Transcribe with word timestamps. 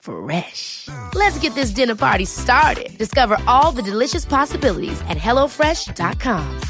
Fresh. 0.00 0.88
Let's 1.14 1.38
get 1.38 1.54
this 1.54 1.70
dinner 1.70 1.94
party 1.94 2.24
started. 2.24 2.96
Discover 2.98 3.36
all 3.46 3.72
the 3.72 3.82
delicious 3.82 4.24
possibilities 4.24 5.00
at 5.02 5.18
hellofresh.com. 5.18 6.60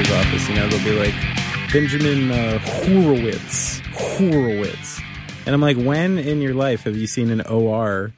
doctor's 0.00 0.26
office, 0.26 0.48
you 0.48 0.54
know, 0.54 0.68
they'll 0.68 0.84
be 0.84 0.98
like 0.98 1.14
Benjamin 1.72 2.30
uh, 2.30 2.58
Horowitz, 2.58 3.80
Horowitz, 3.92 5.00
and 5.50 5.54
I'm 5.54 5.60
like, 5.60 5.76
when 5.76 6.16
in 6.16 6.40
your 6.40 6.54
life 6.54 6.84
have 6.84 6.96
you 6.96 7.08
seen 7.08 7.30
an 7.30 7.40
OR 7.40 8.12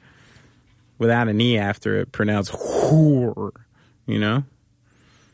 without 0.99 1.27
an 1.27 1.41
e 1.41 1.57
after 1.57 1.99
it 1.99 2.11
pronounced 2.11 2.51
whore? 2.51 3.51
You 4.05 4.19
know, 4.19 4.43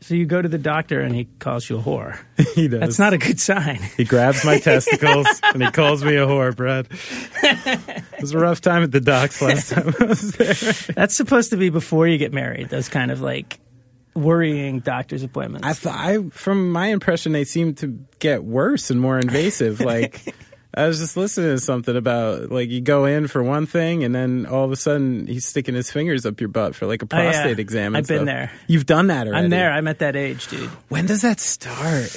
So 0.00 0.14
you 0.14 0.24
go 0.24 0.40
to 0.40 0.48
the 0.48 0.56
doctor 0.56 1.00
and 1.00 1.14
he 1.14 1.26
calls 1.40 1.68
you 1.68 1.76
a 1.78 1.82
whore. 1.82 2.18
he 2.54 2.68
does. 2.68 2.80
That's 2.80 2.98
not 2.98 3.12
a 3.12 3.18
good 3.18 3.38
sign. 3.38 3.80
He 3.98 4.04
grabs 4.04 4.44
my 4.46 4.58
testicles 4.70 5.26
and 5.52 5.62
he 5.62 5.70
calls 5.70 6.02
me 6.02 6.16
a 6.16 6.26
whore, 6.26 6.56
Brad. 6.56 6.88
It 7.42 8.22
was 8.22 8.32
a 8.32 8.38
rough 8.38 8.60
time 8.62 8.82
at 8.82 8.92
the 8.92 9.00
docks 9.00 9.40
last 9.42 9.70
time 9.70 9.94
I 10.00 10.04
was 10.04 10.32
there. 10.32 10.94
That's 10.94 11.16
supposed 11.16 11.50
to 11.50 11.56
be 11.56 11.68
before 11.70 12.06
you 12.06 12.16
get 12.18 12.32
married. 12.34 12.68
Those 12.70 12.88
kind 12.88 13.10
of 13.10 13.20
like 13.20 13.58
worrying 14.14 14.80
doctor's 14.80 15.22
appointments. 15.22 15.66
I, 15.66 15.72
th- 15.72 15.94
I, 16.26 16.28
from 16.30 16.70
my 16.70 16.88
impression, 16.88 17.32
they 17.32 17.44
seem 17.44 17.74
to 17.76 17.98
get 18.18 18.44
worse 18.44 18.90
and 18.90 19.00
more 19.00 19.18
invasive. 19.18 19.80
Like, 19.80 20.34
I 20.72 20.86
was 20.86 20.98
just 21.00 21.16
listening 21.16 21.50
to 21.50 21.58
something 21.58 21.96
about 21.96 22.50
like 22.52 22.70
you 22.70 22.80
go 22.80 23.04
in 23.04 23.26
for 23.26 23.42
one 23.42 23.66
thing, 23.66 24.04
and 24.04 24.14
then 24.14 24.46
all 24.46 24.64
of 24.64 24.70
a 24.70 24.76
sudden 24.76 25.26
he's 25.26 25.44
sticking 25.44 25.74
his 25.74 25.90
fingers 25.90 26.24
up 26.24 26.40
your 26.40 26.48
butt 26.48 26.76
for 26.76 26.86
like 26.86 27.02
a 27.02 27.06
Oh, 27.10 27.16
yeah. 27.18 27.32
prostate 27.32 27.58
exam. 27.58 27.96
I've 27.96 28.06
been 28.06 28.18
stuff. 28.18 28.26
there. 28.26 28.52
You've 28.68 28.86
done 28.86 29.08
that 29.08 29.26
already. 29.26 29.44
I'm 29.44 29.50
there. 29.50 29.72
I'm 29.72 29.88
at 29.88 29.98
that 29.98 30.14
age, 30.14 30.46
dude. 30.46 30.70
When 30.88 31.06
does 31.06 31.22
that 31.22 31.40
start? 31.40 32.16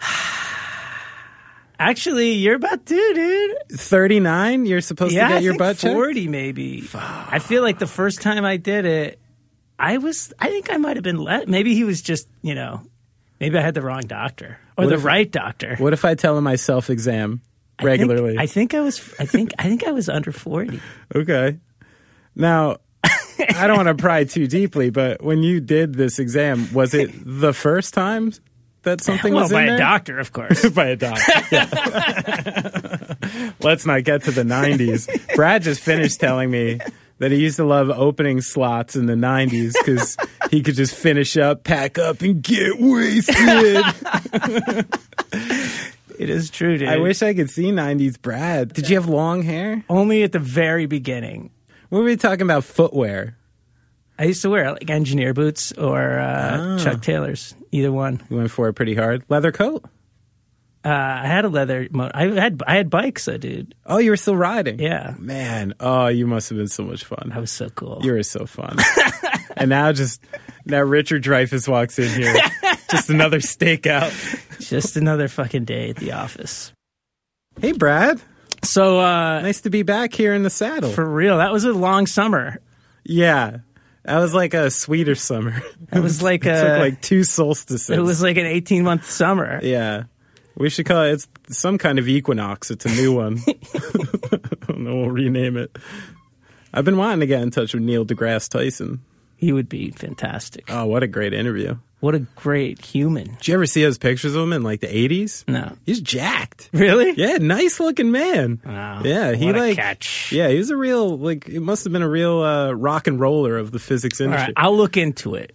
Actually, 1.78 2.32
you're 2.32 2.56
about 2.56 2.84
to, 2.86 3.12
dude. 3.14 3.56
Thirty 3.80 4.20
nine. 4.20 4.66
You're 4.66 4.82
supposed 4.82 5.14
yeah, 5.14 5.28
to 5.28 5.34
get 5.34 5.42
your 5.42 5.56
butt 5.56 5.78
checked. 5.78 5.94
40 5.94 6.28
maybe. 6.28 6.86
I 6.94 7.38
feel 7.38 7.62
like 7.62 7.78
the 7.78 7.86
first 7.86 8.20
time 8.20 8.44
I 8.44 8.58
did 8.58 8.84
it, 8.84 9.18
I 9.78 9.96
was. 9.98 10.32
I 10.38 10.48
think 10.48 10.70
I 10.70 10.76
might 10.76 10.96
have 10.96 11.02
been. 11.04 11.16
let, 11.16 11.48
maybe 11.48 11.74
he 11.74 11.84
was 11.84 12.02
just. 12.02 12.28
You 12.42 12.54
know. 12.54 12.82
Maybe 13.40 13.56
I 13.56 13.62
had 13.62 13.72
the 13.72 13.80
wrong 13.80 14.02
doctor 14.02 14.58
or 14.80 14.86
What 14.86 14.90
the 14.90 14.98
right 14.98 15.30
doctor. 15.30 15.76
What 15.76 15.92
if 15.92 16.04
I 16.04 16.14
tell 16.14 16.36
him 16.36 16.46
I 16.46 16.56
self 16.56 16.90
exam 16.90 17.40
I 17.78 17.82
think- 17.82 17.86
regularly? 17.86 18.36
I 18.38 18.46
think 18.46 18.74
I 18.74 18.80
was. 18.80 18.98
I 19.18 19.26
think. 19.26 19.52
I 19.58 19.64
think 19.64 19.84
I 19.86 19.92
was 19.92 20.08
under 20.08 20.32
40. 20.32 20.80
Okay. 21.14 21.58
Now, 22.36 22.76
I 23.38 23.66
don't 23.66 23.76
want 23.76 23.88
to 23.88 23.94
pry 24.00 24.24
too 24.24 24.46
deeply, 24.46 24.90
but 24.90 25.22
when 25.22 25.42
you 25.42 25.60
did 25.60 25.94
this 25.94 26.18
exam, 26.18 26.72
was 26.72 26.94
it 26.94 27.10
the 27.24 27.52
first 27.52 27.92
time 27.94 28.32
that 28.82 29.00
something 29.02 29.34
well, 29.34 29.42
was 29.44 29.52
by 29.52 29.62
a 29.64 29.66
there? 29.70 29.78
doctor, 29.78 30.18
of 30.18 30.32
course. 30.32 30.68
by 30.74 30.86
a 30.88 30.96
doctor. 30.96 31.32
yeah. 31.50 33.14
Let's 33.60 33.84
not 33.86 34.04
get 34.04 34.22
to 34.24 34.30
the 34.30 34.42
90s. 34.44 35.34
Brad 35.34 35.62
just 35.62 35.80
finished 35.80 36.20
telling 36.20 36.50
me 36.50 36.78
that 37.20 37.30
he 37.30 37.38
used 37.38 37.56
to 37.56 37.64
love 37.64 37.88
opening 37.90 38.40
slots 38.40 38.96
in 38.96 39.06
the 39.06 39.14
90s 39.14 39.72
because 39.78 40.16
he 40.50 40.62
could 40.62 40.74
just 40.74 40.94
finish 40.94 41.36
up, 41.36 41.62
pack 41.64 41.96
up, 41.98 42.20
and 42.22 42.42
get 42.42 42.72
wasted. 42.80 43.36
it 46.18 46.28
is 46.30 46.50
true, 46.50 46.78
dude. 46.78 46.88
I 46.88 46.98
wish 46.98 47.22
I 47.22 47.34
could 47.34 47.50
see 47.50 47.64
90s 47.70 48.20
Brad. 48.20 48.72
Did 48.72 48.88
you 48.90 48.96
have 48.96 49.08
long 49.08 49.42
hair? 49.42 49.84
only 49.88 50.22
at 50.22 50.32
the 50.32 50.38
very 50.38 50.86
beginning. 50.86 51.50
What 51.88 52.00
were 52.00 52.04
we 52.04 52.16
talking 52.16 52.42
about? 52.42 52.64
Footwear. 52.64 53.36
I 54.18 54.24
used 54.24 54.42
to 54.42 54.50
wear 54.50 54.70
like 54.72 54.90
engineer 54.90 55.32
boots 55.32 55.72
or 55.72 56.18
uh, 56.18 56.58
Ah. 56.60 56.78
Chuck 56.78 57.00
Taylors, 57.02 57.54
either 57.72 57.90
one. 57.90 58.20
You 58.28 58.36
went 58.36 58.50
for 58.50 58.68
it 58.68 58.74
pretty 58.74 58.94
hard. 58.94 59.24
Leather 59.28 59.50
coat. 59.50 59.84
Uh, 60.84 60.88
I 60.88 61.26
had 61.26 61.44
a 61.44 61.48
leather. 61.48 61.88
Mo- 61.90 62.10
I 62.14 62.26
had 62.28 62.62
I 62.66 62.76
had 62.76 62.88
bikes, 62.88 63.26
dude. 63.26 63.74
Oh, 63.84 63.98
you 63.98 64.10
were 64.10 64.16
still 64.16 64.36
riding. 64.36 64.78
Yeah, 64.78 65.14
Man, 65.18 65.74
oh, 65.78 66.06
you 66.06 66.26
must 66.26 66.48
have 66.48 66.56
been 66.56 66.68
so 66.68 66.84
much 66.84 67.04
fun. 67.04 67.32
I 67.34 67.38
was 67.38 67.50
so 67.50 67.68
cool. 67.68 68.00
You 68.02 68.12
were 68.12 68.22
so 68.22 68.46
fun. 68.46 68.76
and 69.58 69.68
now 69.68 69.92
just 69.92 70.22
now 70.64 70.80
Richard 70.80 71.22
Dreyfuss 71.22 71.68
walks 71.68 71.98
in 71.98 72.08
here. 72.08 72.34
just 72.90 73.10
another 73.10 73.40
stakeout. 73.40 74.10
Just 74.60 74.96
another 74.96 75.28
fucking 75.28 75.66
day 75.66 75.90
at 75.90 75.96
the 75.96 76.12
office. 76.12 76.72
Hey 77.60 77.72
Brad. 77.72 78.20
So 78.62 79.00
uh, 79.00 79.40
Nice 79.42 79.60
to 79.62 79.70
be 79.70 79.82
back 79.82 80.14
here 80.14 80.32
in 80.34 80.42
the 80.44 80.50
saddle. 80.50 80.90
for 80.90 81.04
real, 81.04 81.38
that 81.38 81.52
was 81.52 81.64
a 81.64 81.72
long 81.72 82.06
summer. 82.06 82.58
yeah. 83.04 83.58
That 84.04 84.18
was 84.18 84.32
like 84.32 84.54
a 84.54 84.70
sweeter 84.70 85.14
summer. 85.14 85.60
It 85.92 86.00
was 86.00 86.22
like 86.22 86.46
it 86.46 86.50
a 86.52 86.60
took 86.60 86.78
like 86.78 87.00
two 87.02 87.22
solstices. 87.22 87.90
it 87.90 88.00
was 88.00 88.22
like 88.22 88.38
an 88.38 88.46
eighteen 88.46 88.82
month 88.82 89.10
summer. 89.10 89.60
Yeah. 89.62 90.04
We 90.56 90.68
should 90.70 90.86
call 90.86 91.04
it 91.04 91.12
it's 91.12 91.28
some 91.58 91.78
kind 91.78 91.98
of 91.98 92.08
equinox. 92.08 92.70
It's 92.70 92.84
a 92.84 92.90
new 92.90 93.14
one. 93.14 93.38
I 93.48 94.66
don't 94.66 94.80
know, 94.80 94.96
we'll 94.96 95.10
rename 95.10 95.56
it. 95.56 95.76
I've 96.72 96.84
been 96.84 96.96
wanting 96.96 97.20
to 97.20 97.26
get 97.26 97.42
in 97.42 97.50
touch 97.50 97.74
with 97.74 97.82
Neil 97.82 98.04
deGrasse 98.04 98.48
Tyson. 98.48 99.02
He 99.36 99.52
would 99.52 99.68
be 99.68 99.90
fantastic. 99.90 100.64
Oh, 100.68 100.84
what 100.86 101.02
a 101.02 101.06
great 101.06 101.32
interview. 101.32 101.78
What 102.00 102.14
a 102.14 102.20
great 102.20 102.82
human. 102.84 103.34
Did 103.36 103.48
you 103.48 103.54
ever 103.54 103.66
see 103.66 103.82
those 103.82 103.98
pictures 103.98 104.34
of 104.34 104.42
him 104.42 104.52
in 104.52 104.62
like 104.62 104.80
the 104.80 104.86
80s? 104.86 105.44
No, 105.48 105.76
He's 105.86 106.00
jacked. 106.00 106.68
really? 106.72 107.12
Yeah, 107.12 107.36
nice 107.38 107.80
looking 107.80 108.10
man. 108.10 108.60
Wow. 108.64 109.02
Yeah, 109.04 109.32
he 109.32 109.52
like 109.52 109.76
catch. 109.76 110.30
Yeah, 110.32 110.48
he 110.48 110.58
was 110.58 110.70
a 110.70 110.76
real 110.76 111.16
like 111.18 111.48
it 111.48 111.60
must 111.60 111.84
have 111.84 111.92
been 111.92 112.02
a 112.02 112.08
real 112.08 112.42
uh, 112.42 112.72
rock 112.72 113.06
and 113.06 113.18
roller 113.20 113.56
of 113.58 113.70
the 113.72 113.78
physics 113.78 114.20
All 114.20 114.26
industry. 114.26 114.46
right, 114.56 114.64
I'll 114.64 114.76
look 114.76 114.96
into 114.96 115.34
it. 115.34 115.54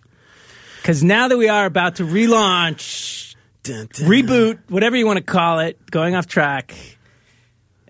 Because 0.81 1.03
now 1.03 1.27
that 1.29 1.37
we 1.37 1.49
are 1.49 1.65
about 1.65 1.95
to 1.95 2.03
relaunch, 2.03 3.24
Dun, 3.65 3.87
dun. 3.93 4.07
reboot, 4.09 4.59
whatever 4.69 4.95
you 4.95 5.05
want 5.05 5.17
to 5.17 5.23
call 5.23 5.59
it, 5.59 5.79
going 5.91 6.15
off 6.15 6.27
track. 6.27 6.73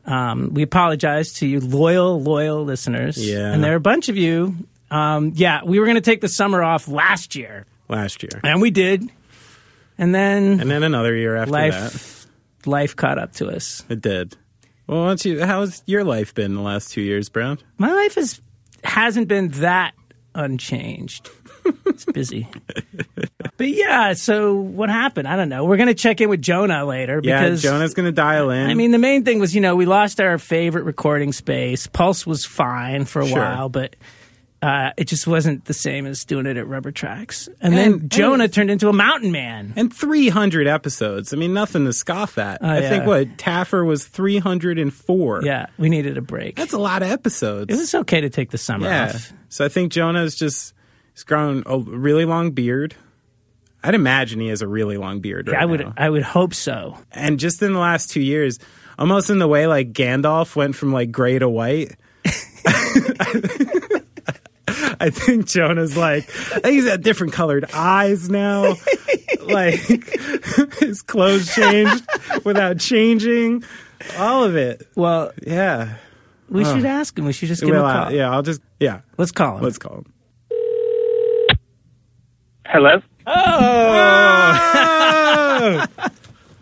Um, 0.06 0.54
we 0.54 0.62
apologize 0.64 1.34
to 1.34 1.48
you, 1.48 1.60
loyal, 1.60 2.22
loyal 2.22 2.64
listeners. 2.64 3.18
Yeah. 3.18 3.52
And 3.52 3.64
there 3.64 3.74
are 3.74 3.78
a 3.78 3.80
bunch 3.80 4.10
of 4.10 4.18
you. 4.18 4.56
Um, 4.92 5.32
yeah, 5.36 5.62
we 5.66 5.80
were 5.80 5.86
going 5.86 5.96
to 5.96 6.02
take 6.02 6.22
the 6.22 6.30
summer 6.30 6.62
off 6.64 6.88
last 6.88 7.36
year, 7.36 7.66
last 7.90 8.22
year. 8.24 8.40
and 8.44 8.62
we 8.62 8.70
did. 8.72 9.10
And 9.98 10.14
then 10.14 10.60
And 10.60 10.70
then 10.70 10.84
another 10.84 11.16
year 11.16 11.36
after 11.36 11.52
that. 11.52 11.72
life, 11.72 12.28
life 12.66 12.96
caught 12.96 13.18
up 13.18 13.34
to 13.34 13.48
us. 13.50 13.84
It 13.90 14.02
did. 14.02 14.36
Well, 14.88 15.02
why 15.02 15.08
don't 15.08 15.26
you 15.26 15.44
how's 15.44 15.82
your 15.88 16.04
life 16.04 16.36
been 16.36 16.54
the 16.54 16.62
last 16.62 16.92
2 16.92 17.02
years, 17.02 17.28
Brown? 17.30 17.58
My 17.80 17.92
life 17.92 18.18
is 18.18 18.40
hasn't 18.84 19.28
been 19.28 19.50
that 19.62 19.94
unchanged. 20.36 21.30
It's 21.86 22.06
busy. 22.06 22.48
but 23.58 23.68
yeah, 23.70 24.14
so 24.14 24.56
what 24.56 24.90
happened? 24.90 25.28
I 25.28 25.36
don't 25.36 25.50
know. 25.50 25.66
We're 25.66 25.78
going 25.78 25.88
to 25.88 25.94
check 25.94 26.20
in 26.22 26.30
with 26.30 26.42
Jonah 26.42 26.86
later 26.86 27.22
Yeah, 27.24 27.44
because 27.44 27.62
Jonah's 27.62 27.94
going 27.94 28.06
to 28.08 28.12
dial 28.12 28.50
in. 28.50 28.70
I 28.70 28.74
mean, 28.74 28.92
the 28.92 28.98
main 29.00 29.24
thing 29.24 29.40
was, 29.40 29.56
you 29.56 29.62
know, 29.62 29.76
we 29.76 29.86
lost 29.86 30.20
our 30.20 30.38
favorite 30.38 30.84
recording 30.84 31.32
space. 31.32 31.88
Pulse 31.88 32.26
was 32.28 32.46
fine 32.46 33.06
for 33.06 33.22
a 33.22 33.28
Sure. 33.28 33.38
while, 33.40 33.70
but 33.70 33.96
uh, 34.62 34.92
it 34.98 35.06
just 35.08 35.28
wasn't 35.28 35.64
the 35.66 35.74
same 35.74 36.06
as 36.08 36.26
doing 36.26 36.46
it 36.48 36.58
at 36.58 36.68
Rubber 36.68 36.92
Tracks. 36.92 37.48
And, 37.62 37.74
And- 37.74 37.74
then 37.78 37.94
and- 38.02 38.12
Jonah 38.12 38.48
turned 38.48 38.72
into 38.72 38.90
a 38.90 38.94
mountain 38.94 39.32
man. 39.32 39.74
and 39.76 39.94
300 39.94 40.66
episodes. 40.68 41.34
I 41.34 41.38
mean, 41.38 41.54
nothing 41.54 41.86
to 41.86 41.94
scoff 41.94 42.38
at. 42.38 42.64
I 42.64 42.82
think 42.82 43.04
Oh, 43.04 43.08
what 43.08 43.38
Taffer 43.38 43.86
was 43.86 44.06
304. 44.06 45.42
Yeah, 45.44 45.68
we 45.78 45.90
needed 45.90 46.18
a 46.18 46.22
break. 46.22 46.56
That's 46.56 46.74
a 46.74 46.78
lot 46.80 47.04
of 47.04 47.10
episodes. 47.10 47.72
it 47.74 47.78
was 47.78 47.94
okay 47.96 48.22
to 48.22 48.30
take 48.30 48.50
the 48.52 48.58
summer 48.58 48.88
Yeah. 48.88 49.10
off. 49.14 49.34
So 49.50 49.64
I 49.64 49.70
think 49.70 49.92
Jonah's 49.92 50.36
just 50.36 50.74
he's 51.16 51.24
grown 51.24 51.64
a 51.66 51.80
really 51.80 52.26
long 52.26 52.52
beard. 52.52 52.94
I'd 53.84 53.96
imagine 53.96 54.40
he 54.40 54.50
has 54.50 54.62
a 54.62 54.68
really 54.68 54.98
long 54.98 55.20
beard. 55.22 55.48
Right 55.48 55.62
I 55.62 55.66
would 55.66 55.80
now. 55.80 55.94
I 55.98 56.10
would 56.10 56.24
hope 56.24 56.54
so. 56.54 56.98
and 57.12 57.40
just 57.40 57.62
in 57.64 57.74
the 57.74 57.80
last 57.80 58.12
two 58.12 58.22
years, 58.22 58.60
almost 59.00 59.30
in 59.32 59.40
the 59.40 59.48
way 59.48 59.66
like 59.68 59.94
Gandalf 59.94 60.56
went 60.56 60.76
from 60.76 60.92
like 60.94 61.12
gray 61.12 61.38
to 61.40 61.50
white. 61.50 61.96
I 64.68 65.10
think 65.12 65.46
Jonah's 65.46 65.96
like, 65.96 66.24
I 66.24 66.60
think 66.60 66.74
he's 66.74 66.86
got 66.86 67.02
different 67.02 67.34
colored 67.34 67.66
eyes 67.74 68.30
now. 68.30 68.76
like 69.44 69.76
his 70.80 71.02
clothes 71.04 71.54
changed 71.54 72.04
without 72.44 72.80
changing. 72.80 73.64
All 74.18 74.44
of 74.44 74.56
it. 74.56 74.88
Well, 74.96 75.32
Yeah. 75.46 75.96
we 76.50 76.64
should 76.66 76.86
ask 76.86 77.18
him. 77.18 77.26
We 77.26 77.34
should 77.34 77.50
just 77.50 77.62
give 77.62 77.72
Well, 77.72 77.82
him 77.88 77.96
a 77.96 78.00
uh, 78.00 78.04
call. 78.06 78.12
yeah, 78.14 78.32
I'll 78.32 78.42
just, 78.42 78.62
yeah, 78.80 79.02
Let's 79.18 79.32
call 79.32 79.58
him. 79.58 79.64
let's 79.64 79.78
call 79.78 79.98
him. 80.00 80.06
Hello. 82.66 83.02
Oh! 83.28 84.56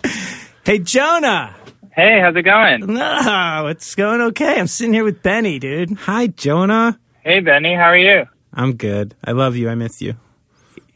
hey, 0.65 0.79
Jonah. 0.79 1.55
Hey, 1.91 2.19
how's 2.21 2.35
it 2.35 2.41
going? 2.43 2.85
No, 2.93 3.67
it's 3.67 3.95
going 3.95 4.21
okay. 4.21 4.59
I'm 4.59 4.67
sitting 4.67 4.93
here 4.93 5.03
with 5.03 5.21
Benny, 5.23 5.59
dude. 5.59 5.93
Hi, 5.99 6.27
Jonah. 6.27 6.99
Hey, 7.21 7.39
Benny, 7.39 7.73
how 7.75 7.83
are 7.83 7.97
you? 7.97 8.25
I'm 8.53 8.75
good. 8.75 9.15
I 9.23 9.31
love 9.31 9.55
you. 9.55 9.69
I 9.69 9.75
miss 9.75 10.01
you. 10.01 10.15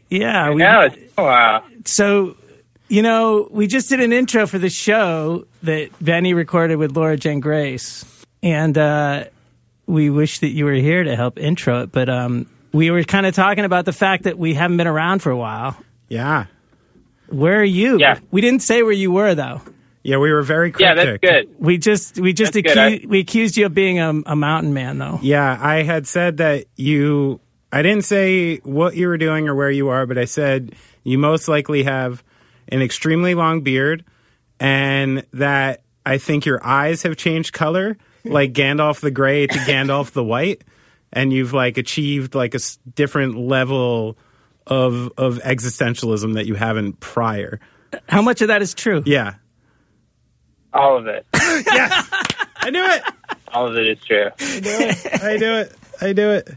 Yeah, 0.09 0.50
we, 0.51 0.57
No, 0.57 0.81
it's 0.81 0.95
been 0.95 1.09
a 1.18 1.24
while. 1.24 1.63
so 1.86 2.36
you 2.89 3.01
know, 3.01 3.48
we 3.51 3.68
just 3.68 3.89
did 3.89 4.00
an 4.00 4.13
intro 4.13 4.48
for 4.48 4.57
the 4.57 4.69
show 4.69 5.45
that 5.63 5.89
Benny 6.00 6.33
recorded 6.33 6.77
with 6.77 6.95
Laura 6.95 7.18
Jane 7.18 7.42
Grace, 7.42 8.06
and 8.42 8.77
uh, 8.77 9.25
we 9.86 10.09
wish 10.09 10.39
that 10.39 10.50
you 10.50 10.63
were 10.65 10.74
here 10.74 11.04
to 11.04 11.15
help 11.15 11.38
intro 11.38 11.81
it. 11.83 11.92
But 11.92 12.09
um, 12.09 12.50
we 12.74 12.92
were 12.92 13.04
kind 13.04 13.25
of 13.25 13.34
talking 13.36 13.66
about 13.66 13.86
the 13.86 13.94
fact 13.94 14.24
that 14.24 14.38
we 14.38 14.54
haven't 14.54 14.78
been 14.78 14.88
around 14.88 15.19
for 15.19 15.31
a 15.31 15.38
while. 15.38 15.78
Yeah. 16.10 16.46
Where 17.30 17.60
are 17.60 17.64
you? 17.64 18.00
Yeah. 18.00 18.19
We 18.31 18.42
didn't 18.42 18.62
say 18.62 18.84
where 18.84 18.92
you 18.92 19.12
were 19.12 19.36
though. 19.36 19.62
Yeah, 20.04 20.18
we 20.19 20.31
were 20.31 20.42
very 20.44 20.72
cryptic. 20.72 20.98
Yeah, 20.98 21.04
that's 21.04 21.19
good. 21.19 21.56
We 21.60 21.78
just 21.78 22.18
we 22.18 22.31
just 22.31 22.54
That's 22.54 22.74
good. 22.74 22.78
accused, 22.78 23.10
we 23.10 23.19
accused 23.19 23.58
you 23.58 23.66
of 23.66 23.74
being 23.74 24.00
a, 24.00 24.10
a 24.25 24.36
mountain 24.38 24.74
man 24.74 25.00
though. 25.00 25.19
Yeah, 25.22 25.58
I 25.60 25.84
had 25.84 26.08
said 26.08 26.38
that 26.38 26.66
you. 26.78 27.42
I 27.74 27.81
didn't 27.81 28.06
say 28.06 28.58
what 28.60 28.96
you 28.96 29.10
were 29.10 29.18
doing 29.18 29.50
or 29.50 29.56
where 29.56 29.69
you 29.69 29.90
are, 29.90 30.06
but 30.06 30.18
I 30.18 30.24
said 30.24 30.74
you 31.04 31.18
most 31.18 31.50
likely 31.50 31.84
have 31.84 32.24
an 32.69 32.81
extremely 32.81 33.36
long 33.36 33.60
beard, 33.60 34.06
and 34.62 35.25
that 35.34 35.81
I 36.06 36.19
think 36.19 36.46
your 36.46 36.66
eyes 36.66 37.04
have 37.04 37.18
changed 37.18 37.52
color, 37.52 37.98
like 38.24 38.54
Gandalf 38.54 39.02
the 39.02 39.12
Gray 39.12 39.48
to 39.48 39.60
Gandalf 39.60 40.12
the 40.12 40.24
White, 40.24 40.64
and 41.13 41.31
you've 41.33 41.54
like 41.54 41.77
achieved 41.77 42.36
like 42.36 42.56
a 42.56 42.59
different 42.95 43.38
level 43.38 44.18
of 44.65 45.12
of 45.18 45.39
existentialism 45.39 46.33
that 46.36 46.45
you 46.45 46.56
haven't 46.56 47.00
prior. 47.00 47.59
How 48.09 48.21
much 48.21 48.42
of 48.42 48.50
that 48.50 48.62
is 48.62 48.74
true? 48.74 49.01
Yeah, 49.06 49.36
All 50.74 50.98
of 50.98 51.07
it. 51.07 51.25
Yes. 51.65 52.09
I 52.57 52.69
knew 52.69 52.83
it. 52.83 53.01
All 53.54 53.68
of 53.68 53.75
it 53.77 53.88
is 53.88 53.98
true. 54.06 54.30
I 54.39 55.38
do 55.39 55.56
it. 55.56 55.74
I 56.01 56.13
do 56.13 56.31
it. 56.31 56.50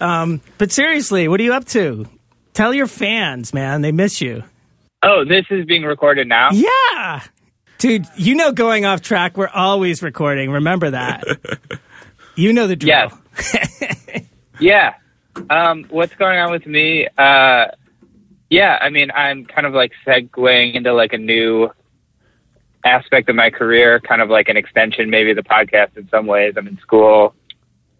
Um 0.00 0.40
but 0.58 0.72
seriously, 0.72 1.28
what 1.28 1.40
are 1.40 1.44
you 1.44 1.52
up 1.54 1.64
to? 1.66 2.06
Tell 2.54 2.74
your 2.74 2.86
fans, 2.88 3.54
man, 3.54 3.82
they 3.82 3.92
miss 3.92 4.20
you. 4.20 4.42
Oh, 5.02 5.24
this 5.24 5.44
is 5.50 5.64
being 5.64 5.84
recorded 5.84 6.26
now? 6.26 6.48
Yeah. 6.52 7.22
Dude, 7.78 8.06
you 8.16 8.34
know 8.34 8.50
going 8.50 8.84
off 8.84 9.00
track, 9.02 9.36
we're 9.36 9.46
always 9.48 10.02
recording. 10.02 10.50
Remember 10.50 10.90
that. 10.90 11.22
you 12.38 12.52
know 12.52 12.66
the 12.66 12.76
drill. 12.76 13.10
Yes. 13.36 14.24
Yeah. 14.60 14.94
Um, 15.50 15.84
what's 15.88 16.14
going 16.14 16.38
on 16.38 16.50
with 16.50 16.66
me? 16.66 17.06
Uh, 17.16 17.66
yeah, 18.50 18.78
I 18.80 18.90
mean, 18.90 19.10
I'm 19.12 19.44
kind 19.44 19.66
of 19.66 19.72
like 19.72 19.92
segueing 20.06 20.74
into 20.74 20.92
like 20.92 21.12
a 21.12 21.18
new 21.18 21.70
aspect 22.84 23.28
of 23.28 23.36
my 23.36 23.50
career, 23.50 24.00
kind 24.00 24.22
of 24.22 24.30
like 24.30 24.48
an 24.48 24.56
extension, 24.56 25.10
maybe 25.10 25.32
the 25.34 25.42
podcast 25.42 25.96
in 25.96 26.08
some 26.08 26.26
ways. 26.26 26.54
I'm 26.56 26.66
in 26.66 26.78
school 26.78 27.34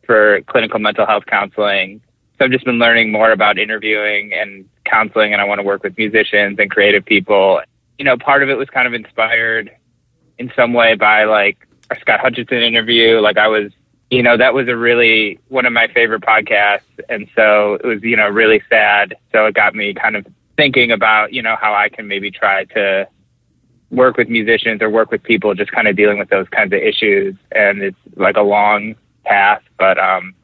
for 0.05 0.41
clinical 0.43 0.79
mental 0.79 1.07
health 1.07 1.27
counseling. 1.27 2.01
So 2.39 2.45
I've 2.45 2.51
just 2.51 2.65
been 2.65 2.79
learning 2.79 3.13
more 3.13 3.31
about 3.31 3.59
interviewing 3.59 4.33
and 4.33 4.69
counseling, 4.85 5.33
and 5.33 5.43
I 5.43 5.45
want 5.45 5.59
to 5.59 5.65
work 5.65 5.83
with 5.83 5.97
musicians 5.99 6.59
and 6.59 6.71
creative 6.71 7.05
people. 7.05 7.61
You 7.99 8.05
know, 8.05 8.17
part 8.17 8.43
of 8.43 8.49
it 8.49 8.57
was 8.57 8.69
kind 8.71 8.87
of 8.87 8.95
inspired 8.95 9.71
in 10.39 10.53
some 10.57 10.73
way 10.73 10.95
by 10.95 11.25
like 11.25 11.59
our 11.91 11.99
Scott 12.01 12.21
Hutchison 12.21 12.63
interview. 12.63 13.21
Like 13.21 13.39
I 13.39 13.49
was 13.49 13.73
you 14.11 14.23
know, 14.23 14.37
that 14.37 14.55
was 14.55 14.69
a 14.69 14.77
really 14.77 15.39
one 15.49 15.67
of 15.67 15.73
my 15.73 15.89
favorite 15.89 16.23
podcasts. 16.23 16.81
And 17.09 17.29
so 17.37 17.75
it 17.75 17.85
was, 17.87 18.03
you 18.03 18.17
know, 18.17 18.29
really 18.29 18.63
sad. 18.71 19.17
So 19.33 19.47
it 19.47 19.55
got 19.55 19.75
me 19.75 19.95
kind 19.95 20.17
of 20.17 20.27
thinking 20.57 20.91
about, 20.91 21.33
you 21.33 21.43
know, 21.43 21.57
how 21.61 21.75
I 21.75 21.89
can 21.89 22.09
maybe 22.09 22.31
try 22.31 22.65
to 22.65 23.07
work 23.91 24.17
with 24.17 24.29
musicians 24.29 24.83
or 24.83 24.91
work 24.91 25.11
with 25.11 25.23
people 25.23 25.55
just 25.55 25.73
kind 25.73 25.89
of 25.89 25.97
dealing 25.97 26.19
with 26.19 26.29
those 26.31 26.49
kinds 26.49 26.73
of 26.73 26.81
issues. 26.81 27.35
And 27.53 27.83
it's 27.83 27.97
like 28.17 28.37
a 28.37 28.43
long 28.43 28.95
path, 29.25 29.63
but 29.79 29.99
um, 29.99 30.35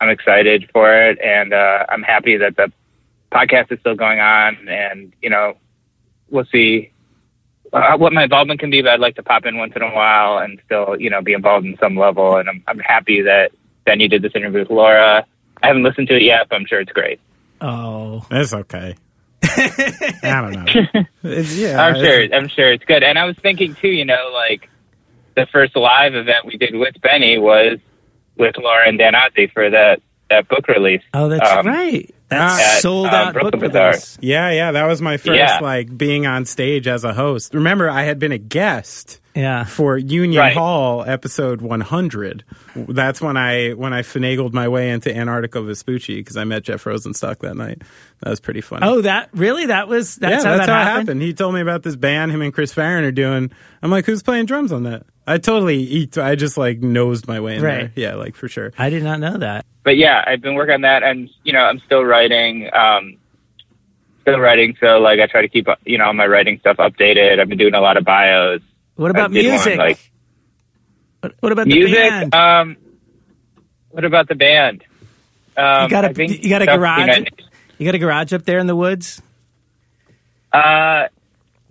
I'm 0.00 0.08
excited 0.08 0.68
for 0.72 0.94
it. 0.94 1.18
And 1.20 1.52
uh, 1.52 1.86
I'm 1.90 2.02
happy 2.02 2.36
that 2.38 2.56
the 2.56 2.72
podcast 3.30 3.72
is 3.72 3.80
still 3.80 3.94
going 3.94 4.20
on. 4.20 4.68
And, 4.68 5.12
you 5.20 5.30
know, 5.30 5.56
we'll 6.30 6.46
see 6.50 6.91
uh, 7.72 7.96
what 7.96 8.12
my 8.12 8.24
involvement 8.24 8.60
can 8.60 8.70
be, 8.70 8.82
but 8.82 8.90
I'd 8.92 9.00
like 9.00 9.16
to 9.16 9.22
pop 9.22 9.44
in 9.46 9.56
once 9.56 9.72
in 9.76 9.82
a 9.82 9.90
while 9.94 10.38
and 10.38 10.60
still, 10.66 10.96
you 10.98 11.10
know, 11.10 11.22
be 11.22 11.32
involved 11.32 11.66
in 11.66 11.76
some 11.78 11.96
level. 11.96 12.36
And 12.36 12.48
I'm 12.48 12.62
I'm 12.66 12.78
happy 12.78 13.22
that 13.22 13.52
Benny 13.84 14.08
did 14.08 14.22
this 14.22 14.32
interview 14.34 14.60
with 14.60 14.70
Laura. 14.70 15.24
I 15.62 15.66
haven't 15.66 15.82
listened 15.84 16.08
to 16.08 16.16
it 16.16 16.22
yet, 16.22 16.48
but 16.48 16.56
I'm 16.56 16.66
sure 16.66 16.80
it's 16.80 16.92
great. 16.92 17.20
Oh. 17.60 18.26
That's 18.30 18.52
okay. 18.52 18.96
I 19.44 20.20
don't 20.22 20.52
know. 20.52 21.02
It's, 21.24 21.54
yeah, 21.56 21.80
I'm 21.80 21.94
it's- 21.96 22.04
sure 22.30 22.36
I'm 22.38 22.48
sure 22.48 22.72
it's 22.72 22.84
good. 22.84 23.02
And 23.04 23.16
I 23.18 23.24
was 23.26 23.36
thinking 23.36 23.74
too, 23.76 23.88
you 23.88 24.04
know, 24.04 24.30
like 24.32 24.68
the 25.36 25.46
first 25.46 25.76
live 25.76 26.14
event 26.14 26.44
we 26.46 26.56
did 26.56 26.74
with 26.74 27.00
Benny 27.00 27.38
was 27.38 27.78
with 28.36 28.56
Laura 28.58 28.88
and 28.88 28.98
Dan 28.98 29.12
Ozzi 29.14 29.50
for 29.52 29.70
that 29.70 30.00
that 30.30 30.48
book 30.48 30.66
release. 30.68 31.02
Oh, 31.14 31.28
that's 31.28 31.48
Um, 31.48 31.66
right. 31.66 32.12
That's 32.32 32.76
at, 32.76 32.80
sold 32.82 33.06
uh, 33.08 33.10
out 33.10 33.34
book 33.34 33.52
Brooklyn 33.52 33.70
Bazaar. 33.72 33.94
Yeah, 34.20 34.50
yeah, 34.50 34.72
that 34.72 34.86
was 34.86 35.00
my 35.02 35.16
first 35.16 35.36
Yeah. 35.38 35.58
like 35.60 35.96
being 35.96 36.26
on 36.26 36.44
stage 36.44 36.86
as 36.86 37.04
a 37.04 37.12
host. 37.14 37.54
Remember, 37.54 37.88
I 37.90 38.02
had 38.02 38.18
been 38.18 38.32
a 38.32 38.38
guest 38.38 39.20
Yeah. 39.34 39.64
for 39.64 39.96
Union 39.98 40.40
Right. 40.40 40.52
Hall 40.54 41.04
episode 41.06 41.60
100. 41.62 42.44
That's 42.76 43.20
when 43.20 43.36
I 43.36 43.70
when 43.70 43.92
I 43.92 44.02
finagled 44.02 44.52
my 44.52 44.68
way 44.68 44.90
into 44.90 45.10
Antarctigo 45.10 45.66
Vespucci 45.66 46.16
because 46.16 46.36
I 46.36 46.44
met 46.44 46.64
Jeff 46.64 46.84
Rosenstock 46.84 47.38
that 47.40 47.56
night. 47.56 47.82
That 48.22 48.30
was 48.30 48.40
pretty 48.40 48.60
funny. 48.60 48.86
Oh, 48.86 49.00
that 49.02 49.28
really? 49.32 49.66
That 49.66 49.88
was 49.88 50.16
that's 50.16 50.44
yeah, 50.44 50.50
how 50.50 50.56
that's 50.56 50.66
that 50.66 50.72
how 50.72 50.78
happened. 50.84 51.08
happened. 51.08 51.22
He 51.22 51.34
told 51.34 51.54
me 51.54 51.60
about 51.60 51.82
this 51.82 51.96
band 51.96 52.32
him 52.32 52.42
and 52.42 52.52
Chris 52.54 52.72
Farren 52.72 53.04
are 53.04 53.10
doing. 53.12 53.50
I'm 53.82 53.90
like, 53.90 54.06
who's 54.06 54.22
playing 54.22 54.46
drums 54.46 54.72
on 54.72 54.84
that? 54.84 55.04
I 55.26 55.38
totally 55.38 55.78
eat. 55.78 56.18
I 56.18 56.34
just 56.34 56.56
like 56.58 56.80
nosed 56.80 57.28
my 57.28 57.40
way 57.40 57.56
in 57.56 57.62
Right. 57.62 57.94
there. 57.94 58.10
Yeah, 58.10 58.14
like 58.16 58.34
for 58.36 58.48
sure. 58.48 58.72
I 58.76 58.90
did 58.90 59.02
not 59.04 59.20
know 59.20 59.38
that. 59.38 59.64
But 59.84 59.96
yeah, 59.96 60.22
I've 60.26 60.40
been 60.40 60.54
working 60.54 60.74
on 60.74 60.80
that, 60.82 61.02
and 61.02 61.28
you 61.44 61.52
know, 61.52 61.60
I'm 61.60 61.78
still 61.86 62.04
writing. 62.04 62.68
Um, 62.72 63.16
still 64.22 64.38
writing, 64.38 64.76
so 64.80 64.98
like 64.98 65.20
I 65.20 65.26
try 65.26 65.42
to 65.42 65.48
keep 65.48 65.66
you 65.84 65.98
know 65.98 66.06
all 66.06 66.12
my 66.12 66.26
writing 66.26 66.58
stuff 66.60 66.76
updated. 66.78 67.40
I've 67.40 67.48
been 67.48 67.58
doing 67.58 67.74
a 67.74 67.80
lot 67.80 67.96
of 67.96 68.04
bios. 68.04 68.60
What 68.96 69.10
about 69.10 69.30
I 69.30 69.34
did 69.34 69.46
one, 69.46 69.52
music? 69.54 69.78
like- 69.78 70.10
what, 71.20 71.34
what 71.40 71.52
about 71.52 71.68
the 71.68 71.74
Music. 71.74 71.96
band? 71.96 72.34
Um, 72.34 72.76
what 73.90 74.04
about 74.04 74.26
the 74.28 74.34
band? 74.34 74.82
Um, 75.56 75.84
you 75.84 75.88
got 75.88 76.18
a 76.18 76.26
you 76.26 76.48
got 76.50 76.62
a 76.62 76.64
stuff, 76.64 76.78
garage. 76.78 77.16
You 77.16 77.20
know, 77.22 77.26
You 77.78 77.86
got 77.86 77.94
a 77.94 77.98
garage 77.98 78.32
up 78.32 78.44
there 78.44 78.58
in 78.58 78.66
the 78.66 78.74
woods. 78.74 79.22
Uh, 80.52 81.04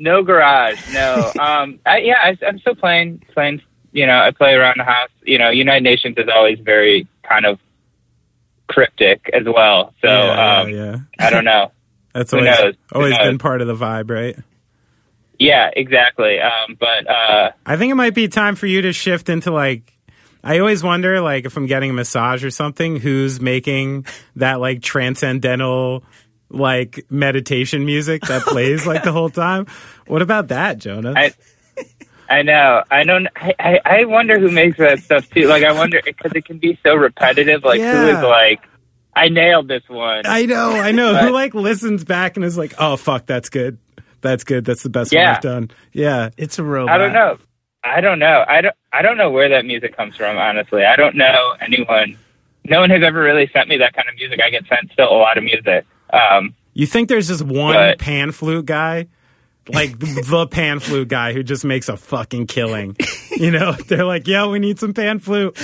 no 0.01 0.23
garage, 0.23 0.79
no. 0.91 1.31
um, 1.39 1.79
I, 1.85 1.99
yeah, 1.99 2.15
I, 2.21 2.37
I'm 2.45 2.59
still 2.59 2.75
playing, 2.75 3.23
playing. 3.33 3.61
You 3.93 4.07
know, 4.07 4.17
I 4.17 4.31
play 4.31 4.53
around 4.53 4.75
the 4.79 4.83
house. 4.83 5.09
You 5.23 5.37
know, 5.37 5.49
United 5.49 5.83
Nations 5.83 6.15
is 6.17 6.27
always 6.33 6.59
very 6.59 7.07
kind 7.23 7.45
of 7.45 7.59
cryptic 8.67 9.29
as 9.33 9.43
well. 9.45 9.93
So 10.01 10.07
yeah, 10.07 10.59
um, 10.59 10.69
yeah. 10.69 10.97
I 11.19 11.29
don't 11.29 11.45
know. 11.45 11.71
That's 12.13 12.31
who 12.31 12.37
always 12.39 12.59
knows? 12.59 12.75
Always 12.91 13.13
knows? 13.13 13.27
been 13.27 13.37
part 13.37 13.61
of 13.61 13.67
the 13.67 13.75
vibe, 13.75 14.09
right? 14.09 14.35
Yeah, 15.39 15.69
exactly. 15.73 16.39
Um, 16.39 16.77
but 16.79 17.09
uh, 17.09 17.51
I 17.65 17.77
think 17.77 17.91
it 17.91 17.95
might 17.95 18.13
be 18.13 18.27
time 18.27 18.55
for 18.55 18.67
you 18.67 18.81
to 18.83 18.93
shift 18.93 19.29
into 19.29 19.51
like. 19.51 19.93
I 20.43 20.57
always 20.57 20.81
wonder, 20.81 21.21
like, 21.21 21.45
if 21.45 21.55
I'm 21.55 21.67
getting 21.67 21.91
a 21.91 21.93
massage 21.93 22.43
or 22.43 22.49
something, 22.49 22.95
who's 22.95 23.39
making 23.39 24.07
that 24.37 24.59
like 24.59 24.81
transcendental, 24.81 26.03
like 26.51 27.05
meditation 27.09 27.85
music 27.85 28.21
that 28.23 28.43
plays 28.43 28.85
like 28.85 29.03
the 29.03 29.11
whole 29.11 29.29
time. 29.29 29.67
What 30.07 30.21
about 30.21 30.49
that, 30.49 30.77
Jonah? 30.77 31.13
I, 31.15 31.33
I 32.29 32.41
know. 32.43 32.83
I 32.89 33.03
don't. 33.03 33.27
I, 33.35 33.53
I, 33.59 33.79
I 33.85 34.05
wonder 34.05 34.39
who 34.39 34.51
makes 34.51 34.77
that 34.77 34.99
stuff 34.99 35.29
too. 35.29 35.47
Like, 35.47 35.63
I 35.63 35.71
wonder 35.73 36.01
because 36.03 36.31
it 36.35 36.45
can 36.45 36.57
be 36.59 36.79
so 36.83 36.95
repetitive. 36.95 37.63
Like, 37.63 37.79
who 37.79 37.85
Yeah. 37.85 38.17
is 38.17 38.23
like, 38.23 38.61
I 39.15 39.27
nailed 39.29 39.67
this 39.67 39.83
one. 39.89 40.21
I 40.25 40.45
know, 40.45 40.71
I 40.71 40.91
know. 40.91 41.13
But- 41.13 41.23
Who 41.25 41.29
like 41.31 41.53
listens 41.53 42.03
back 42.03 42.37
and 42.37 42.45
is 42.45 42.57
like, 42.57 42.73
"Oh 42.79 42.95
fuck, 42.95 43.25
that's 43.25 43.49
good. 43.49 43.77
That's 44.21 44.43
good. 44.45 44.63
That's 44.65 44.83
the 44.83 44.89
best 44.89 45.13
one 45.13 45.23
I've 45.23 45.41
done." 45.41 45.71
Yeah, 45.91 46.29
It's 46.37 46.59
a 46.59 46.63
robot. 46.63 46.93
I 46.95 46.97
don't 46.97 47.13
know. 47.13 47.37
I 47.83 47.99
don't 47.99 48.19
know. 48.19 48.45
I 48.47 48.61
don't. 48.61 48.75
I 48.93 49.01
don't 49.01 49.17
know 49.17 49.29
where 49.31 49.49
that 49.49 49.65
music 49.65 49.97
comes 49.97 50.15
from. 50.15 50.37
Honestly, 50.37 50.85
I 50.85 50.95
don't 50.95 51.15
know 51.15 51.55
anyone. 51.59 52.17
No 52.63 52.79
one 52.81 52.91
has 52.91 53.01
ever 53.03 53.19
really 53.21 53.49
sent 53.51 53.67
me 53.69 53.77
that 53.79 53.93
kind 53.93 54.07
of 54.07 54.15
music. 54.15 54.39
I 54.41 54.49
get 54.51 54.65
sent 54.67 54.91
still 54.93 55.11
a 55.11 55.17
lot 55.17 55.37
of 55.37 55.43
music. 55.43 55.85
Um, 56.13 56.55
You 56.73 56.85
think 56.87 57.09
there's 57.09 57.27
just 57.27 57.41
one 57.43 57.73
But- 57.75 57.99
pan 57.99 58.31
flute 58.31 58.65
guy? 58.65 59.07
Like 59.71 59.97
the 59.99 60.47
pan 60.49 60.79
flute 60.79 61.07
guy 61.07 61.33
who 61.33 61.43
just 61.43 61.63
makes 61.63 61.87
a 61.87 61.95
fucking 61.95 62.47
killing. 62.47 62.97
You 63.37 63.51
know, 63.51 63.71
they're 63.87 64.05
like, 64.05 64.27
"Yeah, 64.27 64.47
we 64.47 64.57
need 64.57 64.79
some 64.79 64.93
pan 64.93 65.19
flute. 65.19 65.55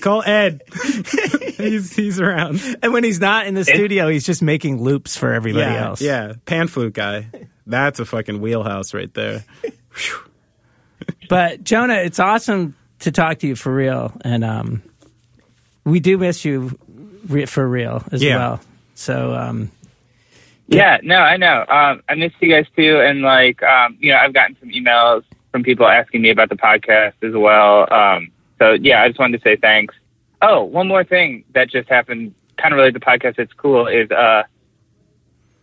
Call 0.00 0.22
Ed. 0.24 0.62
he's 1.58 1.94
he's 1.94 2.18
around." 2.18 2.60
And 2.82 2.94
when 2.94 3.04
he's 3.04 3.20
not 3.20 3.46
in 3.46 3.54
the 3.54 3.62
studio, 3.64 4.08
he's 4.08 4.24
just 4.24 4.40
making 4.42 4.82
loops 4.82 5.16
for 5.18 5.34
everybody 5.34 5.66
yeah, 5.70 5.84
else. 5.86 6.00
yeah, 6.00 6.32
pan 6.46 6.66
flute 6.66 6.94
guy. 6.94 7.28
That's 7.66 8.00
a 8.00 8.06
fucking 8.06 8.40
wheelhouse 8.40 8.94
right 8.94 9.12
there. 9.12 9.44
But 11.28 11.64
Jonah, 11.64 11.96
it's 11.96 12.18
awesome 12.18 12.74
to 13.00 13.10
talk 13.10 13.40
to 13.40 13.46
you 13.46 13.54
for 13.56 13.72
real, 13.72 14.12
and 14.22 14.44
um, 14.44 14.82
we 15.84 16.00
do 16.00 16.16
miss 16.18 16.44
you 16.44 16.78
re- 17.28 17.46
for 17.46 17.68
real 17.68 18.02
as 18.12 18.22
Yeah. 18.22 18.36
well. 18.38 18.60
So 18.96 19.34
um, 19.34 19.70
Yeah, 20.68 20.98
no, 21.02 21.16
I 21.18 21.36
know. 21.36 21.64
Um, 21.68 22.02
I 22.08 22.14
miss 22.16 22.32
you 22.40 22.50
guys 22.50 22.66
too, 22.74 23.00
and 23.00 23.20
like, 23.22 23.62
um, 23.62 23.96
you 24.00 24.10
know, 24.10 24.18
I've 24.18 24.32
gotten 24.34 24.56
some 24.58 24.70
emails 24.70 25.22
from 25.52 25.62
people 25.62 25.86
asking 25.86 26.22
me 26.22 26.30
about 26.30 26.48
the 26.48 26.56
podcast 26.56 27.12
as 27.22 27.34
well. 27.34 27.86
Um, 27.92 28.30
so 28.58 28.72
yeah, 28.72 29.02
I 29.02 29.08
just 29.08 29.20
wanted 29.20 29.38
to 29.38 29.44
say 29.44 29.56
thanks. 29.56 29.94
Oh, 30.42 30.64
one 30.64 30.88
more 30.88 31.04
thing 31.04 31.44
that 31.54 31.70
just 31.70 31.88
happened, 31.88 32.34
kind 32.56 32.72
of 32.72 32.76
related 32.78 32.94
to 32.94 32.98
the 33.00 33.06
podcast. 33.06 33.38
It's 33.38 33.52
cool. 33.52 33.86
Is 33.86 34.10
uh, 34.10 34.42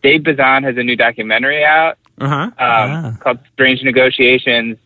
Dave 0.04 0.24
Bazan 0.24 0.64
has 0.64 0.78
a 0.78 0.84
new 0.84 0.96
documentary 0.96 1.64
out 1.66 1.98
Uh 2.22 2.28
huh. 2.30 2.36
um, 2.36 2.52
Ah. 2.60 3.18
called 3.20 3.40
Strange 3.54 3.82
Negotiations, 3.84 4.78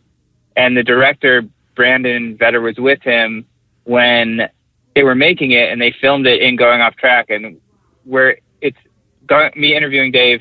and 0.56 0.76
the 0.76 0.82
director 0.82 1.42
Brandon 1.74 2.36
Vedder 2.36 2.60
was 2.60 2.76
with 2.78 3.02
him 3.02 3.44
when 3.84 4.48
they 4.94 5.02
were 5.04 5.14
making 5.14 5.52
it, 5.52 5.70
and 5.70 5.80
they 5.80 5.92
filmed 6.00 6.26
it 6.26 6.40
in 6.42 6.56
Going 6.56 6.80
Off 6.80 6.96
Track, 6.96 7.30
and 7.30 7.60
where 8.08 8.38
it's 8.60 8.78
going, 9.26 9.52
me 9.56 9.76
interviewing 9.76 10.10
Dave 10.12 10.40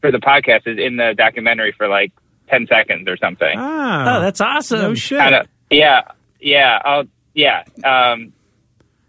for 0.00 0.10
the 0.10 0.18
podcast 0.18 0.66
is 0.66 0.78
in 0.78 0.96
the 0.96 1.14
documentary 1.16 1.72
for 1.72 1.88
like 1.88 2.12
ten 2.48 2.66
seconds 2.66 3.08
or 3.08 3.16
something. 3.16 3.54
Ah, 3.56 4.18
oh, 4.18 4.20
that's 4.20 4.40
awesome. 4.40 4.80
no 4.80 4.94
shit. 4.94 5.18
Kinda- 5.18 5.46
yeah, 5.70 6.02
yeah, 6.40 6.78
I'll, 6.84 7.04
yeah. 7.34 7.62
Um, 7.84 8.32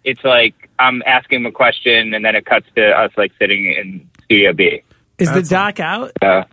it's 0.04 0.24
like 0.24 0.70
I'm 0.80 1.02
asking 1.06 1.42
him 1.42 1.46
a 1.48 1.52
question, 1.52 2.14
and 2.14 2.24
then 2.24 2.36
it 2.36 2.46
cuts 2.46 2.68
to 2.76 2.86
us 2.88 3.12
like 3.18 3.32
sitting 3.40 3.66
in 3.66 4.10
Studio 4.24 4.54
B. 4.54 4.82
Is 5.18 5.28
the 5.30 5.42
That's- 5.42 5.50
doc 5.50 5.80
out? 5.80 6.12
Uh, 6.22 6.44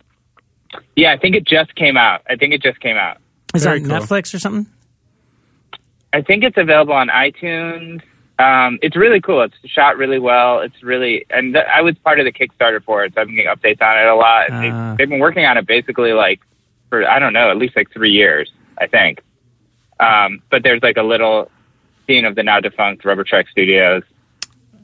yeah, 0.95 1.13
I 1.13 1.17
think 1.17 1.35
it 1.35 1.45
just 1.45 1.75
came 1.75 1.97
out. 1.97 2.21
I 2.29 2.35
think 2.35 2.53
it 2.53 2.61
just 2.63 2.79
came 2.79 2.97
out. 2.97 3.17
Is 3.53 3.63
it 3.63 3.69
Very 3.69 3.81
on 3.83 3.87
cool. 3.89 3.99
Netflix 3.99 4.33
or 4.33 4.39
something? 4.39 4.65
I 6.11 6.21
think 6.21 6.43
it's 6.43 6.57
available 6.57 6.93
on 6.93 7.09
iTunes. 7.09 8.01
Um, 8.39 8.79
it's 8.81 8.95
really 8.95 9.21
cool. 9.21 9.43
It's 9.43 9.55
shot 9.65 9.97
really 9.97 10.19
well. 10.19 10.59
It's 10.59 10.81
really, 10.81 11.25
and 11.29 11.53
th- 11.53 11.65
I 11.73 11.81
was 11.81 11.95
part 11.99 12.19
of 12.19 12.25
the 12.25 12.31
Kickstarter 12.31 12.83
for 12.83 13.03
it, 13.05 13.13
so 13.13 13.21
I've 13.21 13.27
been 13.27 13.35
getting 13.35 13.51
updates 13.51 13.81
on 13.81 13.97
it 13.97 14.07
a 14.07 14.15
lot. 14.15 14.49
And 14.49 14.55
Ah. 14.55 14.61
they've, 14.61 14.97
they've 14.97 15.09
been 15.09 15.19
working 15.19 15.45
on 15.45 15.57
it 15.57 15.67
basically 15.67 16.13
like 16.13 16.39
for 16.89 17.07
I 17.07 17.19
don't 17.19 17.33
know, 17.33 17.49
at 17.51 17.57
least 17.57 17.75
like 17.75 17.91
three 17.91 18.11
years, 18.11 18.51
I 18.77 18.87
think. 18.87 19.21
Um, 19.99 20.41
but 20.49 20.63
there's 20.63 20.81
like 20.81 20.97
a 20.97 21.03
little 21.03 21.49
scene 22.07 22.25
of 22.25 22.35
the 22.35 22.43
now 22.43 22.59
defunct 22.59 23.05
Rubber 23.05 23.23
Track 23.23 23.47
Studios 23.49 24.03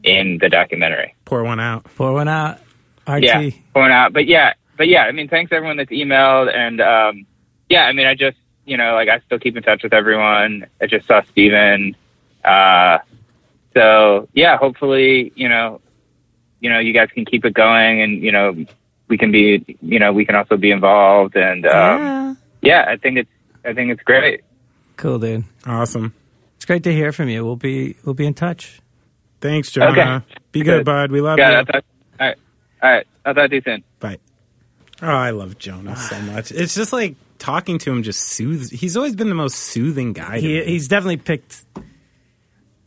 in 0.04 0.38
the 0.40 0.48
documentary. 0.50 1.16
Pour 1.26 1.44
one 1.44 1.60
out. 1.60 1.84
Pour 1.96 2.14
one 2.14 2.28
out. 2.28 2.60
RT. 3.08 3.24
Yeah, 3.24 3.50
one 3.74 3.92
out. 3.92 4.14
But 4.14 4.28
yeah, 4.28 4.54
but 4.78 4.88
yeah, 4.88 5.04
I 5.04 5.12
mean, 5.12 5.28
thanks 5.28 5.52
everyone 5.52 5.78
that's 5.78 5.90
emailed, 5.90 6.56
and 6.56 6.80
um, 6.80 7.26
yeah, 7.68 7.84
I 7.86 7.94
mean, 7.94 8.06
I 8.06 8.14
just 8.14 8.38
you 8.66 8.78
know, 8.78 8.94
like 8.94 9.10
I 9.10 9.20
still 9.26 9.40
keep 9.40 9.58
in 9.58 9.64
touch 9.64 9.82
with 9.82 9.94
everyone. 9.94 10.68
I 10.80 10.86
just 10.86 11.08
saw 11.08 11.24
Steven. 11.24 11.96
Uh, 12.46 13.00
so 13.74 14.28
yeah, 14.34 14.58
hopefully, 14.58 15.32
you 15.36 15.50
know, 15.50 15.82
you 16.60 16.70
know, 16.70 16.80
you 16.80 16.94
guys 16.94 17.10
can 17.14 17.26
keep 17.26 17.46
it 17.46 17.54
going, 17.54 18.02
and 18.02 18.22
you 18.22 18.32
know, 18.32 18.56
we 19.08 19.18
can 19.18 19.32
be, 19.32 19.78
you 19.82 20.00
know, 20.00 20.12
we 20.14 20.26
can 20.26 20.36
also 20.36 20.58
be 20.58 20.72
involved, 20.72 21.36
and 21.36 21.66
um, 21.66 21.72
Yeah. 21.72 22.36
yeah, 22.62 22.86
I 22.90 22.98
think 22.98 23.18
it's, 23.18 23.30
I 23.66 23.74
think 23.74 23.92
it's 23.92 24.02
great. 24.04 24.42
Cool, 24.98 25.20
dude. 25.20 25.44
Awesome. 25.66 26.14
It's 26.58 26.66
great 26.66 26.84
to 26.84 26.92
hear 26.92 27.12
from 27.12 27.30
you. 27.30 27.46
We'll 27.46 27.56
be 27.56 27.96
we'll 28.04 28.16
be 28.16 28.26
in 28.26 28.34
touch. 28.34 28.80
Okay. 29.42 29.54
Thanks, 29.54 29.72
Jonah. 29.72 30.26
Be 30.52 30.62
good, 30.64 30.80
Good. 30.80 30.86
bud. 30.86 31.12
We 31.12 31.22
love 31.22 31.38
Yeah, 31.40 31.62
you. 31.62 31.66
I'll 31.74 31.76
all 31.76 31.82
right, 32.28 32.38
all 32.84 32.90
right, 32.92 33.08
I'll 33.26 33.34
talk 33.34 33.50
to 33.50 33.56
you 33.56 33.62
soon. 33.64 33.84
Bye. 34.02 34.18
Oh, 35.02 35.08
I 35.08 35.30
love 35.30 35.58
Jonah 35.58 35.96
so 35.96 36.20
much. 36.24 36.52
It's 36.52 36.76
just 36.76 36.92
like 36.92 37.16
talking 37.38 37.78
to 37.80 37.92
him 37.92 38.04
just 38.04 38.20
soothes. 38.20 38.70
He's 38.70 38.98
always 38.98 39.16
been 39.16 39.30
the 39.30 39.36
most 39.36 39.56
soothing 39.56 40.12
guy. 40.12 40.40
He, 40.42 40.62
he's 40.66 40.90
definitely 40.90 41.16
picked. 41.18 41.64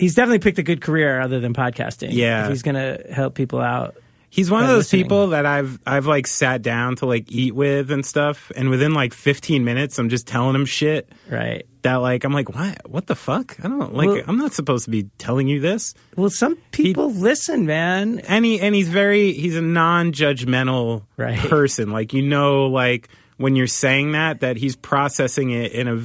He's 0.03 0.17
definitely 0.17 0.41
picked 0.41 0.59
a 0.59 0.65
good 0.65 0.81
career 0.81 1.21
other 1.21 1.39
than 1.39 1.55
podcasting. 1.55 2.09
Yeah. 2.11 2.43
if 2.47 2.51
he's 2.51 2.63
gonna 2.63 2.99
help 3.09 3.37
people 3.37 3.61
out. 3.61 3.95
He's 4.31 4.51
one 4.51 4.63
of 4.65 4.69
those 4.69 4.79
listening. 4.87 5.03
people 5.05 5.27
that 5.29 5.47
I've 5.47 5.79
I've 5.87 6.07
like 6.07 6.27
sat 6.27 6.61
down 6.61 6.97
to 6.97 7.07
like 7.07 7.31
eat 7.31 7.55
with 7.55 7.93
and 7.93 8.05
stuff, 8.05 8.51
and 8.57 8.69
within 8.69 8.95
like 8.95 9.13
15 9.15 9.65
minutes, 9.65 9.99
I'm 10.01 10.09
just 10.09 10.27
telling 10.27 10.57
him 10.57 10.65
shit 10.65 11.09
Right. 11.31 11.67
that 11.83 11.97
like 11.97 12.25
I'm 12.25 12.33
like, 12.33 12.49
what? 12.53 12.91
What 12.91 13.07
the 13.07 13.15
fuck? 13.15 13.57
I 13.63 13.69
don't 13.69 13.95
like. 13.95 14.09
Well- 14.09 14.23
I'm 14.27 14.39
not 14.39 14.55
supposed 14.55 14.87
to 14.87 14.91
be 14.91 15.05
telling 15.19 15.47
you 15.47 15.61
this. 15.61 15.95
Well, 16.17 16.31
some 16.31 16.57
people 16.73 17.13
listen, 17.13 17.65
man. 17.67 18.19
And 18.27 18.45
he 18.45 18.59
and 18.61 18.75
he's 18.75 18.89
very 18.89 19.35
he's 19.35 19.55
a 19.57 19.63
non-judgmental 19.63 21.05
Right. 21.17 21.39
person. 21.39 21.91
Like 21.91 22.13
you 22.13 22.23
know, 22.23 22.67
like 22.67 23.09
when 23.37 23.55
you're 23.57 23.67
saying 23.67 24.13
that, 24.13 24.41
that 24.41 24.57
he's 24.57 24.77
processing 24.77 25.51
it 25.51 25.73
in 25.73 25.89
a 25.89 26.01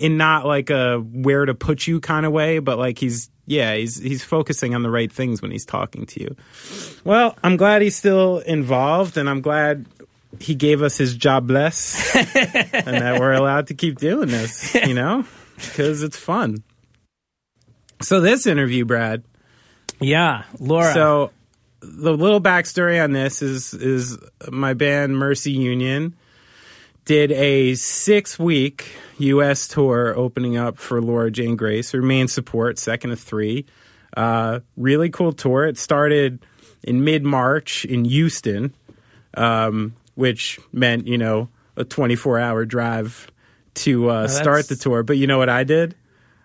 in 0.00 0.16
not 0.16 0.46
like 0.46 0.70
a 0.70 0.98
where 0.98 1.44
to 1.44 1.54
put 1.54 1.86
you 1.86 2.00
kind 2.00 2.24
of 2.24 2.32
way, 2.32 2.58
but 2.58 2.78
like 2.78 2.98
he's 2.98 3.30
yeah, 3.46 3.74
he's 3.74 3.98
he's 3.98 4.24
focusing 4.24 4.74
on 4.74 4.82
the 4.82 4.90
right 4.90 5.12
things 5.12 5.42
when 5.42 5.50
he's 5.50 5.66
talking 5.66 6.06
to 6.06 6.20
you. 6.20 6.36
Well, 7.04 7.36
I'm 7.44 7.58
glad 7.58 7.82
he's 7.82 7.96
still 7.96 8.38
involved, 8.38 9.18
and 9.18 9.28
I'm 9.28 9.42
glad 9.42 9.84
he 10.40 10.54
gave 10.54 10.80
us 10.82 10.96
his 10.96 11.14
job 11.14 11.46
bless, 11.46 12.16
and 12.16 12.96
that 12.96 13.20
we're 13.20 13.32
allowed 13.32 13.66
to 13.66 13.74
keep 13.74 13.98
doing 13.98 14.28
this. 14.28 14.74
You 14.74 14.94
know, 14.94 15.26
because 15.56 16.02
it's 16.02 16.16
fun. 16.16 16.64
So 18.00 18.20
this 18.20 18.46
interview, 18.46 18.86
Brad. 18.86 19.22
Yeah, 20.00 20.44
Laura. 20.58 20.94
So 20.94 21.30
the 21.80 22.16
little 22.16 22.40
backstory 22.40 23.02
on 23.04 23.12
this 23.12 23.42
is 23.42 23.74
is 23.74 24.16
my 24.50 24.72
band 24.72 25.18
Mercy 25.18 25.52
Union 25.52 26.16
did 27.10 27.32
a 27.32 27.74
six 27.74 28.38
week 28.38 28.94
U.S. 29.18 29.66
tour 29.66 30.14
opening 30.16 30.56
up 30.56 30.78
for 30.78 31.02
Laura 31.02 31.28
Jane 31.28 31.56
Grace, 31.56 31.90
her 31.90 32.00
main 32.00 32.28
support, 32.28 32.78
second 32.78 33.10
of 33.10 33.18
three. 33.18 33.66
Uh, 34.16 34.60
really 34.76 35.10
cool 35.10 35.32
tour. 35.32 35.66
It 35.66 35.76
started 35.76 36.38
in 36.84 37.02
mid 37.02 37.24
March 37.24 37.84
in 37.84 38.04
Houston, 38.04 38.76
um, 39.34 39.96
which 40.14 40.60
meant 40.70 41.08
you 41.08 41.18
know 41.18 41.48
a 41.76 41.82
24 41.82 42.38
hour 42.38 42.64
drive 42.64 43.28
to 43.74 44.08
uh, 44.08 44.28
start 44.28 44.68
the 44.68 44.76
tour. 44.76 45.02
But 45.02 45.16
you 45.16 45.26
know 45.26 45.38
what 45.38 45.48
I 45.48 45.64
did? 45.64 45.96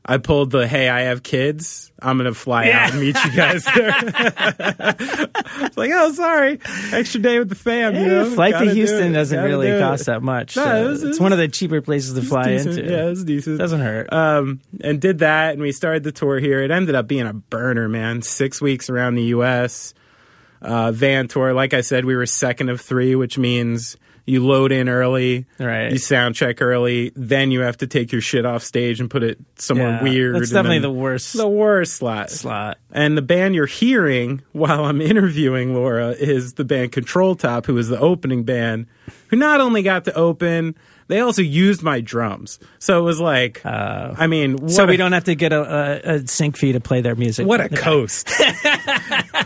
I 0.08 0.18
pulled 0.18 0.52
the 0.52 0.68
hey, 0.68 0.88
I 0.88 1.02
have 1.02 1.24
kids. 1.24 1.92
I'm 2.00 2.18
gonna 2.18 2.34
fly 2.36 2.70
out 2.70 2.92
and 2.92 3.00
meet 3.02 3.16
you 3.26 3.32
guys 3.36 3.66
there. 3.66 3.92
it's 3.98 5.78
like, 5.78 5.90
oh, 5.94 6.12
sorry, 6.14 6.60
extra 6.92 7.20
day 7.22 7.40
with 7.40 7.50
the 7.50 7.56
fam. 7.56 7.96
You 7.96 8.06
know, 8.06 8.30
flight 8.30 8.54
Gotta 8.54 8.66
to 8.66 8.74
Houston 8.74 9.12
it. 9.12 9.14
doesn't 9.14 9.36
Gotta 9.36 9.48
really 9.50 9.68
do 9.68 9.80
cost 9.80 10.06
that 10.06 10.22
much. 10.22 10.56
No, 10.58 10.64
so 10.64 10.76
it 10.86 10.88
was- 10.90 11.04
it's 11.04 11.20
one 11.20 11.32
of 11.32 11.40
the 11.40 11.48
cheaper 11.48 11.82
places 11.82 12.14
to 12.14 12.22
fly 12.22 12.50
decent. 12.50 12.78
into. 12.78 12.92
Yeah, 12.92 13.06
it's 13.10 13.24
decent. 13.24 13.58
Doesn't 13.58 13.82
hurt. 13.82 14.14
Um, 14.14 14.62
and 14.82 15.02
did 15.02 15.20
that, 15.20 15.54
and 15.54 15.62
we 15.62 15.72
started 15.72 16.04
the 16.04 16.12
tour 16.12 16.40
here. 16.40 16.62
It 16.62 16.70
ended 16.70 16.94
up 16.94 17.08
being 17.08 17.26
a 17.26 17.34
burner, 17.34 17.90
man. 17.90 18.22
Six 18.22 18.62
weeks 18.62 18.90
around 18.92 19.16
the 19.16 19.24
U.S. 19.24 19.96
Uh, 20.62 20.92
van 20.92 21.28
tour. 21.28 21.54
Like 21.54 21.74
I 21.74 21.82
said, 21.82 22.06
we 22.06 22.16
were 22.16 22.26
second 22.28 22.70
of 22.70 22.80
three, 22.80 23.16
which 23.16 23.38
means 23.40 23.98
you 24.26 24.46
load 24.46 24.72
in 24.72 24.90
early, 24.90 25.46
Right. 25.60 25.92
You 25.92 25.98
sound 26.00 26.34
check 26.36 26.62
early, 26.62 27.12
then 27.16 27.52
you 27.52 27.62
have 27.62 27.78
to 27.78 27.88
take 27.88 28.12
your 28.12 28.22
shit 28.22 28.46
off 28.46 28.64
stage 28.64 29.00
and 29.00 29.10
put 29.10 29.22
it 29.24 29.38
somewhere 29.58 29.90
Yeah, 29.92 30.04
weird. 30.04 30.36
That's 30.36 30.50
definitely 30.50 30.80
the 30.80 30.90
worst 30.92 31.38
the 31.38 31.48
worst 31.48 31.94
slot. 31.98 32.32
slot. 32.32 32.78
And 32.92 33.18
the 33.18 33.22
band 33.22 33.54
you're 33.56 33.66
hearing 33.68 34.42
while 34.52 34.86
I'm 34.86 35.00
interviewing 35.02 35.74
Laura 35.76 36.10
is 36.12 36.54
the 36.56 36.66
band 36.66 36.92
Control 36.92 37.36
Top, 37.36 37.66
who 37.68 37.78
is 37.78 37.88
the 37.88 38.00
opening 38.00 38.44
band, 38.44 38.88
who 39.28 39.36
not 39.38 39.62
only 39.62 39.82
got 39.84 40.06
to 40.06 40.14
open, 40.16 40.76
they 41.08 41.20
also 41.20 41.42
used 41.42 41.84
my 41.84 42.02
drums. 42.02 42.60
So 42.80 43.00
it 43.00 43.04
was 43.04 43.20
like, 43.20 43.66
I 43.66 44.28
mean, 44.28 44.58
what 44.58 44.72
so 44.72 44.86
we 44.86 44.96
a- 44.96 44.98
don't 44.98 45.12
have 45.12 45.26
to 45.26 45.36
get 45.36 45.54
a, 45.54 45.62
a, 46.10 46.14
a 46.16 46.28
sync 46.28 46.58
fee 46.58 46.72
to 46.74 46.80
play 46.80 47.02
their 47.02 47.16
music. 47.16 47.46
What 47.48 47.62
a 47.62 47.70
coast! 47.76 48.30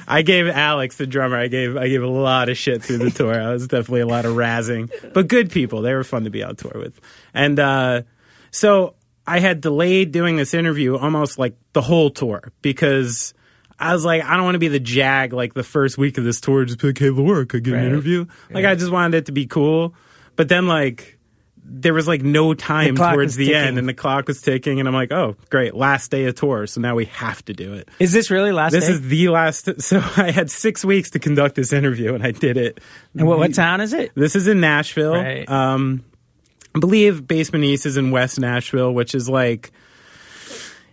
I 0.08 0.22
gave 0.26 0.48
Alex, 0.48 0.98
the 0.98 1.08
drummer, 1.08 1.38
I 1.38 1.48
gave 1.48 1.78
I 1.78 1.88
gave 1.88 2.02
a 2.04 2.08
lot 2.08 2.50
of 2.50 2.58
shit 2.58 2.84
through 2.84 2.98
the 3.00 3.12
tour. 3.12 3.40
I 3.40 3.52
was 3.52 3.68
definitely 3.68 4.02
a 4.02 4.08
lot 4.08 4.26
of 4.26 4.36
razzing, 4.36 4.92
but 5.14 5.28
good 5.28 5.52
people. 5.52 5.82
They 5.82 5.94
were 5.94 6.04
fun 6.04 6.24
to 6.24 6.30
be 6.30 6.44
on 6.44 6.56
tour 6.56 6.72
with, 6.76 7.00
and 7.34 7.60
uh, 7.60 8.02
so 8.52 8.96
I 9.28 9.40
had 9.40 9.62
delayed 9.62 10.12
doing 10.12 10.36
this 10.38 10.54
interview 10.54 10.98
almost 10.98 11.38
like 11.40 11.56
the 11.74 11.82
whole 11.82 12.10
tour 12.10 12.52
because. 12.62 13.34
I 13.82 13.94
was 13.94 14.04
like, 14.04 14.22
I 14.26 14.36
don't 14.36 14.44
want 14.44 14.56
to 14.56 14.60
be 14.60 14.68
the 14.68 14.78
jag 14.82 15.32
like 15.32 15.54
the 15.54 15.64
first 15.64 15.98
week 15.98 16.18
of 16.18 16.26
this 16.26 16.42
tour, 16.42 16.66
just 16.66 16.82
be 16.82 16.88
like, 16.88 16.98
hey, 16.98 17.12
Laura, 17.12 17.46
could 17.46 17.62
I 17.62 17.64
get 17.64 17.72
Right. 17.76 17.84
an 17.84 17.88
interview? 17.88 18.26
Like, 18.52 18.66
I 18.66 18.76
just 18.76 18.92
wanted 18.92 19.16
it 19.20 19.26
to 19.28 19.32
be 19.32 19.46
cool. 19.48 19.96
But 20.36 20.50
then, 20.50 20.68
like, 20.68 21.18
there 21.72 21.94
was 21.94 22.08
like 22.08 22.22
no 22.24 22.54
time 22.54 22.96
clock 22.96 23.14
towards 23.14 23.36
the 23.36 23.46
ticking. 23.48 23.62
end, 23.62 23.78
and 23.80 23.88
the 23.88 23.94
clock 23.94 24.28
was 24.28 24.42
ticking, 24.42 24.80
and 24.80 24.88
I'm 24.88 24.94
like, 24.94 25.12
oh, 25.12 25.36
great, 25.50 25.76
last 25.76 26.12
day 26.12 26.26
of 26.26 26.36
tour, 26.36 26.66
so 26.68 26.82
now 26.82 26.96
we 26.96 27.06
have 27.06 27.44
to 27.46 27.54
do 27.54 27.74
it. 27.74 27.88
Is 28.00 28.12
this 28.12 28.30
really 28.32 28.52
last 28.52 28.72
This 28.72 28.88
day? 28.88 28.94
is 28.94 29.02
the 29.02 29.30
last. 29.30 29.82
So 29.82 29.98
I 30.18 30.32
had 30.32 30.50
six 30.52 30.84
weeks 30.84 31.12
to 31.12 31.20
conduct 31.20 31.56
this 31.56 31.72
interview, 31.72 32.14
and 32.16 32.24
I 32.24 32.32
did 32.32 32.58
it. 32.58 32.80
and 33.18 33.28
what, 33.28 33.38
what 33.40 33.54
town 33.54 33.82
is 33.82 33.94
it? 33.94 34.12
This 34.16 34.36
is 34.36 34.48
in 34.48 34.60
Nashville. 34.60 35.14
Right. 35.14 35.48
Um, 35.50 36.04
I 36.76 36.80
believe 36.80 37.28
Basement 37.28 37.64
East 37.66 37.86
is 37.86 37.98
in 37.98 38.12
West 38.12 38.40
Nashville, 38.40 38.94
which 38.94 39.16
is 39.16 39.28
like 39.30 39.72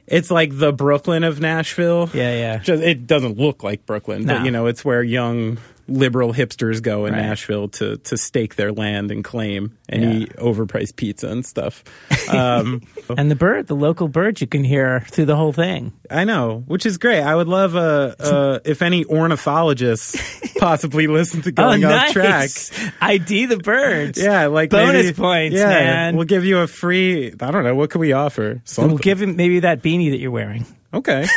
it's 0.07 0.31
like 0.31 0.57
the 0.57 0.73
Brooklyn 0.73 1.25
of 1.25 1.41
Nashville. 1.41 2.09
Yeah, 2.15 2.33
yeah. 2.35 2.59
Just, 2.59 2.83
it 2.83 3.07
doesn't 3.07 3.39
look 3.39 3.63
like 3.65 3.85
Brooklyn, 3.87 4.25
No. 4.25 4.37
but 4.37 4.45
you 4.45 4.51
know, 4.53 4.67
it's 4.67 4.85
where 4.85 5.03
young 5.03 5.59
liberal 5.89 6.33
hipsters 6.35 6.83
go 6.83 7.07
in 7.07 7.13
Right. 7.15 7.23
Nashville 7.23 7.69
to 7.69 7.97
to 7.99 8.17
stake 8.17 8.57
their 8.57 8.73
land 8.73 9.11
and 9.11 9.23
claim 9.25 9.77
and 9.89 10.03
Yeah. 10.03 10.13
eat 10.21 10.37
overpriced 10.37 10.97
pizza 10.97 11.29
and 11.29 11.45
stuff. 11.47 11.85
Um, 12.29 12.83
And 13.17 13.31
the 13.31 13.37
bird, 13.37 13.69
the 13.69 13.77
local 13.77 14.09
bird, 14.09 14.41
you 14.41 14.49
can 14.49 14.65
hear 14.65 15.05
through 15.11 15.27
the 15.27 15.37
whole 15.37 15.53
thing. 15.53 15.93
I 16.11 16.25
know, 16.25 16.65
which 16.67 16.85
is 16.85 16.99
great. 16.99 17.21
I 17.23 17.37
would 17.37 17.47
love 17.47 17.77
uh, 17.77 18.15
uh, 18.19 18.59
if 18.65 18.83
any 18.83 19.05
ornithologists 19.05 20.41
possibly 20.59 21.07
listen 21.07 21.43
to 21.43 21.53
going 21.53 21.85
oh, 21.85 21.89
off 21.89 22.15
nice. 22.17 22.69
track. 22.71 22.93
ID 23.01 23.47
the 23.47 23.59
birds. 23.59 24.21
Yeah, 24.27 24.47
like 24.47 24.71
bonus 24.71 25.05
maybe- 25.05 25.13
points, 25.17 25.57
yeah, 25.57 25.67
man. 25.69 26.17
We'll 26.17 26.25
give 26.27 26.45
you 26.45 26.59
a 26.59 26.67
free. 26.67 27.33
I 27.41 27.51
don't 27.53 27.63
know. 27.63 27.75
What 27.77 27.91
can 27.91 28.01
we 28.01 28.13
offer? 28.13 28.61
Something. 28.65 28.91
we'll 28.91 28.99
give 28.99 29.23
him 29.23 29.37
maybe 29.37 29.61
that 29.61 29.83
beanie 29.83 30.11
that 30.11 30.19
you're 30.19 30.33
wearing. 30.33 30.67
Okay. 30.97 31.27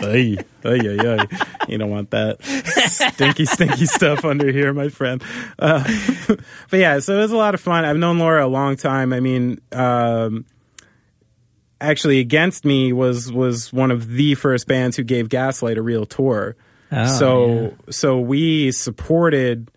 ay, 0.00 0.36
ay, 0.64 0.80
ay, 0.80 0.98
ay. 0.98 1.26
You 1.68 1.78
don't 1.78 1.90
want 1.90 2.10
that 2.10 2.42
stinky, 2.42 3.46
stinky 3.46 3.86
stuff 3.86 4.24
under 4.24 4.50
here, 4.50 4.72
my 4.72 4.88
friend. 4.88 5.22
Uh, 5.58 5.84
but 6.70 6.80
yeah, 6.80 6.98
so 6.98 7.14
it 7.14 7.20
was 7.20 7.30
a 7.30 7.36
lot 7.36 7.54
of 7.54 7.60
fun. 7.60 7.84
I've 7.84 7.96
known 7.96 8.18
Laura 8.18 8.44
a 8.44 8.48
long 8.48 8.74
time. 8.76 9.12
I 9.12 9.20
mean, 9.20 9.60
um, 9.70 10.44
actually, 11.80 12.18
Against 12.18 12.64
Me 12.64 12.92
was 12.92 13.30
was 13.30 13.72
one 13.72 13.92
of 13.92 14.08
the 14.08 14.34
first 14.34 14.66
bands 14.66 14.96
who 14.96 15.04
gave 15.04 15.28
Gaslight 15.28 15.78
a 15.78 15.82
real 15.82 16.04
tour. 16.04 16.56
Oh, 16.90 17.06
so 17.06 17.74
so 17.90 18.18
we 18.18 18.72
supported 18.72 19.70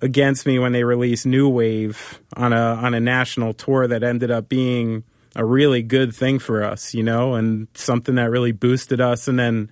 Against 0.00 0.46
Me 0.46 0.60
when 0.60 0.70
they 0.70 0.84
released 0.84 1.26
New 1.26 1.48
Wave 1.48 2.20
on 2.36 2.52
a 2.52 2.56
on 2.56 2.94
a 2.94 3.00
national 3.00 3.52
tour 3.52 3.88
that 3.88 4.04
ended 4.04 4.30
up 4.30 4.48
being 4.48 5.02
a 5.36 5.44
really 5.44 5.82
good 5.82 6.14
thing 6.14 6.38
for 6.38 6.62
us, 6.62 6.94
you 6.94 7.02
know, 7.02 7.34
and 7.34 7.68
something 7.74 8.16
that 8.16 8.30
really 8.30 8.52
boosted 8.52 9.00
us. 9.00 9.28
And 9.28 9.38
then 9.38 9.70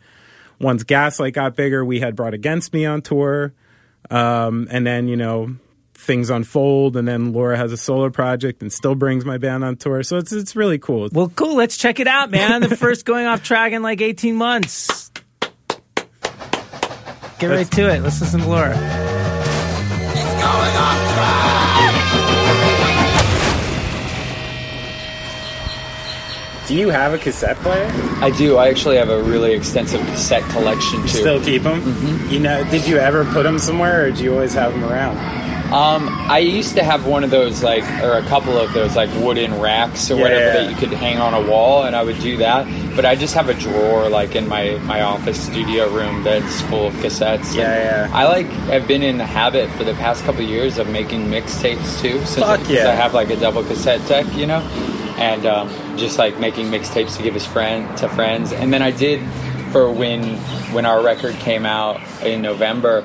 once 0.60 0.84
Gaslight 0.84 1.34
got 1.34 1.56
bigger, 1.56 1.84
we 1.84 2.00
had 2.00 2.16
brought 2.16 2.34
Against 2.34 2.72
Me 2.72 2.86
on 2.86 3.02
tour, 3.02 3.52
um, 4.10 4.68
and 4.70 4.86
then 4.86 5.08
you 5.08 5.16
know 5.16 5.56
things 5.94 6.30
unfold, 6.30 6.96
and 6.96 7.06
then 7.06 7.32
Laura 7.32 7.56
has 7.56 7.72
a 7.72 7.76
solo 7.76 8.10
project 8.10 8.62
and 8.62 8.72
still 8.72 8.94
brings 8.94 9.24
my 9.24 9.38
band 9.38 9.64
on 9.64 9.76
tour. 9.76 10.02
So 10.02 10.18
it's 10.18 10.32
it's 10.32 10.56
really 10.56 10.78
cool. 10.78 11.08
Well, 11.12 11.28
cool. 11.30 11.56
Let's 11.56 11.76
check 11.76 12.00
it 12.00 12.06
out, 12.06 12.30
man. 12.30 12.62
the 12.62 12.76
first 12.76 13.04
going 13.04 13.26
off 13.26 13.42
track 13.42 13.72
in 13.72 13.82
like 13.82 14.00
18 14.00 14.36
months. 14.36 15.10
Get 17.38 17.48
right 17.48 17.70
to 17.72 17.94
it. 17.94 18.02
Let's 18.02 18.20
listen 18.20 18.40
to 18.40 18.48
Laura. 18.48 19.06
Do 26.66 26.74
you 26.74 26.88
have 26.88 27.14
a 27.14 27.18
cassette 27.18 27.56
player? 27.58 27.88
I 28.20 28.30
do. 28.30 28.56
I 28.56 28.68
actually 28.68 28.96
have 28.96 29.08
a 29.08 29.22
really 29.22 29.54
extensive 29.54 30.00
cassette 30.06 30.42
collection 30.50 31.00
too. 31.02 31.08
Still 31.08 31.40
keep 31.40 31.62
them? 31.62 31.80
Mm-hmm. 31.80 32.32
You 32.32 32.40
know, 32.40 32.64
did 32.70 32.86
you 32.88 32.96
ever 32.98 33.24
put 33.26 33.44
them 33.44 33.58
somewhere, 33.58 34.06
or 34.06 34.10
do 34.10 34.24
you 34.24 34.32
always 34.32 34.54
have 34.54 34.72
them 34.72 34.84
around? 34.84 35.16
Um, 35.72 36.08
I 36.30 36.38
used 36.38 36.76
to 36.76 36.84
have 36.84 37.06
one 37.06 37.24
of 37.24 37.30
those 37.30 37.62
like, 37.62 37.82
or 38.02 38.18
a 38.18 38.22
couple 38.22 38.56
of 38.56 38.72
those 38.72 38.94
like 38.94 39.10
wooden 39.14 39.60
racks 39.60 40.10
or 40.10 40.16
Yeah, 40.16 40.22
whatever 40.22 40.44
yeah, 40.44 40.52
that 40.52 40.70
you 40.70 40.76
could 40.76 40.96
hang 40.96 41.18
on 41.18 41.34
a 41.34 41.50
wall, 41.50 41.84
and 41.84 41.94
I 41.94 42.04
would 42.04 42.18
do 42.20 42.36
that. 42.36 42.66
But 42.94 43.04
I 43.04 43.14
just 43.16 43.34
have 43.34 43.48
a 43.48 43.54
drawer 43.54 44.08
like 44.08 44.34
in 44.34 44.48
my 44.48 44.76
my 44.84 45.02
office 45.02 45.44
studio 45.44 45.88
room 45.92 46.22
that's 46.22 46.62
full 46.62 46.88
of 46.88 46.94
cassettes. 46.94 47.54
Yeah, 47.54 48.06
yeah. 48.06 48.10
I 48.12 48.26
like 48.26 48.46
have 48.70 48.86
been 48.88 49.02
in 49.02 49.18
the 49.18 49.26
habit 49.26 49.70
for 49.72 49.84
the 49.84 49.94
past 49.94 50.24
couple 50.24 50.42
of 50.42 50.48
years 50.48 50.78
of 50.78 50.88
making 50.88 51.26
mixtapes 51.26 52.00
too. 52.00 52.18
Since 52.24 52.46
Fuck 52.46 52.60
because 52.60 52.74
yeah. 52.74 52.88
I 52.88 52.94
have 52.94 53.14
like 53.14 53.30
a 53.30 53.36
double 53.36 53.64
cassette 53.64 54.06
deck, 54.08 54.26
you 54.36 54.46
know, 54.46 54.60
and 55.18 55.46
um, 55.46 55.68
just 55.98 56.18
like 56.18 56.38
making 56.38 56.66
mixtapes 56.66 57.16
to 57.16 57.22
give 57.22 57.34
his 57.34 57.46
friend 57.46 57.96
to 57.98 58.08
friends. 58.08 58.52
And 58.52 58.72
then 58.72 58.82
I 58.82 58.90
did 58.90 59.20
for 59.72 59.90
when 59.90 60.36
when 60.72 60.86
our 60.86 61.02
record 61.02 61.34
came 61.36 61.66
out 61.66 62.00
in 62.22 62.42
November. 62.42 63.04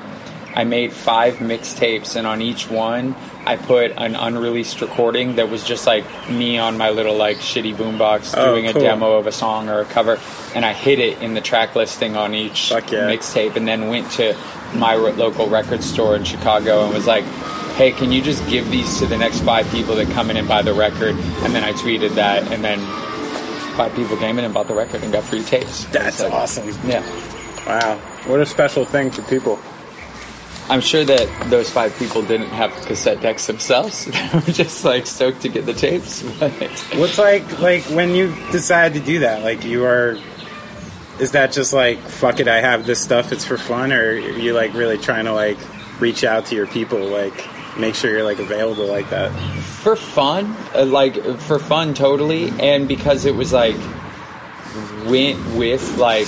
I 0.54 0.64
made 0.64 0.92
five 0.92 1.36
mixtapes, 1.36 2.14
and 2.14 2.26
on 2.26 2.42
each 2.42 2.68
one, 2.68 3.16
I 3.46 3.56
put 3.56 3.92
an 3.92 4.14
unreleased 4.14 4.82
recording 4.82 5.36
that 5.36 5.48
was 5.48 5.64
just 5.64 5.86
like 5.86 6.04
me 6.28 6.58
on 6.58 6.76
my 6.76 6.90
little 6.90 7.16
like 7.16 7.38
shitty 7.38 7.74
boombox 7.74 8.34
Oh, 8.36 8.54
doing 8.54 8.70
cool. 8.70 8.82
a 8.82 8.84
demo 8.84 9.12
of 9.16 9.26
a 9.26 9.32
song 9.32 9.70
or 9.70 9.80
a 9.80 9.86
cover, 9.86 10.20
and 10.54 10.66
I 10.66 10.74
hid 10.74 10.98
it 10.98 11.22
in 11.22 11.32
the 11.32 11.40
track 11.40 11.74
listing 11.74 12.16
on 12.16 12.34
each 12.34 12.70
yeah. 12.70 12.80
mixtape, 12.80 13.56
and 13.56 13.66
then 13.66 13.88
went 13.88 14.10
to 14.12 14.36
my 14.74 14.94
local 14.94 15.48
record 15.48 15.82
store 15.82 16.16
in 16.16 16.24
Chicago 16.24 16.84
and 16.84 16.92
was 16.92 17.06
like. 17.06 17.24
Hey, 17.76 17.92
can 17.92 18.12
you 18.12 18.22
just 18.22 18.46
give 18.48 18.70
these 18.70 18.98
to 18.98 19.06
the 19.06 19.16
next 19.16 19.40
five 19.40 19.68
people 19.70 19.94
that 19.96 20.10
come 20.10 20.30
in 20.30 20.36
and 20.36 20.46
buy 20.46 20.62
the 20.62 20.74
record? 20.74 21.16
And 21.42 21.54
then 21.54 21.64
I 21.64 21.72
tweeted 21.72 22.14
that, 22.16 22.50
and 22.52 22.62
then 22.62 22.78
five 23.76 23.94
people 23.94 24.16
came 24.16 24.38
in 24.38 24.44
and 24.44 24.52
bought 24.52 24.68
the 24.68 24.74
record 24.74 25.02
and 25.02 25.12
got 25.12 25.24
free 25.24 25.42
tapes. 25.42 25.84
That's 25.86 26.20
like- 26.20 26.32
awesome. 26.32 26.68
Yeah. 26.86 27.00
Wow. 27.66 27.96
What 28.26 28.40
a 28.40 28.46
special 28.46 28.84
thing 28.84 29.10
for 29.10 29.22
people. 29.22 29.58
I'm 30.68 30.80
sure 30.80 31.04
that 31.04 31.50
those 31.50 31.70
five 31.70 31.96
people 31.98 32.22
didn't 32.22 32.48
have 32.48 32.70
cassette 32.86 33.20
decks 33.20 33.46
themselves. 33.46 34.04
they 34.06 34.30
were 34.32 34.40
just 34.40 34.84
like 34.84 35.06
stoked 35.06 35.42
to 35.42 35.48
get 35.48 35.66
the 35.66 35.74
tapes. 35.74 36.22
What's 36.94 37.18
like 37.18 37.58
like 37.60 37.82
when 37.84 38.14
you 38.14 38.34
decide 38.52 38.94
to 38.94 39.00
do 39.00 39.20
that? 39.20 39.42
Like 39.42 39.64
you 39.64 39.84
are 39.84 40.16
is 41.18 41.32
that 41.32 41.52
just 41.52 41.72
like 41.72 41.98
fuck 41.98 42.38
it, 42.40 42.48
I 42.48 42.60
have 42.60 42.86
this 42.86 43.00
stuff, 43.00 43.32
it's 43.32 43.44
for 43.44 43.58
fun, 43.58 43.92
or 43.92 44.10
are 44.12 44.16
you 44.18 44.54
like 44.54 44.72
really 44.72 44.98
trying 44.98 45.24
to 45.24 45.32
like 45.32 45.58
reach 46.00 46.24
out 46.24 46.46
to 46.46 46.54
your 46.54 46.66
people, 46.68 47.00
like 47.00 47.44
make 47.78 47.94
sure 47.94 48.10
you're 48.10 48.24
like 48.24 48.38
available 48.38 48.86
like 48.86 49.08
that? 49.10 49.30
for 49.82 49.96
fun, 49.96 50.54
uh, 50.74 50.84
like 50.84 51.14
for 51.40 51.58
fun, 51.58 51.92
totally, 51.94 52.50
and 52.60 52.86
because 52.86 53.24
it 53.24 53.34
was 53.34 53.52
like 53.52 53.76
went 55.06 55.38
with 55.56 55.98
like 55.98 56.26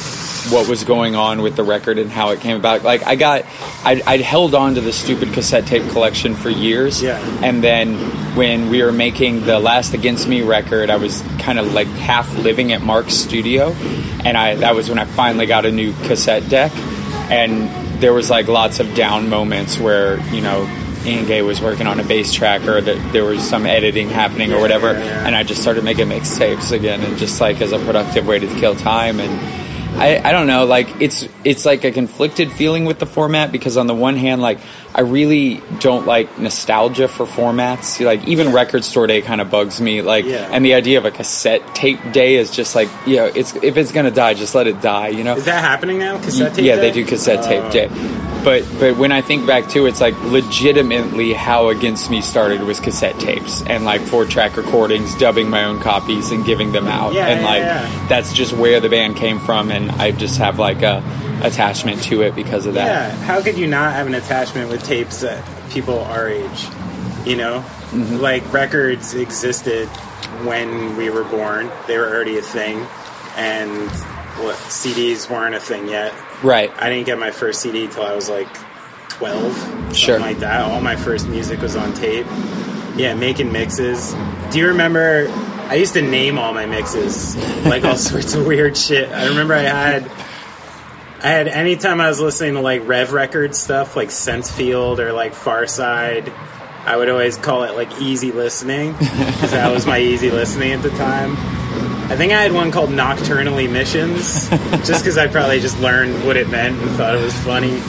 what 0.52 0.68
was 0.68 0.85
going 0.85 1.14
on 1.14 1.40
with 1.40 1.57
the 1.57 1.62
record 1.62 1.96
and 1.98 2.11
how 2.11 2.30
it 2.30 2.40
came 2.40 2.57
about. 2.57 2.83
Like 2.83 3.07
I 3.07 3.14
got, 3.14 3.44
I'd, 3.85 4.02
I'd 4.02 4.20
held 4.20 4.54
on 4.54 4.74
to 4.74 4.80
the 4.80 4.92
stupid 4.92 5.33
cassette 5.33 5.66
tape 5.66 5.88
collection 5.90 6.35
for 6.35 6.50
years, 6.50 7.00
Yeah. 7.02 7.18
and 7.42 7.62
then 7.62 7.94
when 8.37 8.68
we 8.68 8.83
were 8.83 8.92
making 8.92 9.44
the 9.46 9.59
last 9.61 9.94
Against 9.94 10.26
Me 10.28 10.42
record, 10.42 10.90
I 10.90 10.96
was 10.96 11.22
kind 11.38 11.59
of 11.59 11.72
like 11.72 11.87
half 11.87 12.37
living 12.37 12.72
at 12.72 12.83
Mark's 12.83 13.14
studio, 13.14 13.70
and 14.24 14.37
I 14.37 14.57
that 14.57 14.74
was 14.74 14.88
when 14.88 14.98
I 14.98 15.04
finally 15.04 15.46
got 15.46 15.64
a 15.64 15.70
new 15.72 15.92
cassette 16.02 16.48
deck, 16.50 16.72
and 17.30 17.70
there 18.02 18.12
was 18.12 18.28
like 18.28 18.48
lots 18.48 18.80
of 18.80 18.94
down 18.94 19.28
moments 19.28 19.78
where 19.78 20.18
you 20.35 20.40
know. 20.40 20.68
Ian 21.04 21.26
Gay 21.26 21.42
was 21.42 21.60
working 21.60 21.86
on 21.86 22.00
a 22.00 22.04
bass 22.04 22.32
track, 22.32 22.62
or 22.66 22.80
that 22.80 23.12
there 23.12 23.24
was 23.24 23.42
some 23.46 23.66
editing 23.66 24.08
happening, 24.08 24.52
or 24.52 24.60
whatever, 24.60 24.88
and 24.94 25.34
I 25.36 25.42
just 25.42 25.60
started 25.62 25.84
making 25.84 26.08
mixtapes 26.08 26.72
again, 26.72 27.00
and 27.02 27.16
just 27.18 27.40
like 27.40 27.60
as 27.60 27.72
a 27.72 27.78
productive 27.78 28.26
way 28.26 28.38
to 28.38 28.46
kill 28.58 28.74
time. 28.74 29.20
And 29.20 29.64
I, 30.00 30.20
I 30.28 30.32
don't 30.32 30.48
know, 30.48 30.64
like 30.64 30.88
it's 31.00 31.28
it's 31.44 31.64
like 31.64 31.84
a 31.84 31.92
conflicted 31.92 32.50
feeling 32.50 32.84
with 32.84 32.98
the 32.98 33.06
format 33.06 33.52
because 33.52 33.76
on 33.76 33.86
the 33.86 33.94
one 33.94 34.16
hand, 34.16 34.42
like 34.42 34.58
I 34.92 35.02
really 35.02 35.62
don't 35.78 36.04
like 36.06 36.36
nostalgia 36.38 37.06
for 37.06 37.26
formats. 37.26 38.04
Like 38.04 38.26
even 38.26 38.52
record 38.52 38.82
store 38.84 39.06
day 39.06 39.20
kind 39.22 39.40
of 39.40 39.50
bugs 39.50 39.80
me. 39.80 40.02
Like, 40.02 40.24
Yeah. 40.24 40.48
and 40.50 40.64
the 40.64 40.74
idea 40.74 40.98
of 40.98 41.04
a 41.04 41.12
cassette 41.12 41.74
tape 41.76 42.00
day 42.12 42.34
is 42.36 42.50
just 42.50 42.74
like, 42.74 42.88
you 43.06 43.16
know, 43.16 43.26
it's 43.26 43.54
if 43.62 43.76
it's 43.76 43.92
gonna 43.92 44.10
die, 44.10 44.34
just 44.34 44.54
let 44.56 44.66
it 44.66 44.80
die. 44.80 45.08
You 45.08 45.22
know? 45.22 45.36
Is 45.36 45.44
that 45.44 45.62
happening 45.62 45.98
now? 46.00 46.18
Cassette 46.18 46.54
tape? 46.54 46.64
yeah, 46.64 46.74
day? 46.74 46.80
they 46.80 46.90
do 46.90 47.04
cassette 47.04 47.40
Oh. 47.44 47.48
tape 47.70 47.70
day. 47.70 48.33
But 48.44 48.64
but 48.78 48.96
when 48.96 49.11
I 49.11 49.22
think 49.22 49.46
back 49.46 49.68
to 49.70 49.87
it, 49.87 49.90
it's 49.90 50.00
like 50.00 50.14
legitimately 50.24 51.33
how 51.33 51.68
Against 51.68 52.11
Me 52.11 52.20
started 52.20 52.62
was 52.62 52.78
cassette 52.78 53.18
tapes 53.18 53.62
and 53.62 53.85
like 53.85 54.02
four 54.02 54.26
track 54.26 54.57
recordings, 54.57 55.16
dubbing 55.16 55.48
my 55.48 55.64
own 55.64 55.80
copies 55.80 56.30
and 56.30 56.44
giving 56.44 56.72
them 56.72 56.87
out. 56.87 57.14
Yeah, 57.14 57.26
and 57.28 57.40
yeah, 57.40 57.46
like 57.46 57.62
yeah. 57.62 58.07
that's 58.09 58.33
just 58.33 58.52
where 58.52 58.80
the 58.80 58.88
band 58.88 59.16
came 59.16 59.40
from 59.40 59.70
and 59.70 59.90
I 59.92 60.11
just 60.11 60.38
have 60.38 60.59
like 60.59 60.83
a 60.83 61.02
attachment 61.42 62.02
to 62.04 62.22
it 62.22 62.35
because 62.35 62.66
of 62.66 62.74
that. 62.74 62.87
Yeah, 62.87 63.24
how 63.24 63.42
could 63.42 63.57
you 63.59 63.66
not 63.66 63.94
have 63.94 64.07
an 64.07 64.14
attachment 64.14 64.70
with 64.70 64.85
tapes 64.85 65.22
that 65.22 65.42
people 65.70 66.00
our 66.00 66.28
age? 66.28 66.66
You 67.26 67.37
know, 67.37 67.64
Mm-hmm. 67.94 68.16
like 68.16 68.52
records 68.52 69.14
existed 69.14 69.87
when 70.44 70.96
we 70.96 71.11
were 71.11 71.22
born; 71.22 71.70
they 71.87 71.96
were 71.96 72.09
already 72.09 72.38
a 72.38 72.42
thing, 72.42 72.85
and 73.37 73.88
what 74.42 74.56
CDs 74.56 75.30
weren't 75.30 75.54
a 75.54 75.60
thing 75.60 75.88
yet. 75.88 76.12
Right. 76.42 76.72
I 76.80 76.88
didn't 76.90 77.06
get 77.06 77.18
my 77.18 77.30
first 77.30 77.60
CD 77.62 77.86
till 77.86 78.02
I 78.04 78.14
was 78.14 78.28
like 78.28 78.48
twelve, 79.08 79.54
something 79.56 79.94
Sure. 79.94 80.18
like 80.18 80.38
that. 80.40 80.62
All 80.62 80.80
my 80.80 80.96
first 80.96 81.28
music 81.28 81.60
was 81.60 81.76
on 81.76 81.92
tape. 81.94 82.26
Yeah, 82.96 83.14
making 83.14 83.50
mixes. 83.52 84.14
Do 84.50 84.58
you 84.58 84.68
remember? 84.68 85.26
I 85.68 85.76
used 85.76 85.94
to 85.94 86.02
name 86.02 86.38
all 86.38 86.52
my 86.52 86.66
mixes, 86.66 87.36
like 87.64 87.84
all 87.84 87.96
sorts 88.10 88.34
of 88.34 88.46
weird 88.46 88.76
shit. 88.76 89.10
I 89.10 89.28
remember 89.28 89.54
I 89.54 89.62
had. 89.62 90.10
I 91.22 91.28
had 91.28 91.48
anytime 91.48 92.02
I 92.02 92.08
was 92.08 92.20
listening 92.20 92.52
to 92.54 92.60
like 92.60 92.86
Rev 92.86 93.12
Records 93.12 93.56
stuff, 93.56 93.96
like 93.96 94.10
Sensefield 94.10 94.98
or 94.98 95.12
like 95.14 95.32
Farside, 95.32 96.30
I 96.84 96.98
would 96.98 97.08
always 97.08 97.38
call 97.38 97.62
it 97.62 97.74
like 97.76 97.98
easy 97.98 98.30
listening 98.30 98.92
because 98.92 99.52
that 99.52 99.72
was 99.72 99.86
my 99.86 99.98
easy 100.00 100.30
listening 100.30 100.72
at 100.72 100.82
the 100.82 100.90
time. 100.90 101.34
I 102.10 102.16
think 102.16 102.32
I 102.32 102.42
had 102.42 102.52
one 102.52 102.70
called 102.70 102.90
Nocturnal 102.92 103.58
Emissions, 103.58 104.48
just 104.86 105.02
because 105.02 105.16
I 105.18 105.26
probably 105.26 105.60
just 105.60 105.78
learned 105.80 106.24
what 106.26 106.36
it 106.36 106.48
meant 106.48 106.78
and 106.80 106.90
thought 106.92 107.14
it 107.14 107.20
was 107.22 107.34
funny. 107.38 107.80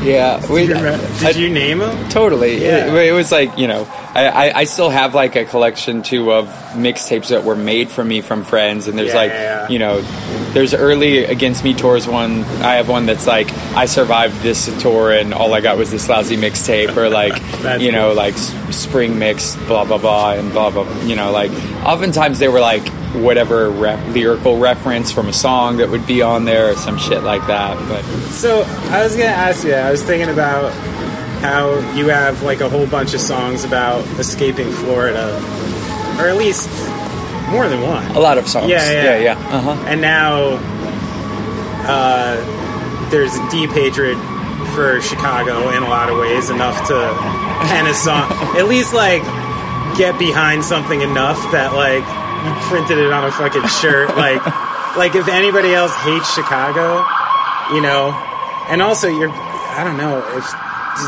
Yeah, 0.00 0.40
we, 0.50 0.60
Did 0.60 0.68
you, 0.68 0.74
remember- 0.76 1.18
did 1.18 1.36
you 1.36 1.50
name 1.50 1.78
them? 1.80 2.08
Totally. 2.08 2.62
Yeah. 2.64 2.86
It, 2.94 3.08
it 3.08 3.12
was 3.12 3.32
like, 3.32 3.58
you 3.58 3.66
know, 3.66 3.84
I, 4.14 4.26
I, 4.50 4.58
I 4.60 4.64
still 4.64 4.90
have 4.90 5.12
like 5.12 5.34
a 5.34 5.44
collection 5.44 6.04
too 6.04 6.32
of 6.32 6.46
mixtapes 6.74 7.30
that 7.30 7.42
were 7.42 7.56
made 7.56 7.90
for 7.90 8.04
me 8.04 8.20
from 8.20 8.44
friends. 8.44 8.86
And 8.86 8.96
there's 8.96 9.08
Yeah, 9.08 9.14
like, 9.16 9.32
yeah. 9.32 9.68
you 9.68 9.80
know, 9.80 10.00
there's 10.52 10.72
early 10.72 11.24
Against 11.24 11.64
Me 11.64 11.74
tours 11.74 12.06
one. 12.06 12.44
I 12.62 12.76
have 12.76 12.88
one 12.88 13.06
that's 13.06 13.26
like, 13.26 13.52
I 13.74 13.86
survived 13.86 14.40
this 14.40 14.66
tour 14.80 15.10
and 15.12 15.34
all 15.34 15.52
I 15.52 15.60
got 15.60 15.76
was 15.76 15.90
this 15.90 16.08
lousy 16.08 16.36
mixtape. 16.36 16.96
Or 16.96 17.08
like, 17.10 17.34
you 17.80 17.90
know, 17.90 18.10
cool. 18.10 18.16
like 18.16 18.34
spring 18.72 19.18
mix, 19.18 19.56
blah, 19.66 19.84
blah, 19.84 19.98
blah, 19.98 20.34
and 20.34 20.52
blah, 20.52 20.70
blah. 20.70 20.88
You 21.02 21.16
know, 21.16 21.32
like, 21.32 21.50
oftentimes 21.84 22.38
they 22.38 22.48
were 22.48 22.60
like, 22.60 22.86
whatever 23.14 23.70
rep, 23.70 23.98
lyrical 24.14 24.58
reference 24.58 25.10
from 25.10 25.28
a 25.28 25.32
song 25.32 25.78
that 25.78 25.88
would 25.88 26.06
be 26.06 26.22
on 26.22 26.44
there 26.44 26.70
or 26.72 26.76
some 26.76 26.98
shit 26.98 27.22
like 27.22 27.46
that. 27.46 27.76
But 27.88 28.02
So 28.30 28.62
I 28.90 29.02
was 29.02 29.12
gonna 29.16 29.28
ask 29.30 29.64
you. 29.64 29.74
I 29.74 29.90
was 29.90 30.02
thinking 30.02 30.28
about 30.28 30.72
how 31.40 31.78
you 31.94 32.08
have 32.08 32.42
like 32.42 32.60
a 32.60 32.68
whole 32.68 32.86
bunch 32.86 33.14
of 33.14 33.20
songs 33.20 33.64
about 33.64 34.04
escaping 34.18 34.70
Florida, 34.70 35.34
or 36.18 36.28
at 36.28 36.36
least 36.36 36.68
more 37.50 37.68
than 37.68 37.80
one. 37.82 38.04
a 38.12 38.20
lot 38.20 38.36
of 38.38 38.46
songs. 38.48 38.68
Yeah, 38.68 38.90
yeah, 38.90 39.02
yeah. 39.02 39.18
yeah. 39.20 39.56
Uh-huh. 39.56 39.84
And 39.86 40.00
now 40.02 40.58
uh, 41.88 43.08
there's 43.10 43.34
a 43.36 43.50
deep 43.50 43.70
hatred 43.70 44.18
for 44.74 45.00
Chicago 45.00 45.70
in 45.70 45.82
a 45.82 45.88
lot 45.88 46.10
of 46.10 46.18
ways, 46.18 46.50
enough 46.50 46.76
to 46.88 47.14
pen 47.68 47.86
a 47.86 47.94
song. 47.94 48.30
At 48.58 48.68
least 48.68 48.92
like 48.92 49.22
get 49.96 50.18
behind 50.18 50.64
something 50.64 51.00
enough 51.00 51.38
that 51.52 51.72
like 51.74 52.04
you 52.44 52.52
printed 52.68 52.98
it 52.98 53.12
on 53.12 53.24
a 53.24 53.32
fucking 53.32 53.66
shirt. 53.66 54.16
like, 54.16 54.44
like 54.96 55.14
if 55.14 55.28
anybody 55.28 55.74
else 55.74 55.94
hates 55.96 56.32
Chicago, 56.34 57.04
you 57.74 57.80
know, 57.82 58.12
and 58.68 58.82
also 58.82 59.08
you're, 59.08 59.30
I 59.30 59.82
don't 59.84 59.96
know 59.96 60.18
if. 60.36 60.44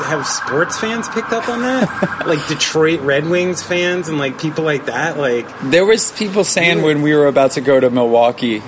Have 0.07 0.25
sports 0.25 0.79
fans 0.79 1.09
picked 1.09 1.33
up 1.33 1.49
on 1.49 1.63
that? 1.63 2.23
like 2.27 2.47
Detroit 2.47 3.01
Red 3.01 3.27
Wings 3.27 3.61
fans 3.61 4.09
and 4.09 4.19
like 4.19 4.41
people 4.41 4.63
like 4.63 4.87
that? 4.87 5.19
Like, 5.19 5.49
There 5.63 5.85
was 5.85 6.13
people 6.13 6.45
saying 6.45 6.83
when 6.83 7.03
we 7.03 7.13
were 7.13 7.27
about 7.27 7.53
to 7.53 7.61
go 7.61 7.81
to 7.81 7.91
Milwaukee 7.91 8.63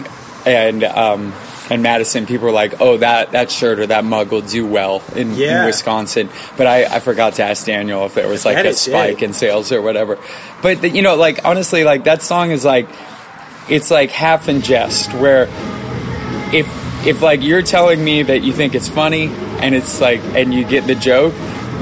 and 0.44 0.82
um, 0.82 1.32
and 1.70 1.82
Madison, 1.82 2.26
people 2.26 2.46
were 2.46 2.52
like, 2.52 2.80
"Oh, 2.80 2.96
that 2.98 3.32
that 3.32 3.50
shirt 3.50 3.78
or 3.78 3.86
that 3.86 4.04
mug 4.04 4.32
will 4.32 4.40
do 4.42 4.66
well 4.66 5.02
in, 5.16 5.34
Yeah. 5.34 5.60
in 5.60 5.66
Wisconsin." 5.66 6.28
But 6.56 6.66
I, 6.66 6.84
I 6.84 6.98
forgot 7.00 7.34
to 7.34 7.44
ask 7.44 7.64
Daniel 7.66 8.04
if 8.06 8.14
there 8.14 8.28
was 8.28 8.44
like 8.44 8.64
a 8.64 8.72
spike 8.74 9.18
did. 9.18 9.26
in 9.26 9.32
sales 9.32 9.70
or 9.72 9.80
whatever. 9.82 10.18
But 10.62 10.80
the, 10.82 10.88
you 10.88 11.02
know, 11.02 11.16
like 11.16 11.44
honestly, 11.44 11.84
like 11.84 12.04
that 12.04 12.22
song 12.22 12.50
is 12.50 12.64
like 12.64 12.88
it's 13.68 13.90
like 13.90 14.10
half 14.10 14.48
in 14.48 14.60
jest 14.60 15.12
where 15.14 15.44
if 16.52 16.66
if 17.06 17.22
like 17.22 17.42
you're 17.42 17.62
telling 17.62 18.02
me 18.04 18.22
that 18.22 18.42
you 18.42 18.52
think 18.52 18.74
it's 18.74 18.88
funny 18.88 19.26
and 19.60 19.74
it's 19.74 20.00
like 20.00 20.20
and 20.34 20.52
you 20.52 20.64
get 20.64 20.86
the 20.86 20.94
joke 20.94 21.34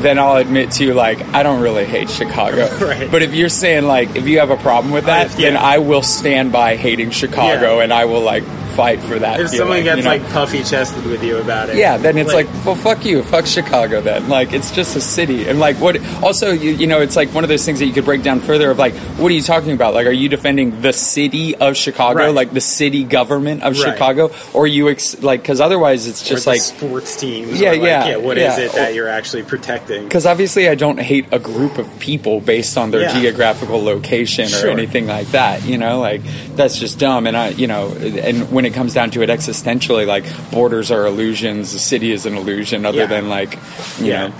then 0.02 0.18
I'll 0.18 0.36
admit 0.36 0.70
to 0.72 0.84
you 0.84 0.94
like 0.94 1.20
I 1.34 1.42
don't 1.42 1.60
really 1.60 1.84
hate 1.84 2.08
Chicago. 2.08 2.68
Right. 2.80 3.10
But 3.10 3.22
if 3.22 3.34
you're 3.34 3.50
saying 3.50 3.84
like 3.84 4.16
if 4.16 4.26
you 4.26 4.38
have 4.40 4.50
a 4.50 4.56
problem 4.56 4.92
with 4.94 5.06
that, 5.06 5.26
if- 5.26 5.36
then. 5.36 5.56
I 5.58 5.78
will 5.78 6.02
stand 6.02 6.52
by 6.52 6.76
hating 6.76 7.10
Chicago 7.10 7.76
Yeah. 7.78 7.82
and 7.84 7.92
I 7.92 8.06
will 8.06 8.22
like 8.22 8.44
fight 8.70 9.00
for 9.00 9.18
that. 9.18 9.40
if 9.40 9.50
feeling, 9.50 9.58
someone 9.58 9.82
gets 9.84 9.98
you 9.98 10.04
know? 10.04 10.10
like 10.10 10.26
puffy 10.30 10.62
chested 10.62 11.04
with 11.06 11.22
you 11.22 11.36
about 11.38 11.68
it, 11.68 11.76
yeah, 11.76 11.96
then 11.96 12.16
it's 12.18 12.32
like, 12.32 12.46
well, 12.64 12.74
fuck 12.74 13.04
you, 13.04 13.22
fuck 13.22 13.46
Chicago. 13.46 14.00
Then, 14.00 14.28
like, 14.28 14.52
it's 14.52 14.70
just 14.70 14.96
a 14.96 15.00
city, 15.00 15.48
and 15.48 15.58
like, 15.58 15.76
what? 15.76 15.98
Also, 16.22 16.52
you, 16.52 16.70
you 16.72 16.86
know, 16.86 17.00
it's 17.00 17.16
like 17.16 17.32
one 17.34 17.44
of 17.44 17.48
those 17.48 17.64
things 17.64 17.78
that 17.80 17.86
you 17.86 17.92
could 17.92 18.04
break 18.04 18.22
down 18.22 18.40
further. 18.40 18.70
Of 18.70 18.78
like, 18.78 18.94
what 19.18 19.30
are 19.30 19.34
you 19.34 19.42
talking 19.42 19.72
about? 19.72 19.94
Like, 19.94 20.06
are 20.06 20.12
you 20.12 20.28
defending 20.28 20.80
the 20.80 20.92
city 20.92 21.54
of 21.56 21.76
Chicago, 21.76 22.18
Right. 22.26 22.34
like 22.34 22.52
the 22.52 22.60
city 22.60 23.04
government 23.04 23.62
of 23.62 23.78
Right. 23.78 23.92
Chicago, 23.92 24.30
or 24.54 24.66
you 24.66 24.88
ex- 24.88 25.22
like? 25.22 25.42
Because 25.42 25.60
otherwise, 25.60 26.06
it's 26.06 26.26
just 26.26 26.46
like 26.46 26.60
sports 26.60 27.16
teams. 27.16 27.60
Yeah, 27.60 27.70
like, 27.72 27.82
yeah, 27.82 28.06
yeah. 28.08 28.16
What 28.16 28.38
is 28.38 28.58
yeah. 28.58 28.64
it 28.64 28.72
that 28.72 28.94
you're 28.94 29.08
actually 29.08 29.42
protecting? 29.42 30.04
Because 30.04 30.26
obviously, 30.26 30.68
I 30.68 30.74
don't 30.74 31.00
hate 31.00 31.26
a 31.32 31.38
group 31.38 31.78
of 31.78 31.98
people 31.98 32.40
based 32.40 32.76
on 32.78 32.90
their 32.90 33.02
Yeah. 33.02 33.20
geographical 33.20 33.82
location 33.82 34.46
or 34.46 34.48
Sure. 34.48 34.70
anything 34.70 35.06
like 35.06 35.28
that. 35.32 35.64
You 35.64 35.78
know, 35.78 36.00
like 36.00 36.20
that's 36.56 36.78
just 36.78 36.98
dumb. 36.98 37.26
And 37.26 37.36
I, 37.36 37.48
you 37.50 37.66
know, 37.66 37.88
and 38.00 38.50
when 38.50 38.59
it 38.64 38.74
comes 38.74 38.94
down 38.94 39.10
to 39.12 39.22
it 39.22 39.28
existentially, 39.30 40.06
like 40.06 40.24
borders 40.50 40.90
are 40.90 41.06
illusions. 41.06 41.72
The 41.72 41.78
city 41.78 42.12
is 42.12 42.26
an 42.26 42.34
illusion, 42.36 42.84
other 42.86 42.98
Yeah. 43.00 43.06
than 43.06 43.28
like, 43.28 43.58
you 43.98 44.06
Yeah. 44.06 44.26
know, 44.28 44.32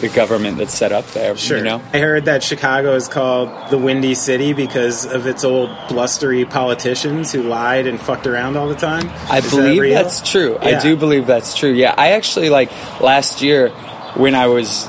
the 0.00 0.08
government 0.08 0.58
that's 0.58 0.74
set 0.74 0.92
up 0.92 1.10
there. 1.12 1.36
Sure. 1.36 1.58
You 1.58 1.64
know. 1.64 1.82
I 1.92 1.98
heard 1.98 2.26
that 2.26 2.44
Chicago 2.44 2.94
is 2.94 3.08
called 3.08 3.50
the 3.70 3.78
Windy 3.78 4.14
City 4.14 4.52
because 4.52 5.04
of 5.04 5.26
its 5.26 5.42
old 5.44 5.70
blustery 5.88 6.44
politicians 6.44 7.32
who 7.32 7.42
lied 7.42 7.86
and 7.88 8.00
fucked 8.00 8.26
around 8.26 8.56
all 8.56 8.68
the 8.68 8.76
time. 8.76 9.10
I 9.28 9.38
Is 9.38 9.50
believe 9.50 9.80
real? 9.80 9.94
that's 9.94 10.20
true. 10.30 10.56
I 10.62 10.78
do 10.78 10.94
believe 10.96 11.26
that's 11.26 11.54
true. 11.54 11.72
Yeah, 11.72 11.94
I 11.98 12.10
actually 12.12 12.48
like 12.48 12.70
last 13.00 13.42
year 13.42 13.70
when 14.14 14.36
I 14.36 14.46
was 14.46 14.88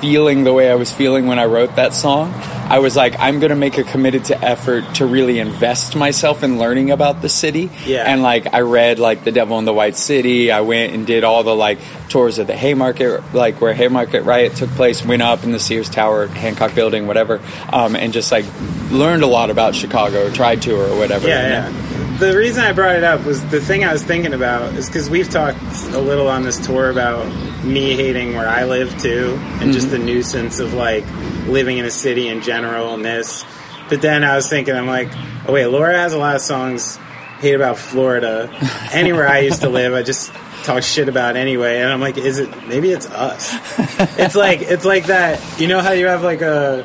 feeling 0.00 0.44
the 0.44 0.52
way 0.52 0.70
I 0.70 0.74
was 0.74 0.92
feeling 0.92 1.26
when 1.26 1.38
I 1.38 1.46
wrote 1.46 1.76
that 1.76 1.94
song. 1.94 2.32
I 2.68 2.80
was 2.80 2.96
like, 2.96 3.18
I'm 3.18 3.40
to 3.40 3.54
make 3.54 3.78
a 3.78 3.84
committed 3.84 4.26
to 4.26 4.38
effort 4.44 4.96
to 4.96 5.06
really 5.06 5.38
invest 5.38 5.96
myself 5.96 6.42
in 6.42 6.58
learning 6.58 6.90
about 6.90 7.22
the 7.22 7.28
city. 7.28 7.70
Yeah. 7.86 8.04
And 8.04 8.22
like, 8.22 8.52
I 8.52 8.60
read 8.60 8.98
like 8.98 9.24
The 9.24 9.32
Devil 9.32 9.58
in 9.58 9.64
the 9.64 9.72
White 9.72 9.96
City. 9.96 10.52
I 10.52 10.60
went 10.60 10.92
and 10.92 11.06
did 11.06 11.24
all 11.24 11.42
the 11.42 11.56
like 11.56 11.78
tours 12.08 12.38
of 12.38 12.46
the 12.46 12.56
Haymarket, 12.56 13.34
like 13.34 13.60
where 13.60 13.72
Haymarket 13.72 14.24
riot 14.24 14.54
took 14.56 14.70
place. 14.70 15.04
Went 15.04 15.22
up 15.22 15.44
in 15.44 15.52
the 15.52 15.60
Sears 15.60 15.88
Tower, 15.88 16.26
Hancock 16.26 16.74
Building, 16.74 17.06
whatever, 17.06 17.40
um, 17.72 17.96
and 17.96 18.12
just 18.12 18.30
like 18.30 18.44
learned 18.90 19.22
a 19.22 19.26
lot 19.26 19.50
about 19.50 19.74
Chicago. 19.74 20.30
Tried 20.30 20.62
to 20.62 20.76
or 20.76 20.98
whatever. 20.98 21.26
Yeah, 21.26 21.70
yeah. 21.70 21.97
The 22.18 22.36
reason 22.36 22.64
I 22.64 22.72
brought 22.72 22.96
it 22.96 23.04
up 23.04 23.24
was 23.24 23.44
the 23.46 23.60
thing 23.60 23.84
I 23.84 23.92
was 23.92 24.02
thinking 24.02 24.32
about 24.32 24.74
is 24.74 24.88
because 24.88 25.08
we've 25.08 25.30
talked 25.30 25.62
a 25.92 26.00
little 26.00 26.26
on 26.26 26.42
this 26.42 26.58
tour 26.66 26.90
about 26.90 27.24
me 27.64 27.94
hating 27.94 28.34
where 28.34 28.48
I 28.48 28.64
live 28.64 29.00
too, 29.00 29.38
and 29.60 29.72
just 29.72 29.86
mm-hmm. 29.86 29.98
the 29.98 30.04
nuisance 30.04 30.58
of 30.58 30.74
like 30.74 31.04
living 31.46 31.78
in 31.78 31.84
a 31.84 31.92
city 31.92 32.26
in 32.26 32.42
general 32.42 32.92
and 32.92 33.04
this. 33.04 33.44
But 33.88 34.02
then 34.02 34.24
I 34.24 34.34
was 34.34 34.48
thinking, 34.48 34.74
I'm 34.74 34.88
like, 34.88 35.08
oh 35.46 35.52
wait, 35.52 35.66
Laura 35.68 35.96
has 35.96 36.12
a 36.12 36.18
lot 36.18 36.34
of 36.34 36.42
songs 36.42 36.96
hate 37.38 37.54
about 37.54 37.78
Florida. 37.78 38.50
Anywhere 38.92 39.28
I 39.28 39.38
used 39.38 39.60
to 39.60 39.68
live, 39.68 39.94
I 39.94 40.02
just 40.02 40.32
talk 40.64 40.82
shit 40.82 41.08
about 41.08 41.36
anyway. 41.36 41.78
And 41.78 41.92
I'm 41.92 42.00
like, 42.00 42.18
is 42.18 42.40
it 42.40 42.50
maybe 42.66 42.90
it's 42.90 43.06
us? 43.06 43.54
it's 44.18 44.34
like 44.34 44.60
it's 44.60 44.84
like 44.84 45.06
that. 45.06 45.40
You 45.60 45.68
know 45.68 45.80
how 45.80 45.92
you 45.92 46.08
have 46.08 46.24
like 46.24 46.42
a 46.42 46.84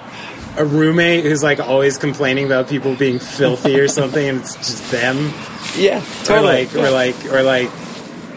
a 0.58 0.66
roommate 0.66 1.24
who's 1.24 1.42
like 1.44 1.60
always 1.60 1.98
complaining 1.98 2.46
about 2.46 2.68
people 2.70 2.96
being 2.96 3.20
filthy 3.20 3.80
or 3.80 3.88
something, 4.00 4.28
and 4.28 4.40
it's 4.42 4.56
just 4.56 4.92
them. 4.92 5.32
Yeah, 5.76 6.00
Or 6.00 6.26
totally. 6.26 6.66
like, 6.68 6.76
or 6.76 6.92
like, 6.92 7.26
or 7.34 7.42
like 7.44 7.70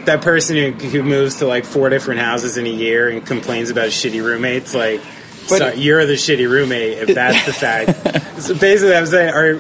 that 0.07 0.23
person 0.23 0.57
who, 0.57 0.71
who 0.89 1.03
moves 1.03 1.37
to 1.37 1.47
like 1.47 1.65
four 1.65 1.89
different 1.91 2.21
houses 2.21 2.57
in 2.57 2.65
a 2.67 2.71
year 2.71 3.09
and 3.09 3.27
complains 3.27 3.71
about 3.71 3.89
shitty 3.89 4.23
roommates. 4.25 4.75
Like, 4.75 5.01
But- 5.49 5.59
so 5.59 5.73
you're 5.73 6.07
the 6.07 6.15
shitty 6.15 6.49
roommate 6.49 6.99
if 7.09 7.15
that's 7.15 7.45
the 7.45 7.53
fact. 7.53 8.41
so 8.41 8.55
basically, 8.55 8.95
I'm 8.97 9.07
saying, 9.07 9.35
or 9.35 9.59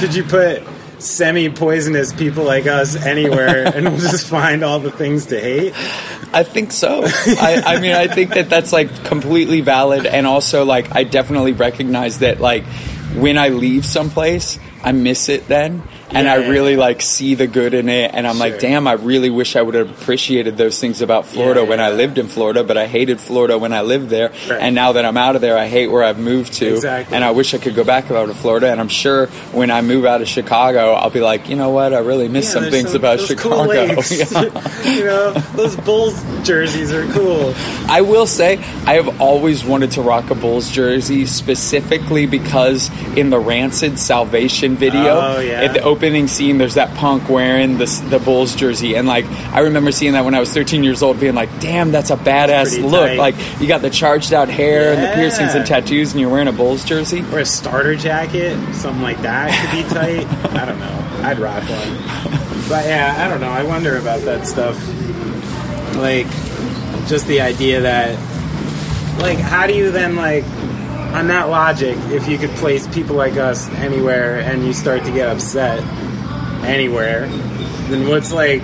could 0.00 0.14
you 0.14 0.24
put 0.24 0.62
semi-poisonous 0.98 2.12
people 2.12 2.44
like 2.44 2.66
us 2.66 2.96
anywhere, 2.96 3.66
and 3.74 3.86
we'll 3.86 3.98
just 3.98 4.28
find 4.28 4.64
all 4.64 4.80
the 4.80 4.90
things 4.90 5.26
to 5.26 5.40
hate? 5.40 5.74
I 6.32 6.42
think 6.42 6.72
so. 6.72 7.02
I, 7.04 7.62
I 7.66 7.80
mean, 7.80 7.92
I 7.92 8.08
think 8.08 8.34
that 8.34 8.48
that's 8.48 8.72
like 8.72 9.04
completely 9.04 9.60
valid, 9.60 10.06
and 10.06 10.26
also 10.26 10.64
like 10.64 10.94
I 10.94 11.04
definitely 11.04 11.52
recognize 11.52 12.20
that 12.20 12.40
like 12.40 12.64
when 13.14 13.38
I 13.38 13.48
leave 13.48 13.84
someplace, 13.84 14.58
I 14.82 14.92
miss 14.92 15.28
it 15.28 15.46
then, 15.46 15.82
and 16.14 16.28
I 16.28 16.48
really 16.48 16.76
like 16.76 17.02
see 17.02 17.34
the 17.34 17.46
good 17.46 17.74
in 17.74 17.88
it, 17.88 18.10
and 18.14 18.26
I'm 18.26 18.36
Sure. 18.36 18.50
like, 18.50 18.60
damn, 18.60 18.86
I 18.86 18.92
really 18.92 19.30
wish 19.30 19.56
I 19.56 19.62
would 19.62 19.74
have 19.74 19.90
appreciated 19.90 20.56
those 20.56 20.78
things 20.80 21.02
about 21.02 21.26
Florida 21.26 21.64
when 21.64 21.80
I 21.80 21.90
lived 21.90 22.18
in 22.18 22.28
Florida, 22.28 22.62
but 22.64 22.76
I 22.76 22.86
hated 22.86 23.20
Florida 23.20 23.58
when 23.58 23.72
I 23.72 23.82
lived 23.82 24.10
there, 24.10 24.30
Right. 24.48 24.58
and 24.60 24.74
now 24.74 24.92
that 24.92 25.04
I'm 25.04 25.16
out 25.16 25.34
of 25.36 25.42
there, 25.42 25.58
I 25.58 25.66
hate 25.66 25.88
where 25.88 26.04
I've 26.04 26.18
moved 26.18 26.54
to, 26.54 26.74
Exactly. 26.74 27.14
and 27.14 27.24
I 27.24 27.30
wish 27.32 27.52
I 27.54 27.58
could 27.58 27.74
go 27.74 27.84
back 27.84 28.10
out 28.10 28.26
to 28.26 28.34
Florida, 28.34 28.70
and 28.70 28.80
I'm 28.80 28.88
sure 28.88 29.26
when 29.52 29.70
I 29.70 29.80
move 29.82 30.04
out 30.06 30.20
of 30.22 30.28
Chicago, 30.28 30.92
I'll 30.92 31.10
be 31.10 31.20
like, 31.20 31.48
you 31.48 31.56
know 31.56 31.70
what, 31.70 31.92
I 31.92 31.98
really 31.98 32.28
miss 32.28 32.50
some 32.52 32.64
things 32.70 32.94
about 32.94 33.18
those 33.18 33.28
Chicago. 33.28 33.44
Cool 33.64 34.52
you 34.94 35.04
know, 35.04 35.32
those 35.54 35.76
Bulls 35.76 36.22
jerseys 36.44 36.92
are 36.92 37.06
cool. 37.12 37.54
I 37.88 38.00
will 38.02 38.26
say 38.26 38.58
I 38.86 38.94
have 38.94 39.20
always 39.20 39.64
wanted 39.64 39.92
to 39.92 40.02
rock 40.02 40.30
a 40.30 40.34
Bulls 40.34 40.70
jersey 40.70 41.26
specifically 41.26 42.26
because 42.26 42.90
in 43.16 43.30
the 43.30 43.38
Rancid 43.38 43.98
Salvation 43.98 44.76
video, 44.76 45.20
Oh, 45.20 45.40
yeah. 45.40 45.62
at 45.62 45.72
the 45.74 45.82
scene, 46.28 46.58
there's 46.58 46.74
that 46.74 46.94
punk 46.96 47.28
wearing 47.28 47.78
the 47.78 47.86
the 48.08 48.18
Bulls 48.18 48.54
jersey, 48.54 48.94
and 48.94 49.08
like 49.08 49.24
I 49.52 49.60
remember 49.60 49.90
seeing 49.92 50.12
that 50.12 50.24
when 50.24 50.34
I 50.34 50.40
was 50.40 50.52
13 50.52 50.84
years 50.84 51.02
old, 51.02 51.18
being 51.18 51.34
like, 51.34 51.60
"Damn, 51.60 51.90
that's 51.90 52.10
a 52.10 52.16
badass 52.16 52.80
look!" 52.82 53.08
tight. 53.08 53.18
Like 53.18 53.34
you 53.60 53.66
got 53.66 53.82
the 53.82 53.90
charged 53.90 54.32
out 54.32 54.48
hair 54.48 54.92
and 54.92 55.02
the 55.02 55.08
piercings 55.14 55.54
and 55.54 55.66
tattoos, 55.66 56.12
and 56.12 56.20
you're 56.20 56.30
wearing 56.30 56.48
a 56.48 56.52
Bulls 56.52 56.84
jersey. 56.84 57.24
Or 57.32 57.38
a 57.38 57.46
starter 57.46 57.96
jacket, 57.96 58.56
something 58.74 59.02
like 59.02 59.20
that 59.22 59.50
could 59.50 59.82
be 59.82 59.94
tight. 59.94 60.26
I 60.54 60.64
don't 60.66 60.78
know. 60.78 61.20
I'd 61.22 61.38
rock 61.38 61.62
one. 61.62 62.68
But 62.68 62.86
yeah, 62.86 63.14
I 63.18 63.28
don't 63.28 63.40
know. 63.40 63.50
I 63.50 63.62
wonder 63.62 63.96
about 63.96 64.20
that 64.22 64.46
stuff. 64.46 64.76
Like, 65.96 66.26
just 67.08 67.26
the 67.26 67.40
idea 67.40 67.80
that 67.80 68.18
like 69.20 69.38
how 69.38 69.66
do 69.66 69.74
you 69.74 69.90
then 69.90 70.16
like 70.16 70.44
on 71.14 71.28
that 71.28 71.48
logic 71.48 71.96
if 72.10 72.28
you 72.28 72.36
could 72.36 72.50
place 72.50 72.86
people 72.88 73.14
like 73.16 73.36
us 73.36 73.68
anywhere 73.74 74.40
and 74.40 74.64
you 74.64 74.72
start 74.72 75.04
to 75.04 75.12
get 75.12 75.28
upset 75.28 75.82
anywhere 76.64 77.28
then 77.88 78.08
what's 78.08 78.32
like 78.32 78.62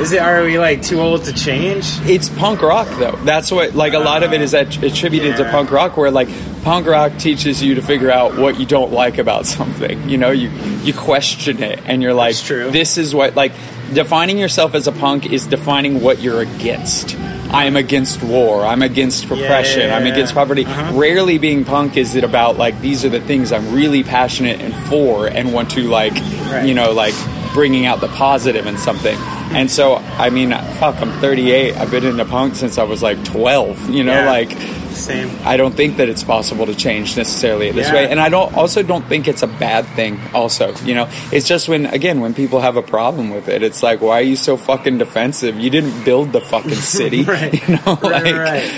is 0.00 0.12
it 0.12 0.20
are 0.20 0.44
we 0.44 0.58
like 0.58 0.82
too 0.82 1.00
old 1.00 1.24
to 1.24 1.32
change? 1.32 1.86
It's 2.02 2.28
punk 2.28 2.60
rock 2.60 2.86
though. 2.98 3.16
That's 3.24 3.50
what 3.50 3.74
like 3.74 3.94
a 3.94 3.98
lot 3.98 4.22
of 4.22 4.34
it 4.34 4.42
is 4.42 4.52
att- 4.52 4.82
attributed 4.82 5.36
to 5.38 5.44
punk 5.50 5.70
rock 5.70 5.96
where 5.96 6.10
like 6.10 6.28
punk 6.62 6.86
rock 6.86 7.16
teaches 7.18 7.62
you 7.62 7.76
to 7.76 7.82
figure 7.82 8.10
out 8.10 8.36
what 8.36 8.60
you 8.60 8.66
don't 8.66 8.92
like 8.92 9.16
about 9.16 9.46
something. 9.46 10.06
You 10.08 10.18
know 10.18 10.30
you 10.32 10.50
you 10.82 10.92
question 10.92 11.62
it 11.62 11.80
and 11.86 12.02
you're 12.02 12.12
like 12.12 12.36
true. 12.36 12.70
this 12.70 12.98
is 12.98 13.14
what 13.14 13.36
like 13.36 13.52
defining 13.94 14.36
yourself 14.36 14.74
as 14.74 14.86
a 14.86 14.92
punk 14.92 15.32
is 15.32 15.46
defining 15.46 16.02
what 16.02 16.20
you're 16.20 16.42
against 16.42 17.16
I 17.50 17.64
am 17.66 17.76
against 17.76 18.22
war. 18.22 18.64
I'm 18.64 18.82
against 18.82 19.28
repression. 19.30 19.82
yeah, 19.88 19.96
I'm 19.96 20.06
against 20.06 20.34
poverty. 20.34 20.64
Uh-huh. 20.64 20.92
Rarely 20.98 21.38
being 21.38 21.64
punk 21.64 21.96
is 21.96 22.14
it 22.14 22.24
about 22.24 22.56
like 22.58 22.80
these 22.80 23.04
are 23.04 23.08
the 23.08 23.20
things 23.20 23.52
I'm 23.52 23.72
really 23.72 24.02
passionate 24.02 24.60
and 24.60 24.74
for 24.88 25.26
and 25.26 25.52
want 25.52 25.70
to 25.72 25.82
like 25.88 26.14
Right. 26.46 26.64
you 26.66 26.74
know 26.74 26.92
like 26.92 27.14
bringing 27.54 27.86
out 27.86 28.00
the 28.00 28.08
positive 28.08 28.66
in 28.66 28.76
something. 28.76 29.16
And 29.52 29.70
so, 29.70 29.96
I 29.96 30.28
mean, 30.28 30.50
fuck, 30.50 31.00
I'm 31.00 31.10
38. 31.20 31.76
I've 31.78 31.90
been 31.90 32.04
into 32.04 32.24
punk 32.26 32.54
since 32.56 32.76
I 32.78 32.82
was 32.82 33.02
like 33.02 33.24
12. 33.24 33.88
You 33.90 34.04
know, 34.04 34.12
Yeah. 34.12 34.26
like 34.30 34.50
same 34.96 35.30
I 35.44 35.56
don't 35.56 35.74
think 35.74 35.96
that 35.98 36.08
it's 36.08 36.24
possible 36.24 36.66
to 36.66 36.74
change 36.74 37.16
necessarily 37.16 37.70
this 37.70 37.88
Yeah. 37.88 37.94
way. 37.94 38.10
And 38.10 38.18
I 38.20 38.28
don't 38.28 38.54
also 38.56 38.82
don't 38.82 39.04
think 39.06 39.28
it's 39.28 39.42
a 39.42 39.46
bad 39.46 39.84
thing. 39.96 40.18
Also, 40.34 40.74
you 40.84 40.94
know, 40.94 41.08
it's 41.32 41.46
just 41.46 41.68
when 41.68 41.86
again 41.86 42.20
when 42.20 42.34
people 42.34 42.60
have 42.60 42.76
a 42.76 42.82
problem 42.82 43.30
with 43.30 43.48
it, 43.48 43.62
it's 43.62 43.82
like, 43.82 44.00
why 44.00 44.18
are 44.20 44.22
you 44.32 44.36
so 44.36 44.56
fucking 44.56 44.98
defensive? 44.98 45.58
You 45.58 45.70
didn't 45.70 46.04
build 46.04 46.32
the 46.32 46.40
fucking 46.40 46.70
city. 46.96 47.22
right 47.24 47.52
You 47.68 47.76
know, 47.76 47.98
right, 48.02 48.24
like. 48.24 48.34
right 48.34 48.72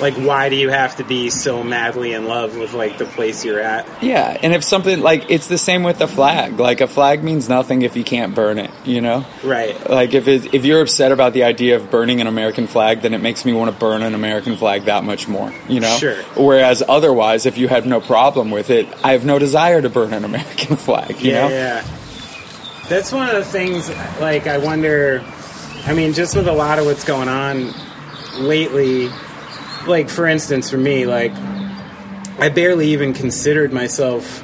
like 0.00 0.14
why 0.14 0.48
do 0.48 0.56
you 0.56 0.70
have 0.70 0.96
to 0.96 1.04
be 1.04 1.30
so 1.30 1.62
madly 1.62 2.12
in 2.12 2.26
love 2.26 2.56
with 2.56 2.72
like 2.72 2.98
the 2.98 3.04
place 3.04 3.44
you're 3.44 3.60
at 3.60 3.86
Yeah, 4.02 4.36
and 4.42 4.52
if 4.52 4.64
something 4.64 5.00
like 5.00 5.30
it's 5.30 5.46
the 5.46 5.58
same 5.58 5.82
with 5.82 5.98
the 5.98 6.08
flag. 6.08 6.58
Like 6.58 6.80
a 6.80 6.88
flag 6.88 7.22
means 7.22 7.48
nothing 7.48 7.82
if 7.82 7.96
you 7.96 8.04
can't 8.04 8.34
burn 8.34 8.58
it. 8.58 8.70
You 8.84 9.00
know. 9.00 9.24
right 9.42 9.88
Like 9.88 10.14
if 10.14 10.28
it, 10.28 10.54
if 10.54 10.64
you're 10.64 10.82
upset 10.82 11.12
about 11.12 11.32
the 11.32 11.44
idea 11.44 11.76
of 11.76 11.90
burning 11.90 12.20
an 12.20 12.26
American 12.26 12.66
flag, 12.66 13.02
then 13.02 13.14
it 13.14 13.20
makes 13.20 13.44
me 13.44 13.52
want 13.52 13.72
to 13.72 13.78
burn 13.78 14.02
an 14.02 14.14
American 14.14 14.56
flag 14.56 14.84
that 14.84 15.04
much 15.04 15.28
more. 15.28 15.52
You 15.68 15.80
know. 15.80 15.96
Sure. 15.96 16.22
Whereas 16.36 16.82
otherwise, 16.86 17.46
if 17.46 17.58
you 17.58 17.68
have 17.68 17.86
no 17.86 18.00
problem 18.00 18.50
with 18.50 18.70
it, 18.70 18.88
I 19.04 19.12
have 19.12 19.24
no 19.24 19.38
desire 19.38 19.80
to 19.80 19.88
burn 19.88 20.12
an 20.12 20.24
American 20.30 20.76
flag. 20.76 21.20
You 21.20 21.32
yeah, 21.32 21.48
know. 21.48 21.54
yeah. 21.54 21.86
That's 22.88 23.12
one 23.12 23.28
of 23.28 23.36
the 23.36 23.44
things. 23.44 23.88
Like, 24.20 24.46
I 24.46 24.58
wonder. 24.58 25.24
I 25.86 25.92
mean, 25.94 26.14
just 26.14 26.34
with 26.36 26.48
a 26.48 26.52
lot 26.52 26.78
of 26.78 26.86
what's 26.86 27.04
going 27.04 27.28
on 27.28 27.72
lately. 28.38 29.10
Like, 29.86 30.08
for 30.08 30.26
instance, 30.26 30.70
for 30.70 30.78
me, 30.78 31.06
like, 31.06 31.32
I 32.38 32.48
barely 32.48 32.88
even 32.88 33.12
considered 33.12 33.72
myself 33.72 34.42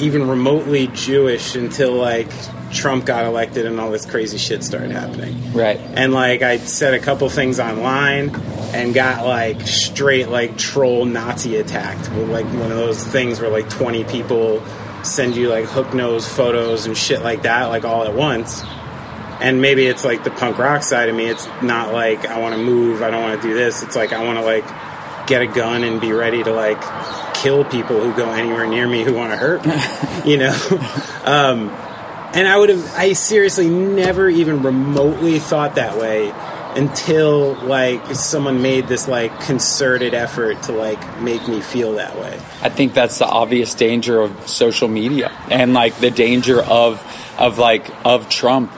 even 0.00 0.26
remotely 0.28 0.88
Jewish 0.88 1.54
until 1.54 1.92
like 1.92 2.28
Trump 2.72 3.04
got 3.04 3.24
elected 3.24 3.66
and 3.66 3.78
all 3.78 3.90
this 3.90 4.06
crazy 4.06 4.38
shit 4.38 4.64
started 4.64 4.90
happening. 4.90 5.52
Right. 5.52 5.78
And 5.78 6.12
like 6.12 6.42
I 6.42 6.56
said 6.58 6.94
a 6.94 6.98
couple 6.98 7.28
things 7.28 7.60
online 7.60 8.34
and 8.72 8.94
got 8.94 9.26
like 9.26 9.60
straight 9.62 10.28
like 10.28 10.56
troll 10.56 11.04
Nazi 11.04 11.56
attacked 11.56 12.10
with 12.12 12.30
like 12.30 12.46
one 12.46 12.70
of 12.70 12.76
those 12.78 13.04
things 13.04 13.40
where 13.40 13.50
like 13.50 13.68
20 13.68 14.04
people 14.04 14.64
send 15.02 15.36
you 15.36 15.48
like 15.48 15.64
hook 15.64 15.94
nose 15.94 16.28
photos 16.28 16.86
and 16.86 16.96
shit 16.96 17.22
like 17.22 17.42
that 17.42 17.66
like 17.66 17.84
all 17.84 18.04
at 18.04 18.14
once. 18.14 18.62
And 19.40 19.62
maybe 19.62 19.86
it's 19.86 20.04
like 20.04 20.24
the 20.24 20.30
punk 20.30 20.58
rock 20.58 20.82
side 20.82 21.08
of 21.08 21.14
me. 21.14 21.26
It's 21.26 21.46
not 21.62 21.92
like 21.92 22.26
I 22.26 22.38
want 22.38 22.54
to 22.54 22.62
move, 22.62 23.02
I 23.02 23.10
don't 23.10 23.22
want 23.22 23.40
to 23.40 23.48
do 23.48 23.54
this. 23.54 23.82
It's 23.82 23.96
like 23.96 24.12
I 24.12 24.24
want 24.24 24.38
to 24.38 24.44
like 24.44 24.66
get 25.26 25.42
a 25.42 25.46
gun 25.46 25.84
and 25.84 26.00
be 26.00 26.12
ready 26.12 26.42
to 26.42 26.52
like 26.52 26.80
kill 27.34 27.64
people 27.64 28.00
who 28.00 28.14
go 28.14 28.30
anywhere 28.32 28.66
near 28.66 28.86
me 28.86 29.02
who 29.02 29.14
want 29.14 29.32
to 29.32 29.36
hurt 29.36 29.64
me, 29.64 29.74
you 30.30 30.36
know? 30.36 30.54
Um, 31.24 31.70
and 32.32 32.46
I 32.46 32.56
would 32.56 32.68
have, 32.68 32.94
I 32.94 33.14
seriously 33.14 33.68
never 33.68 34.28
even 34.28 34.62
remotely 34.62 35.38
thought 35.38 35.76
that 35.76 35.96
way 35.98 36.32
until 36.76 37.54
like 37.54 38.14
someone 38.14 38.62
made 38.62 38.86
this 38.86 39.08
like 39.08 39.40
concerted 39.40 40.14
effort 40.14 40.62
to 40.64 40.72
like 40.72 41.20
make 41.20 41.46
me 41.48 41.60
feel 41.60 41.94
that 41.94 42.16
way. 42.16 42.40
I 42.62 42.68
think 42.68 42.94
that's 42.94 43.18
the 43.18 43.26
obvious 43.26 43.74
danger 43.74 44.20
of 44.20 44.48
social 44.48 44.86
media 44.86 45.30
and 45.50 45.72
like 45.72 45.96
the 45.96 46.10
danger 46.10 46.60
of 46.60 47.04
of 47.38 47.58
like 47.58 47.90
of 48.04 48.28
Trump 48.28 48.70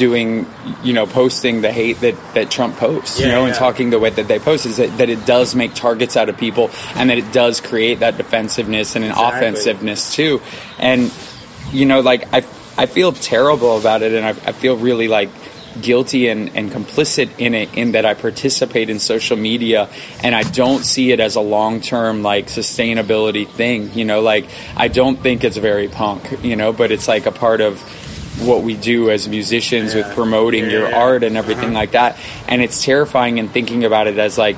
doing 0.00 0.46
you 0.82 0.92
know 0.96 1.06
posting 1.06 1.60
the 1.60 1.70
hate 1.70 2.00
that 2.00 2.16
that 2.34 2.50
Trump 2.50 2.76
posts 2.78 3.20
you 3.20 3.26
Yeah, 3.26 3.32
know 3.34 3.44
and 3.46 3.54
talking 3.54 3.90
the 3.90 3.98
way 3.98 4.08
that 4.10 4.28
they 4.28 4.38
post 4.38 4.64
is 4.66 4.78
that, 4.78 4.96
that 4.98 5.08
it 5.10 5.26
does 5.26 5.54
make 5.54 5.74
targets 5.74 6.16
out 6.16 6.28
of 6.30 6.36
people 6.38 6.70
and 6.96 7.10
that 7.10 7.18
it 7.18 7.30
does 7.32 7.60
create 7.60 8.00
that 8.00 8.16
defensiveness 8.16 8.96
and 8.96 9.04
an 9.04 9.10
Exactly. 9.10 9.38
offensiveness 9.38 10.14
too 10.14 10.40
and 10.78 11.12
you 11.72 11.84
know 11.84 12.00
like 12.00 12.22
I 12.32 12.38
I 12.78 12.86
feel 12.86 13.12
terrible 13.12 13.76
about 13.76 14.00
it 14.02 14.12
and 14.14 14.24
I, 14.24 14.30
I 14.30 14.52
feel 14.52 14.76
really 14.76 15.06
like 15.08 15.28
guilty 15.80 16.26
and, 16.28 16.50
and 16.56 16.70
complicit 16.72 17.28
in 17.38 17.54
it 17.54 17.68
in 17.76 17.92
that 17.92 18.04
I 18.04 18.14
participate 18.14 18.90
in 18.90 18.98
social 18.98 19.36
media 19.36 19.88
and 20.24 20.34
I 20.34 20.42
don't 20.42 20.82
see 20.84 21.12
it 21.12 21.20
as 21.20 21.36
a 21.36 21.40
long 21.40 21.80
term 21.80 22.22
like 22.24 22.46
sustainability 22.46 23.46
thing. 23.46 23.92
You 23.94 24.04
know, 24.04 24.20
like 24.20 24.46
I 24.76 24.88
don't 24.88 25.16
think 25.22 25.44
it's 25.44 25.56
very 25.58 25.86
punk, 25.88 26.22
you 26.42 26.56
know, 26.56 26.72
but 26.72 26.90
it's 26.90 27.06
like 27.06 27.26
a 27.26 27.30
part 27.32 27.60
of 27.60 27.78
what 28.46 28.62
we 28.62 28.74
do 28.76 29.10
as 29.10 29.28
musicians 29.28 29.94
with 29.94 30.06
promoting 30.14 30.64
Yeah, 30.64 30.70
your 30.70 30.90
yeah. 30.90 30.98
art 30.98 31.22
and 31.22 31.36
everything 31.36 31.72
like 31.72 31.92
that. 31.92 32.18
And 32.48 32.62
it's 32.62 32.82
terrifying 32.84 33.38
and 33.38 33.50
thinking 33.50 33.84
about 33.84 34.06
it 34.06 34.18
as 34.18 34.38
like 34.38 34.56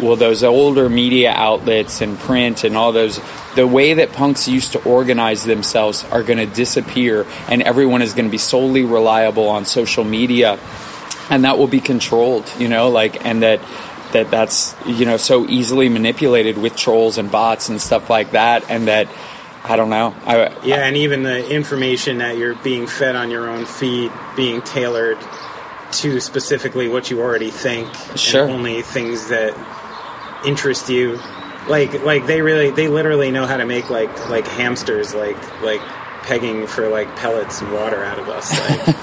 well 0.00 0.16
those 0.16 0.42
older 0.42 0.88
media 0.88 1.30
outlets 1.30 2.00
and 2.00 2.18
print 2.18 2.64
and 2.64 2.76
all 2.76 2.92
those 2.92 3.20
the 3.54 3.66
way 3.66 3.94
that 3.94 4.10
punks 4.12 4.48
used 4.48 4.72
to 4.72 4.82
organize 4.84 5.44
themselves 5.44 6.02
are 6.04 6.22
going 6.22 6.38
to 6.38 6.46
disappear 6.46 7.26
and 7.48 7.62
everyone 7.62 8.00
is 8.00 8.14
going 8.14 8.24
to 8.24 8.30
be 8.30 8.38
solely 8.38 8.82
reliable 8.84 9.48
on 9.48 9.66
social 9.66 10.02
media 10.02 10.58
and 11.28 11.44
that 11.44 11.58
will 11.58 11.68
be 11.68 11.78
controlled 11.80 12.50
you 12.58 12.68
know 12.68 12.88
like 12.88 13.24
and 13.26 13.42
that 13.42 13.60
that 14.12 14.30
that's 14.30 14.74
you 14.86 15.04
know 15.04 15.18
so 15.18 15.46
easily 15.48 15.90
manipulated 15.90 16.56
with 16.56 16.74
trolls 16.74 17.18
and 17.18 17.30
bots 17.30 17.68
and 17.68 17.80
stuff 17.80 18.08
like 18.08 18.30
that 18.32 18.68
and 18.70 18.88
that 18.88 19.06
i 19.64 19.76
don't 19.76 19.90
know 19.90 20.14
i 20.26 20.48
Yeah, 20.64 20.84
and 20.86 20.96
even 20.96 21.22
the 21.22 21.48
information 21.50 22.18
that 22.18 22.36
you're 22.36 22.54
being 22.56 22.86
fed 22.86 23.16
on 23.16 23.30
your 23.30 23.48
own 23.48 23.64
feed 23.64 24.10
being 24.36 24.60
tailored 24.62 25.18
to 25.92 26.20
specifically 26.20 26.88
what 26.88 27.10
you 27.10 27.20
already 27.20 27.50
think 27.50 27.88
Sure. 28.16 28.44
and 28.44 28.52
only 28.52 28.82
things 28.82 29.28
that 29.28 29.52
interest 30.44 30.88
you. 30.88 31.18
Like 31.68 32.02
like 32.02 32.26
they 32.26 32.42
really 32.42 32.70
they 32.70 32.88
literally 32.88 33.30
know 33.30 33.46
how 33.46 33.56
to 33.56 33.64
make 33.66 33.88
like 33.90 34.28
like 34.28 34.46
hamsters 34.48 35.14
like 35.14 35.36
like 35.62 35.80
pegging 36.22 36.66
for 36.66 36.88
like 36.88 37.14
pellets 37.16 37.60
and 37.60 37.72
water 37.72 38.04
out 38.04 38.18
of 38.18 38.28
us. 38.28 38.52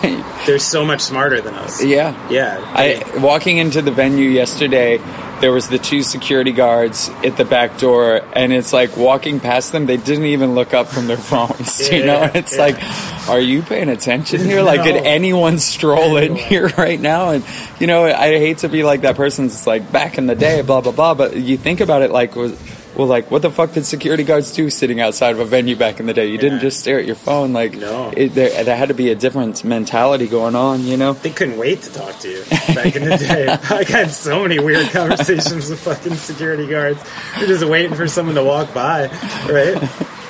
Like 0.04 0.26
they're 0.46 0.60
so 0.60 0.86
much 0.86 1.02
smarter 1.02 1.42
than 1.42 1.54
us. 1.54 1.84
yeah 1.84 2.30
Yeah. 2.30 2.60
I 2.74 3.20
walking 3.20 3.58
into 3.58 3.82
the 3.82 3.92
venue 3.92 4.30
yesterday. 4.30 5.00
There 5.42 5.54
was 5.54 5.70
the 5.70 5.80
two 5.80 6.04
security 6.04 6.52
guards 6.52 7.10
at 7.24 7.38
the 7.38 7.46
back 7.46 7.78
door, 7.78 8.20
and 8.34 8.52
it's 8.52 8.74
like 8.74 8.98
walking 8.98 9.40
past 9.40 9.72
them. 9.72 9.86
They 9.86 9.96
didn't 9.96 10.26
even 10.26 10.54
look 10.54 10.74
up 10.74 10.88
from 10.88 11.08
their 11.08 11.16
phones. 11.32 11.90
you 11.90 12.06
know, 12.06 12.30
it's 12.34 12.58
yeah. 12.58 12.62
like, 12.62 13.30
are 13.30 13.40
you 13.40 13.62
paying 13.62 13.88
attention 13.88 14.42
here? 14.42 14.62
Like, 14.64 14.84
did 14.84 14.98
anyone 14.98 15.58
stroll 15.60 16.18
in 16.18 16.36
here 16.36 16.68
right 16.78 17.00
now? 17.00 17.30
And 17.30 17.46
you 17.80 17.88
know, 17.88 18.04
I 18.04 18.38
hate 18.38 18.60
to 18.60 18.70
be 18.70 18.84
like 18.84 19.02
that 19.02 19.16
person. 19.16 19.48
that's 19.48 19.66
like 19.66 19.90
back 19.94 20.18
in 20.18 20.28
the 20.28 20.36
day, 20.36 20.62
blah 20.62 20.82
blah 20.82 20.92
blah. 20.92 21.14
But 21.14 21.38
you 21.38 21.58
think 21.58 21.80
about 21.80 22.02
it, 22.02 22.12
like, 22.12 22.36
was 22.36 22.52
well, 22.96 23.08
like, 23.08 23.30
what 23.32 23.42
the 23.42 23.52
fuck 23.52 23.74
did 23.74 23.86
security 23.86 24.24
guards 24.24 24.52
do 24.52 24.70
sitting 24.70 25.00
outside 25.00 25.32
of 25.32 25.40
a 25.40 25.46
venue 25.46 25.76
back 25.76 26.00
in 26.00 26.06
the 26.06 26.14
day? 26.14 26.28
You 26.28 26.38
didn't 26.38 26.60
just 26.60 26.80
stare 26.80 27.00
at 27.00 27.06
your 27.06 27.16
phone. 27.16 27.54
Like, 27.54 27.74
No. 27.76 28.12
it, 28.16 28.30
there, 28.30 28.64
there 28.64 28.76
had 28.76 28.90
to 28.90 28.94
be 28.94 29.10
a 29.12 29.16
different 29.16 29.64
mentality 29.64 30.28
going 30.28 30.56
on. 30.56 30.84
You 30.84 30.98
know. 30.98 31.14
They 31.14 31.30
couldn't 31.30 31.58
wait 31.58 31.82
to 31.84 31.94
talk 31.94 32.18
to 32.20 32.30
you 32.30 32.44
back 32.74 32.96
in 32.96 33.06
the 33.08 33.18
day. 33.18 33.48
I 33.70 33.84
had 33.84 34.12
so 34.12 34.42
many 34.44 34.60
weird 34.60 34.90
conversations 34.90 35.70
with 35.70 35.80
fucking 35.80 36.16
security 36.16 36.68
guards. 36.68 37.04
They're 37.38 37.48
just 37.48 37.66
waiting 37.66 37.94
for 37.96 38.08
someone 38.08 38.36
to 38.36 38.44
walk 38.44 38.74
by, 38.74 39.08
right? 39.50 39.78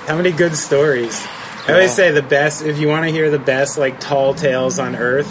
How 0.08 0.17
many 0.17 0.32
good 0.32 0.56
stories? 0.56 1.19
I 1.67 1.74
always 1.74 1.93
say 1.93 2.12
the 2.12 2.24
best, 2.24 2.63
if 2.63 2.80
you 2.80 2.88
want 2.88 3.06
to 3.06 3.12
hear 3.12 3.30
the 3.30 3.38
best, 3.38 3.78
like, 3.78 4.00
tall 4.00 4.34
tales 4.34 4.80
on 4.80 4.95
earth, 4.95 5.28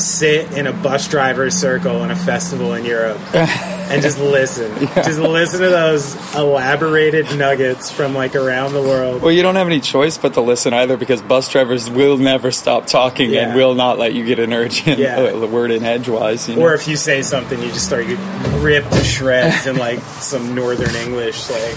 sit 0.00 0.52
in 0.52 0.66
a 0.66 0.72
bus 0.72 1.08
driver's 1.08 1.54
circle 1.54 2.02
in 2.04 2.10
a 2.10 2.16
festival 2.16 2.74
in 2.74 2.84
Europe 2.84 3.18
and 3.34 4.02
just 4.02 4.18
listen. 4.20 4.70
Just 4.94 5.18
listen 5.18 5.60
to 5.60 5.68
those 5.68 6.34
elaborated 6.34 7.36
nuggets 7.36 7.90
from, 7.90 8.14
like, 8.14 8.34
around 8.34 8.72
the 8.72 8.80
world. 8.82 9.22
Well, 9.22 9.32
you 9.32 9.42
don't 9.42 9.56
have 9.56 9.66
any 9.66 9.80
choice 9.80 10.18
but 10.18 10.34
to 10.34 10.40
listen 10.40 10.72
either 10.72 10.96
because 10.96 11.20
bus 11.22 11.48
drivers 11.50 11.90
will 11.90 12.16
never 12.18 12.50
stop 12.50 12.86
talking 12.86 13.30
Yeah. 13.30 13.48
and 13.48 13.54
will 13.56 13.74
not 13.74 13.98
let 13.98 14.14
you 14.14 14.24
get 14.24 14.38
an 14.38 14.52
urgent 14.52 14.98
Yeah. 14.98 15.16
uh, 15.34 15.46
word 15.46 15.70
in 15.70 15.84
edgewise. 15.84 16.48
You 16.48 16.56
know? 16.56 16.62
Or 16.62 16.74
if 16.74 16.88
you 16.88 16.96
say 16.96 17.22
something, 17.22 17.60
you 17.60 17.68
just 17.68 17.86
start 17.86 18.06
get 18.06 18.18
ripped 18.62 18.92
to 18.92 19.04
shreds 19.04 19.66
in 19.66 19.76
like 19.76 19.98
some 20.20 20.54
northern 20.54 20.94
English. 20.96 21.48
Like, 21.50 21.76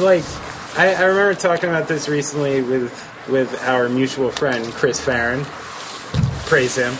like 0.00 0.24
I, 0.76 0.94
I 0.94 1.02
remember 1.04 1.34
talking 1.34 1.68
about 1.70 1.88
this 1.88 2.08
recently 2.08 2.62
with 2.62 3.04
with 3.28 3.62
our 3.64 3.88
mutual 3.88 4.30
friend 4.30 4.64
Chris 4.72 4.98
Farren. 5.00 5.44
Praise 6.48 6.76
him. 6.76 6.94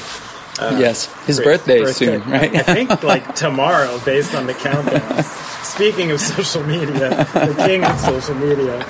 yes, 0.78 1.06
his 1.24 1.40
birthday 1.40 1.80
birthday. 1.80 2.18
soon, 2.18 2.30
right? 2.30 2.54
I 2.54 2.62
think 2.62 3.02
like 3.02 3.34
tomorrow, 3.34 3.98
based 4.04 4.34
on 4.34 4.46
the 4.46 4.54
countdown. 4.54 5.24
Speaking 5.64 6.10
of 6.10 6.20
social 6.20 6.62
media, 6.64 7.26
the 7.32 7.54
king 7.66 7.84
of 7.84 7.98
social 7.98 8.34
media. 8.34 8.80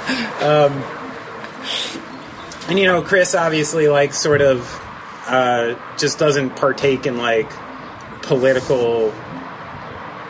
Um, 0.40 0.72
and 2.68 2.78
you 2.78 2.86
know, 2.86 3.02
Chris 3.02 3.34
obviously 3.34 3.88
like 3.88 4.12
sort 4.14 4.40
of 4.40 4.66
uh, 5.26 5.74
just 5.96 6.18
doesn't 6.18 6.56
partake 6.56 7.06
in 7.06 7.18
like 7.18 7.50
political 8.22 9.12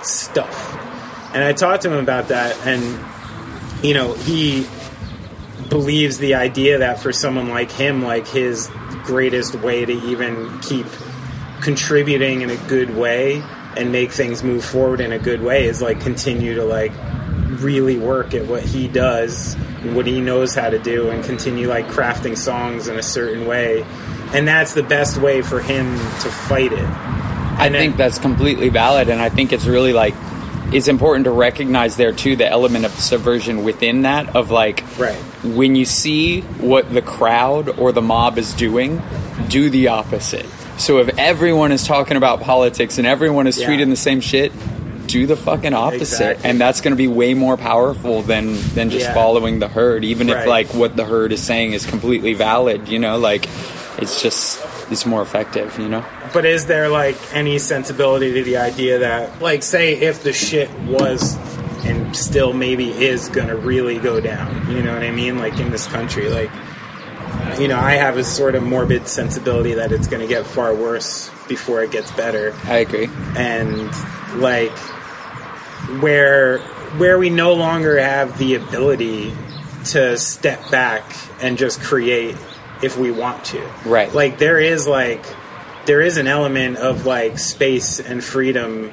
stuff. 0.03 0.75
And 1.35 1.45
I 1.45 1.53
talked 1.53 1.83
to 1.83 1.93
him 1.93 1.99
about 1.99 2.29
that, 2.29 2.57
and 2.67 2.83
you 3.85 3.95
know, 3.95 4.14
he 4.14 4.67
believes 5.69 6.19
the 6.19 6.35
idea 6.35 6.79
that 6.79 7.01
for 7.01 7.12
someone 7.12 7.49
like 7.49 7.71
him, 7.71 8.03
like 8.03 8.27
his 8.27 8.71
greatest 9.12 9.55
way 9.57 9.87
to 9.87 9.92
even 9.92 10.61
keep 10.61 10.85
contributing 11.62 12.42
in 12.42 12.51
a 12.51 12.57
good 12.68 12.94
way 12.94 13.42
and 13.75 13.90
make 13.90 14.12
things 14.12 14.42
move 14.42 14.62
forward 14.62 15.01
in 15.01 15.12
a 15.12 15.18
good 15.18 15.42
way 15.42 15.64
is 15.66 15.81
like 15.81 15.99
continue 16.01 16.55
to 16.55 16.62
like 16.64 16.92
really 17.62 17.97
work 17.99 18.35
at 18.35 18.47
what 18.47 18.62
he 18.62 18.87
does 18.87 19.55
and 19.83 19.97
what 19.97 20.07
he 20.07 20.21
knows 20.21 20.55
how 20.55 20.68
to 20.68 20.79
do 20.79 21.09
and 21.09 21.25
continue 21.25 21.68
like 21.68 21.87
crafting 21.87 22.37
songs 22.37 22.87
in 22.88 22.99
a 22.99 23.03
certain 23.03 23.47
way 23.47 23.83
and 24.35 24.47
that's 24.47 24.75
the 24.75 24.83
best 24.83 25.16
way 25.16 25.40
for 25.40 25.59
him 25.61 25.87
to 26.21 26.29
fight 26.31 26.71
it 26.73 26.79
I 26.79 27.64
And 27.66 27.75
then- 27.75 27.81
think 27.83 27.97
that's 27.97 28.18
completely 28.18 28.68
valid, 28.68 29.09
and 29.09 29.21
I 29.21 29.31
think 29.31 29.53
it's 29.53 29.64
really 29.66 29.92
like 29.92 30.14
it's 30.71 30.87
important 30.87 31.25
to 31.25 31.31
recognize 31.33 31.97
there 31.97 32.12
too 32.12 32.37
the 32.37 32.47
element 32.49 32.85
of 32.85 32.92
subversion 32.92 33.64
within 33.64 34.03
that 34.03 34.37
of 34.37 34.51
like 34.53 34.85
Right. 34.99 35.16
When 35.44 35.77
you 35.77 35.85
see 35.85 36.40
what 36.61 36.92
the 36.92 37.03
crowd 37.03 37.79
or 37.79 37.92
the 37.92 38.03
mob 38.03 38.38
is 38.38 38.53
doing, 38.55 39.01
do 39.48 39.70
the 39.70 39.88
opposite. 39.88 40.46
So 40.79 40.98
if 40.98 41.16
everyone 41.18 41.72
is 41.72 41.85
talking 41.87 42.16
about 42.16 42.40
politics 42.40 42.98
and 42.98 43.07
everyone 43.07 43.46
is 43.46 43.59
Yeah. 43.59 43.66
treating 43.66 43.90
the 43.90 43.96
same 43.96 44.20
shit, 44.20 44.53
do 45.07 45.27
the 45.27 45.37
fucking 45.37 45.72
opposite, 45.74 46.01
Exactly. 46.03 46.51
and 46.51 46.61
that's 46.61 46.81
going 46.81 46.92
to 46.92 46.96
be 46.96 47.09
way 47.09 47.35
more 47.35 47.57
powerful 47.57 48.20
than 48.22 48.59
than 48.74 48.90
just 48.90 49.07
Yeah. 49.07 49.14
following 49.14 49.59
the 49.59 49.68
herd. 49.68 50.05
Even 50.05 50.29
if 50.29 50.46
like 50.46 50.68
what 50.74 50.96
the 50.96 51.05
herd 51.05 51.33
is 51.33 51.42
saying 51.42 51.72
is 51.72 51.87
completely 51.87 52.35
valid, 52.35 52.88
you 52.88 52.98
know, 52.98 53.16
like 53.16 53.48
it's 53.98 54.20
just 54.22 54.61
it's 54.90 55.05
more 55.07 55.22
effective, 55.22 55.77
you 55.79 55.88
know. 55.88 56.05
But 56.33 56.44
is 56.46 56.66
there 56.66 56.88
like 56.88 57.16
any 57.33 57.59
sensibility 57.59 58.35
to 58.35 58.42
the 58.42 58.59
idea 58.59 58.98
that, 58.98 59.40
like, 59.40 59.62
say 59.62 59.94
if 59.94 60.22
the 60.22 60.33
shit 60.33 60.68
was 60.87 61.37
and 61.88 62.14
still 62.16 62.53
maybe 62.53 62.90
is 62.90 63.29
gonna 63.29 63.57
really 63.57 63.98
go 63.98 64.20
down, 64.20 64.70
you 64.70 64.83
know 64.83 64.92
what 64.92 65.03
I 65.03 65.11
mean? 65.11 65.38
Like 65.38 65.59
in 65.59 65.70
this 65.70 65.87
country, 65.87 66.29
like, 66.29 66.51
you 67.59 67.68
know, 67.68 67.79
I 67.79 67.92
have 67.92 68.16
a 68.16 68.24
sort 68.24 68.55
of 68.55 68.62
morbid 68.62 69.09
sensibility 69.09 69.74
that 69.74 69.92
it's 69.92 70.07
gonna 70.07 70.27
get 70.27 70.46
far 70.46 70.74
worse 70.74 71.31
before 71.48 71.83
it 71.83 71.90
gets 71.90 72.11
better, 72.12 72.55
I 72.64 72.79
agree. 72.79 73.09
and 73.37 73.90
like 74.37 74.77
where 76.01 76.59
where 76.98 77.18
we 77.18 77.31
no 77.31 77.55
longer 77.55 77.98
have 77.98 78.38
the 78.38 78.55
ability 78.55 79.33
to 79.87 80.16
step 80.18 80.70
back 80.70 81.05
and 81.40 81.57
just 81.59 81.81
create 81.81 82.37
if 82.83 82.96
we 82.96 83.11
want 83.11 83.44
to. 83.46 83.61
Right. 83.85 84.12
Like 84.12 84.38
there 84.38 84.61
is 84.61 84.87
like 84.87 85.24
there 85.87 86.01
is 86.01 86.16
an 86.18 86.27
element 86.27 86.77
of 86.77 87.07
like 87.07 87.38
space 87.38 88.01
and 88.01 88.22
freedom. 88.22 88.92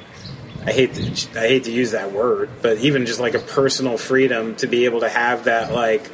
I 0.66 0.72
hate 0.72 0.94
to, 0.94 1.40
I 1.40 1.46
hate 1.46 1.64
to 1.64 1.72
use 1.72 1.92
that 1.92 2.12
word, 2.12 2.50
but 2.60 2.78
even 2.78 3.06
just 3.06 3.20
like 3.20 3.34
a 3.34 3.38
personal 3.38 3.96
freedom 3.96 4.56
to 4.56 4.66
be 4.66 4.84
able 4.84 5.00
to 5.00 5.08
have 5.08 5.44
that 5.44 5.72
like 5.72 6.10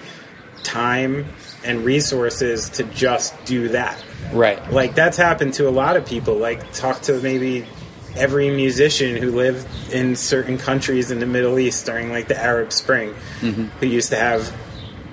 time 0.63 1.27
and 1.65 1.85
resources 1.85 2.69
to 2.71 2.85
just 2.85 3.45
do 3.45 3.69
that. 3.69 4.03
Right. 4.33 4.71
Like 4.71 4.95
that's 4.95 5.17
happened 5.17 5.55
to 5.55 5.69
a 5.69 5.71
lot 5.71 5.97
of 5.97 6.07
people. 6.07 6.35
Like 6.35 6.73
talk 6.73 7.01
to 7.03 7.21
maybe 7.21 7.67
every 8.15 8.51
musician 8.51 9.17
who 9.17 9.31
lived 9.31 9.67
in 9.91 10.17
certain 10.17 10.59
countries 10.59 11.11
in 11.11 11.19
the 11.19 11.27
Middle 11.27 11.59
East 11.59 11.87
during 11.87 12.11
like 12.11 12.29
the 12.29 12.39
Arab 12.39 12.73
Spring, 12.73 13.15
mm-hmm. 13.41 13.65
who 13.79 13.87
used 13.87 14.11
to 14.11 14.17
have 14.17 14.55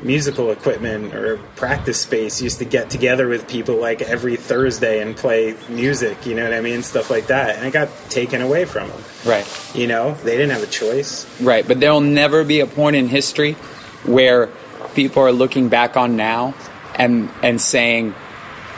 musical 0.01 0.51
equipment 0.51 1.13
or 1.13 1.37
practice 1.55 2.01
space, 2.01 2.41
used 2.41 2.59
to 2.59 2.65
get 2.65 2.89
together 2.89 3.27
with 3.27 3.47
people 3.47 3.75
like 3.75 4.01
every 4.01 4.35
Thursday 4.35 5.01
and 5.01 5.15
play 5.15 5.55
music. 5.69 6.25
You 6.25 6.35
know 6.35 6.43
what 6.43 6.53
I 6.53 6.61
mean? 6.61 6.83
Stuff 6.83 7.09
like 7.09 7.27
that, 7.27 7.57
and 7.57 7.65
it 7.67 7.71
got 7.71 7.89
taken 8.09 8.41
away 8.41 8.65
from 8.65 8.89
them. 8.89 9.01
Right. 9.25 9.47
You 9.75 9.87
know, 9.87 10.13
they 10.23 10.37
didn't 10.37 10.51
have 10.51 10.63
a 10.63 10.71
choice. 10.71 11.27
Right, 11.41 11.67
but 11.67 11.79
there'll 11.79 12.01
never 12.01 12.43
be 12.43 12.59
a 12.59 12.67
point 12.67 12.95
in 12.95 13.07
history 13.07 13.53
where 14.05 14.49
people 14.95 15.23
are 15.23 15.31
looking 15.31 15.69
back 15.69 15.97
on 15.97 16.15
now 16.15 16.53
and 16.95 17.29
and 17.41 17.59
saying, 17.61 18.15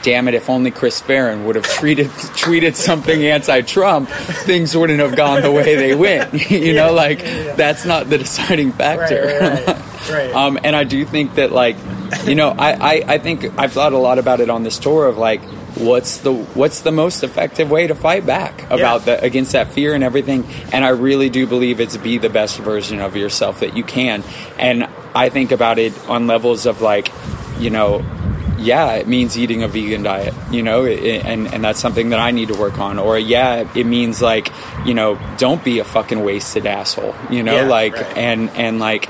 "Damn 0.02 0.28
it! 0.28 0.34
If 0.34 0.50
only 0.50 0.70
Chris 0.70 1.00
Farren 1.00 1.44
would 1.44 1.56
have 1.56 1.66
treated 1.66 2.06
tweeted 2.36 2.74
something 2.74 3.24
anti-Trump, 3.24 4.08
things 4.08 4.76
wouldn't 4.76 5.00
have 5.00 5.16
gone 5.16 5.42
the 5.42 5.52
way 5.52 5.76
they 5.76 5.94
went." 5.94 6.50
you 6.50 6.74
know, 6.74 6.92
like 6.92 7.20
that's 7.56 7.84
not 7.84 8.08
the 8.08 8.18
deciding 8.18 8.72
factor. 8.72 9.26
Right, 9.26 9.40
right, 9.40 9.66
right. 9.66 9.82
um, 10.34 10.58
and 10.62 10.74
I 10.76 10.84
do 10.84 11.04
think 11.04 11.34
that, 11.36 11.52
like, 11.52 11.76
you 12.24 12.34
know, 12.34 12.50
I, 12.50 12.72
I 12.72 13.04
I 13.14 13.18
think 13.18 13.58
I've 13.58 13.72
thought 13.72 13.92
a 13.92 13.98
lot 13.98 14.18
about 14.18 14.40
it 14.40 14.50
on 14.50 14.62
this 14.62 14.78
tour 14.78 15.06
of 15.06 15.18
like. 15.18 15.40
What's 15.74 16.18
the 16.18 16.34
what's 16.34 16.82
the 16.82 16.92
most 16.92 17.22
effective 17.24 17.70
way 17.70 17.86
to 17.86 17.94
fight 17.94 18.26
back 18.26 18.64
about 18.70 19.06
Yeah. 19.06 19.16
the 19.16 19.24
against 19.24 19.52
that 19.52 19.68
fear 19.72 19.94
and 19.94 20.04
everything? 20.04 20.44
And 20.70 20.84
I 20.84 20.90
really 20.90 21.30
do 21.30 21.46
believe 21.46 21.80
it's 21.80 21.96
be 21.96 22.18
the 22.18 22.28
best 22.28 22.58
version 22.58 23.00
of 23.00 23.16
yourself 23.16 23.60
that 23.60 23.74
you 23.74 23.82
can. 23.82 24.22
And 24.58 24.86
I 25.14 25.30
think 25.30 25.50
about 25.50 25.78
it 25.78 25.94
on 26.10 26.26
levels 26.26 26.66
of 26.66 26.82
like, 26.82 27.10
you 27.58 27.70
know, 27.70 28.04
yeah, 28.58 28.92
it 28.96 29.08
means 29.08 29.38
eating 29.38 29.62
a 29.62 29.68
vegan 29.68 30.02
diet, 30.02 30.34
you 30.50 30.62
know, 30.62 30.84
i- 30.84 30.90
and 31.24 31.48
and 31.54 31.64
that's 31.64 31.80
something 31.80 32.10
that 32.10 32.20
I 32.20 32.32
need 32.32 32.48
to 32.48 32.54
work 32.54 32.78
on. 32.78 32.98
Or 32.98 33.18
yeah, 33.18 33.66
it 33.74 33.86
means 33.86 34.20
like, 34.20 34.52
you 34.84 34.92
know, 34.92 35.18
don't 35.38 35.64
be 35.64 35.78
a 35.78 35.84
fucking 35.84 36.22
wasted 36.22 36.66
asshole, 36.66 37.14
you 37.30 37.42
know, 37.42 37.62
Yeah, 37.62 37.66
like 37.68 37.94
right. 37.96 38.16
and 38.18 38.50
and 38.56 38.78
like 38.78 39.08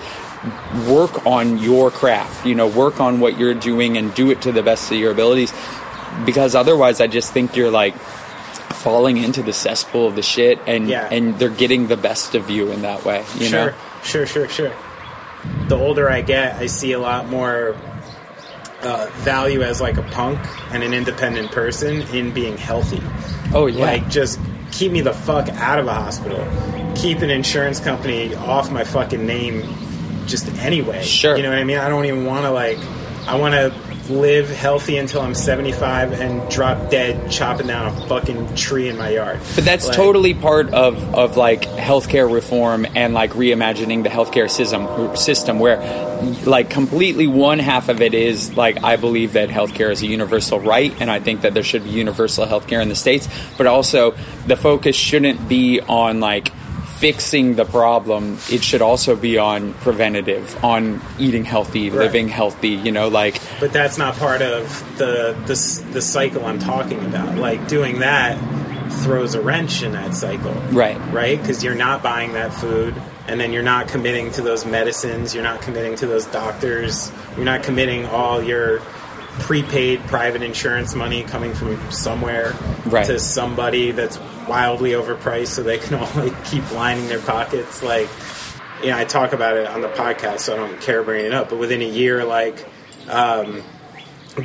work 0.89 1.25
on 1.27 1.59
your 1.59 1.91
craft, 1.91 2.45
you 2.47 2.55
know, 2.55 2.67
work 2.67 3.01
on 3.01 3.21
what 3.21 3.39
you're 3.39 3.55
doing 3.55 3.97
and 3.97 4.13
do 4.15 4.31
it 4.31 4.43
to 4.43 4.53
the 4.53 4.63
best 4.63 4.91
of 4.91 4.99
your 4.99 5.13
abilities. 5.13 5.53
Because 6.27 6.55
otherwise, 6.55 7.01
I 7.01 7.07
just 7.07 7.33
think 7.33 7.57
you're 7.57 7.71
like 7.71 7.95
falling 7.97 9.17
into 9.17 9.43
the 9.43 9.53
cesspool 9.53 10.09
of 10.09 10.17
the 10.17 10.23
shit, 10.23 10.59
and 10.67 10.89
Yeah. 10.89 11.09
and 11.11 11.39
they're 11.39 11.49
getting 11.49 11.87
the 11.87 11.97
best 11.97 12.35
of 12.35 12.51
you 12.51 12.71
in 12.73 12.83
that 12.83 13.05
way, 13.05 13.25
you 13.39 13.47
sure, 13.47 13.67
know. 13.67 13.73
sure, 14.03 14.27
sure, 14.27 14.49
sure. 14.49 14.73
The 15.69 15.77
older 15.77 16.11
I 16.11 16.21
get, 16.23 16.57
I 16.57 16.67
see 16.67 16.93
a 16.93 16.99
lot 16.99 17.29
more 17.29 17.77
uh, 18.83 19.07
value 19.19 19.63
as 19.63 19.81
like 19.81 19.97
a 19.97 20.03
punk 20.03 20.41
and 20.73 20.83
an 20.83 20.93
independent 20.93 21.53
person 21.53 22.03
in 22.13 22.33
being 22.33 22.57
healthy. 22.57 23.01
Oh 23.55 23.67
yeah, 23.67 23.85
Like, 23.85 24.09
just 24.11 24.41
keep 24.73 24.91
me 24.91 25.01
the 25.01 25.13
fuck 25.13 25.49
out 25.51 25.79
of 25.79 25.87
a 25.87 25.95
hospital. 25.95 26.45
Keep 26.97 27.19
an 27.23 27.31
insurance 27.31 27.79
company 27.79 28.35
off 28.35 28.73
my 28.73 28.83
fucking 28.83 29.25
name, 29.25 29.63
just 30.27 30.49
anyway. 30.59 31.03
Sure. 31.03 31.37
You 31.37 31.43
know 31.43 31.51
what 31.51 31.59
I 31.59 31.65
mean? 31.65 31.79
I 31.79 31.89
don't 31.89 32.05
even 32.05 32.25
want 32.25 32.45
to 32.45 32.51
like. 32.51 32.79
I 33.27 33.37
want 33.37 33.55
to 33.55 33.73
live 34.11 34.51
healthy 34.51 34.97
until 34.97 35.21
I'm 35.21 35.35
75 35.35 36.13
and 36.13 36.51
drop 36.51 36.91
dead 36.91 37.31
chopping 37.31 37.69
down 37.69 37.87
a 37.87 38.07
fucking 38.09 38.55
tree 38.57 38.89
in 38.89 38.99
my 38.99 39.11
yard. 39.11 39.41
But 39.55 39.65
that's 39.65 39.87
Like, 39.87 39.97
totally 39.97 40.35
part 40.35 40.73
of, 40.75 41.15
of 41.15 41.37
like 41.37 41.63
healthcare 41.63 42.31
reform 42.33 42.87
and 42.97 43.15
like 43.15 43.33
reimagining 43.33 44.03
the 44.03 44.09
healthcare 44.09 44.51
system 44.51 45.17
system 45.17 45.59
where 45.59 45.79
like 46.45 46.69
completely 46.71 47.27
one 47.27 47.59
half 47.59 47.89
of 47.89 48.01
it 48.01 48.15
is 48.15 48.57
like 48.57 48.83
I 48.83 48.97
believe 48.97 49.35
that 49.35 49.49
healthcare 49.49 49.91
is 49.91 50.03
a 50.03 50.07
universal 50.07 50.61
right 50.61 50.93
and 51.01 51.11
I 51.11 51.21
think 51.21 51.43
that 51.43 51.55
there 51.55 51.63
should 51.63 51.85
be 51.85 51.91
universal 51.91 52.47
healthcare 52.47 52.83
in 52.83 52.89
the 52.89 52.97
states 52.97 53.29
but 53.57 53.67
also 53.67 54.15
the 54.47 54.57
focus 54.57 54.97
shouldn't 54.97 55.49
be 55.49 55.81
on 55.81 56.21
like 56.21 56.53
fixing 57.03 57.57
the 57.57 57.65
problem 57.65 58.39
it 58.49 58.63
should 58.63 58.81
also 58.81 59.17
be 59.17 59.37
on 59.37 59.75
preventative 59.87 60.47
on 60.65 61.01
eating 61.19 61.45
healthy 61.45 61.91
Right. 61.91 61.99
living 62.07 62.29
healthy 62.29 62.69
you 62.87 62.93
know 62.93 63.09
like 63.09 63.41
But 63.59 63.73
that's 63.73 63.99
not 63.99 64.15
part 64.17 64.41
of 64.41 64.63
the 64.99 65.35
the 65.47 65.57
the 65.93 66.01
cycle 66.01 66.45
I'm 66.47 66.61
talking 66.61 67.01
about. 67.05 67.37
Like 67.37 67.67
doing 67.67 67.99
that 68.01 68.39
throws 69.03 69.35
a 69.35 69.41
wrench 69.41 69.83
in 69.83 69.93
that 69.93 70.15
cycle. 70.15 70.53
Right. 70.71 70.97
Right? 71.13 71.41
Because 71.41 71.65
you're 71.65 71.75
not 71.89 72.03
buying 72.03 72.35
that 72.35 72.53
food, 72.55 72.95
and 73.27 73.41
then 73.41 73.53
you're 73.53 73.63
not 73.75 73.89
committing 73.89 74.31
to 74.33 74.43
those 74.43 74.65
medicines. 74.67 75.35
You're 75.35 75.43
not 75.53 75.61
committing 75.63 75.97
to 75.97 76.07
those 76.07 76.27
doctors. 76.27 77.11
You're 77.37 77.45
not 77.47 77.63
committing 77.65 78.05
all 78.07 78.43
your 78.43 78.81
prepaid 79.41 80.01
private 80.09 80.43
insurance 80.43 80.95
money 80.95 81.23
coming 81.25 81.55
from 81.55 81.79
somewhere 81.91 82.55
Right. 82.85 83.07
to 83.07 83.19
somebody 83.19 83.91
that's 83.93 84.19
wildly 84.49 84.91
overpriced, 84.91 85.49
so 85.49 85.63
they 85.63 85.79
can 85.79 85.95
only 86.17 86.33
keep 86.45 86.71
lining 86.73 87.09
their 87.09 87.21
pockets. 87.21 87.83
Like, 87.83 88.09
you 88.83 88.91
know, 88.91 88.99
I 88.99 89.05
talk 89.05 89.33
about 89.33 89.57
it 89.57 89.67
on 89.67 89.81
the 89.81 89.89
podcast, 89.89 90.41
so 90.41 90.55
I 90.55 90.57
don't 90.57 90.81
care 90.81 91.03
bringing 91.03 91.27
it 91.27 91.35
up. 91.35 91.51
But 91.51 91.59
within 91.59 91.83
a 91.83 91.89
year, 91.89 92.25
like 92.25 92.67
um, 93.09 93.63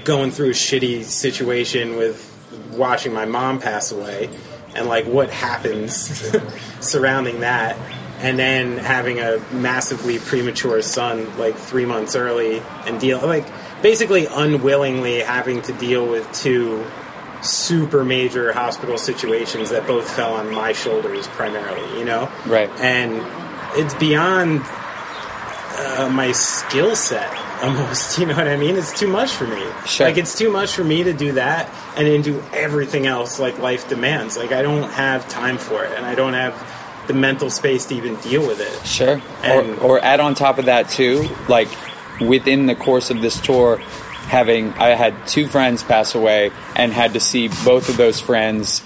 going 0.03 0.31
through 0.31 0.49
a 0.49 0.53
shitty 0.53 1.03
situation 1.03 1.95
with 1.95 2.33
watching 2.71 3.13
my 3.13 3.25
mom 3.25 3.59
pass 3.59 3.91
away 3.91 4.29
and 4.75 4.87
like 4.87 5.05
what 5.05 5.29
happens 5.29 5.95
surrounding 6.79 7.41
that 7.41 7.77
and 8.19 8.37
then 8.37 8.77
having 8.77 9.19
a 9.19 9.39
massively 9.51 10.19
premature 10.19 10.81
son 10.81 11.37
like 11.37 11.55
three 11.55 11.85
months 11.85 12.15
early 12.15 12.59
and 12.85 12.99
deal 12.99 13.19
like 13.25 13.45
basically 13.81 14.25
unwillingly 14.25 15.19
having 15.19 15.61
to 15.61 15.73
deal 15.73 16.07
with 16.07 16.29
two 16.33 16.85
super 17.41 18.03
major 18.03 18.51
hospital 18.51 18.97
situations 18.97 19.69
that 19.69 19.85
both 19.87 20.09
fell 20.09 20.33
on 20.33 20.51
my 20.51 20.73
shoulders 20.73 21.27
primarily, 21.27 21.99
you 21.99 22.05
know? 22.05 22.29
Right. 22.45 22.69
And 22.79 23.21
it's 23.79 23.93
beyond 23.95 24.61
uh, 24.63 26.09
my 26.11 26.31
skill 26.31 26.95
set 26.95 27.31
almost, 27.63 28.17
you 28.19 28.25
know 28.25 28.35
what 28.35 28.47
I 28.47 28.57
mean? 28.57 28.75
It's 28.75 28.97
too 28.97 29.07
much 29.07 29.31
for 29.31 29.47
me. 29.47 29.63
Sure. 29.85 30.07
Like, 30.07 30.17
it's 30.17 30.37
too 30.37 30.51
much 30.51 30.73
for 30.73 30.83
me 30.83 31.03
to 31.03 31.13
do 31.13 31.33
that 31.33 31.69
and 31.95 32.07
then 32.07 32.21
do 32.21 32.43
everything 32.53 33.07
else 33.07 33.39
like 33.39 33.57
life 33.59 33.87
demands. 33.89 34.37
Like, 34.37 34.51
I 34.51 34.61
don't 34.61 34.89
have 34.91 35.27
time 35.29 35.57
for 35.57 35.83
it 35.83 35.91
and 35.93 36.05
I 36.05 36.15
don't 36.15 36.33
have 36.33 36.55
the 37.07 37.13
mental 37.13 37.49
space 37.49 37.85
to 37.85 37.95
even 37.95 38.15
deal 38.17 38.45
with 38.45 38.59
it. 38.59 38.85
Sure. 38.85 39.21
And- 39.43 39.79
or, 39.79 39.97
or 39.97 39.99
add 40.03 40.19
on 40.19 40.35
top 40.35 40.57
of 40.57 40.65
that 40.65 40.89
too, 40.89 41.29
like 41.47 41.69
within 42.19 42.65
the 42.65 42.75
course 42.75 43.09
of 43.09 43.21
this 43.21 43.39
tour, 43.39 43.79
having 44.27 44.73
I 44.73 44.89
had 44.89 45.13
two 45.27 45.47
friends 45.47 45.83
pass 45.83 46.15
away 46.15 46.51
and 46.75 46.91
had 46.93 47.13
to 47.13 47.19
see 47.19 47.47
both 47.65 47.89
of 47.89 47.97
those 47.97 48.19
friends. 48.19 48.83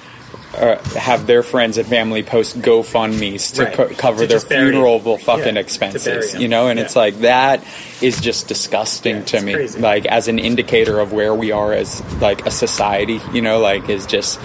Uh, 0.54 0.76
have 1.00 1.28
their 1.28 1.44
friends 1.44 1.78
and 1.78 1.88
family 1.88 2.24
post 2.24 2.60
GoFundmes 2.60 3.54
to 3.56 3.64
Right. 3.64 3.74
co- 3.74 3.88
cover 3.88 4.20
To 4.24 4.28
their 4.28 4.40
funeral 4.42 5.00
fucking 5.18 5.56
Yeah, 5.56 5.62
expenses, 5.62 6.36
you 6.36 6.50
know, 6.50 6.68
and 6.68 6.78
Yeah. 6.78 6.84
it's 6.86 6.96
like 6.98 7.22
that 7.22 7.64
is 8.02 8.20
just 8.20 8.50
disgusting 8.50 9.16
Yeah, 9.18 9.24
to 9.24 9.42
me. 9.44 9.54
crazy. 9.54 9.80
Like 9.80 10.06
as 10.08 10.28
an 10.28 10.40
indicator 10.40 11.00
of 11.00 11.14
where 11.14 11.34
we 11.34 11.54
are 11.54 11.72
as 11.72 12.02
like 12.20 12.46
a 12.46 12.52
society, 12.52 13.22
you 13.32 13.42
know, 13.42 13.60
like 13.60 13.88
is 13.90 14.06
just 14.06 14.42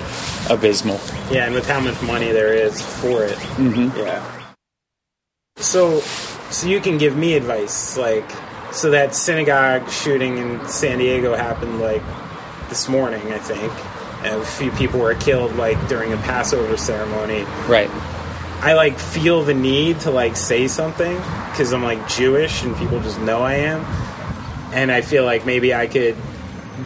abysmal. 0.49 1.01
Yeah, 1.33 1.47
and 1.47 1.55
with 1.55 1.67
how 1.69 1.81
much 1.81 2.01
money 2.03 2.31
there 2.31 2.53
is 2.55 2.81
for 2.81 3.25
it. 3.25 3.35
Mm-hmm. 3.59 3.99
Yeah. 3.99 4.23
So, 5.57 5.99
so 6.51 6.69
you 6.69 6.79
can 6.81 6.99
give 6.99 7.17
me 7.17 7.35
advice, 7.35 7.97
like, 7.97 8.31
so 8.77 8.91
that 8.91 9.15
synagogue 9.15 9.91
shooting 9.91 10.37
in 10.37 10.69
San 10.69 10.99
Diego 10.99 11.35
happened 11.35 11.81
like 11.81 12.03
this 12.69 12.89
morning, 12.89 13.33
I 13.33 13.39
think. 13.39 13.73
And 14.25 14.41
a 14.41 14.45
few 14.45 14.71
people 14.73 15.01
were 15.01 15.15
killed 15.15 15.57
like 15.57 15.89
during 15.89 16.13
a 16.13 16.17
Passover 16.19 16.77
ceremony. 16.77 17.45
Right. 17.69 17.91
I 18.61 18.75
like 18.75 18.99
feel 18.99 19.43
the 19.43 19.55
need 19.55 20.01
to 20.01 20.11
like 20.11 20.37
say 20.37 20.69
something 20.69 21.17
because 21.51 21.73
I'm 21.73 21.83
like 21.83 22.07
Jewish 22.09 22.63
and 22.65 22.77
people 22.77 23.01
just 23.01 23.21
know 23.21 23.41
I 23.41 23.55
am, 23.55 23.81
and 24.73 24.91
I 24.91 25.01
feel 25.01 25.25
like 25.25 25.47
maybe 25.47 25.75
I 25.75 25.87
could 25.87 26.17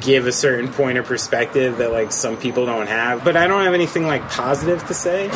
give 0.01 0.27
a 0.27 0.33
certain 0.33 0.73
point 0.73 0.99
of 0.99 1.07
perspective 1.07 1.79
that 1.79 1.91
like 1.91 2.13
some 2.13 2.37
people 2.37 2.67
don't 2.67 2.87
have, 2.87 3.25
but 3.25 3.37
I 3.37 3.47
don't 3.47 3.65
have 3.65 3.75
anything 3.75 4.07
like 4.07 4.29
positive 4.29 4.87
to 4.87 4.95
say. 4.95 5.27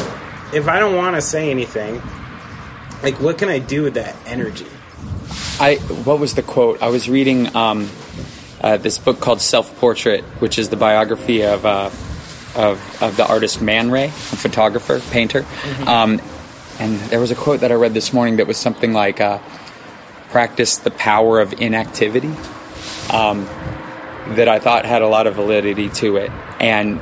If 0.52 0.68
I 0.68 0.78
don't 0.78 0.94
want 0.94 1.16
to 1.16 1.22
say 1.22 1.50
anything, 1.50 2.00
like 3.02 3.20
what 3.20 3.38
can 3.38 3.48
I 3.48 3.58
do 3.58 3.82
with 3.82 3.94
that 3.94 4.14
energy? 4.26 4.66
I 5.60 5.76
what 5.76 6.18
was 6.18 6.34
the 6.34 6.42
quote? 6.42 6.82
I 6.82 6.88
was 6.88 7.08
reading 7.08 7.54
um, 7.54 7.88
uh, 8.60 8.76
this 8.76 8.98
book 8.98 9.20
called 9.20 9.40
Self 9.40 9.78
Portrait, 9.78 10.24
which 10.40 10.58
is 10.58 10.68
the 10.68 10.76
biography 10.76 11.44
of 11.44 11.64
uh, 11.64 11.90
of, 12.56 13.02
of 13.02 13.16
the 13.16 13.26
artist 13.26 13.62
Man 13.62 13.90
Ray, 13.90 14.06
a 14.06 14.10
photographer, 14.10 15.00
painter. 15.10 15.46
Um, 15.86 16.20
and 16.80 16.98
there 17.02 17.20
was 17.20 17.30
a 17.30 17.36
quote 17.36 17.60
that 17.60 17.70
I 17.70 17.74
read 17.74 17.94
this 17.94 18.12
morning 18.12 18.36
that 18.36 18.48
was 18.48 18.56
something 18.56 18.92
like, 18.92 19.20
uh, 19.20 19.38
"Practice 20.30 20.78
the 20.78 20.90
power 20.90 21.40
of 21.40 21.52
inactivity." 21.60 22.34
Um, 23.10 23.44
that 24.34 24.48
I 24.48 24.58
thought 24.58 24.86
had 24.86 25.02
a 25.02 25.08
lot 25.08 25.28
of 25.28 25.36
validity 25.36 25.88
to 25.90 26.16
it, 26.16 26.32
and 26.58 27.00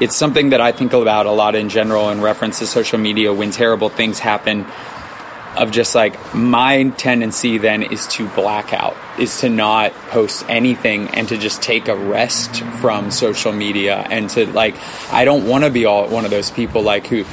it's 0.00 0.14
something 0.14 0.50
that 0.50 0.60
I 0.60 0.70
think 0.70 0.92
about 0.92 1.26
a 1.26 1.32
lot 1.32 1.56
in 1.56 1.68
general 1.68 2.10
in 2.10 2.20
reference 2.20 2.60
to 2.60 2.66
social 2.66 2.98
media 2.98 3.32
when 3.32 3.50
terrible 3.50 3.88
things 3.88 4.20
happen 4.20 4.66
of 5.58 5.70
just 5.70 5.94
like 5.94 6.14
my 6.34 6.84
tendency 6.96 7.58
then 7.58 7.82
is 7.82 8.06
to 8.06 8.28
black 8.30 8.72
out 8.72 8.96
is 9.18 9.40
to 9.40 9.48
not 9.48 9.92
post 10.10 10.44
anything 10.48 11.08
and 11.08 11.28
to 11.28 11.36
just 11.36 11.60
take 11.62 11.88
a 11.88 11.96
rest 11.96 12.62
from 12.80 13.10
social 13.10 13.52
media 13.52 14.06
and 14.10 14.30
to 14.30 14.46
like 14.52 14.74
i 15.12 15.24
don't 15.24 15.46
want 15.46 15.64
to 15.64 15.70
be 15.70 15.84
all 15.84 16.08
one 16.08 16.24
of 16.24 16.30
those 16.30 16.50
people 16.50 16.82
like 16.82 17.06
who 17.08 17.24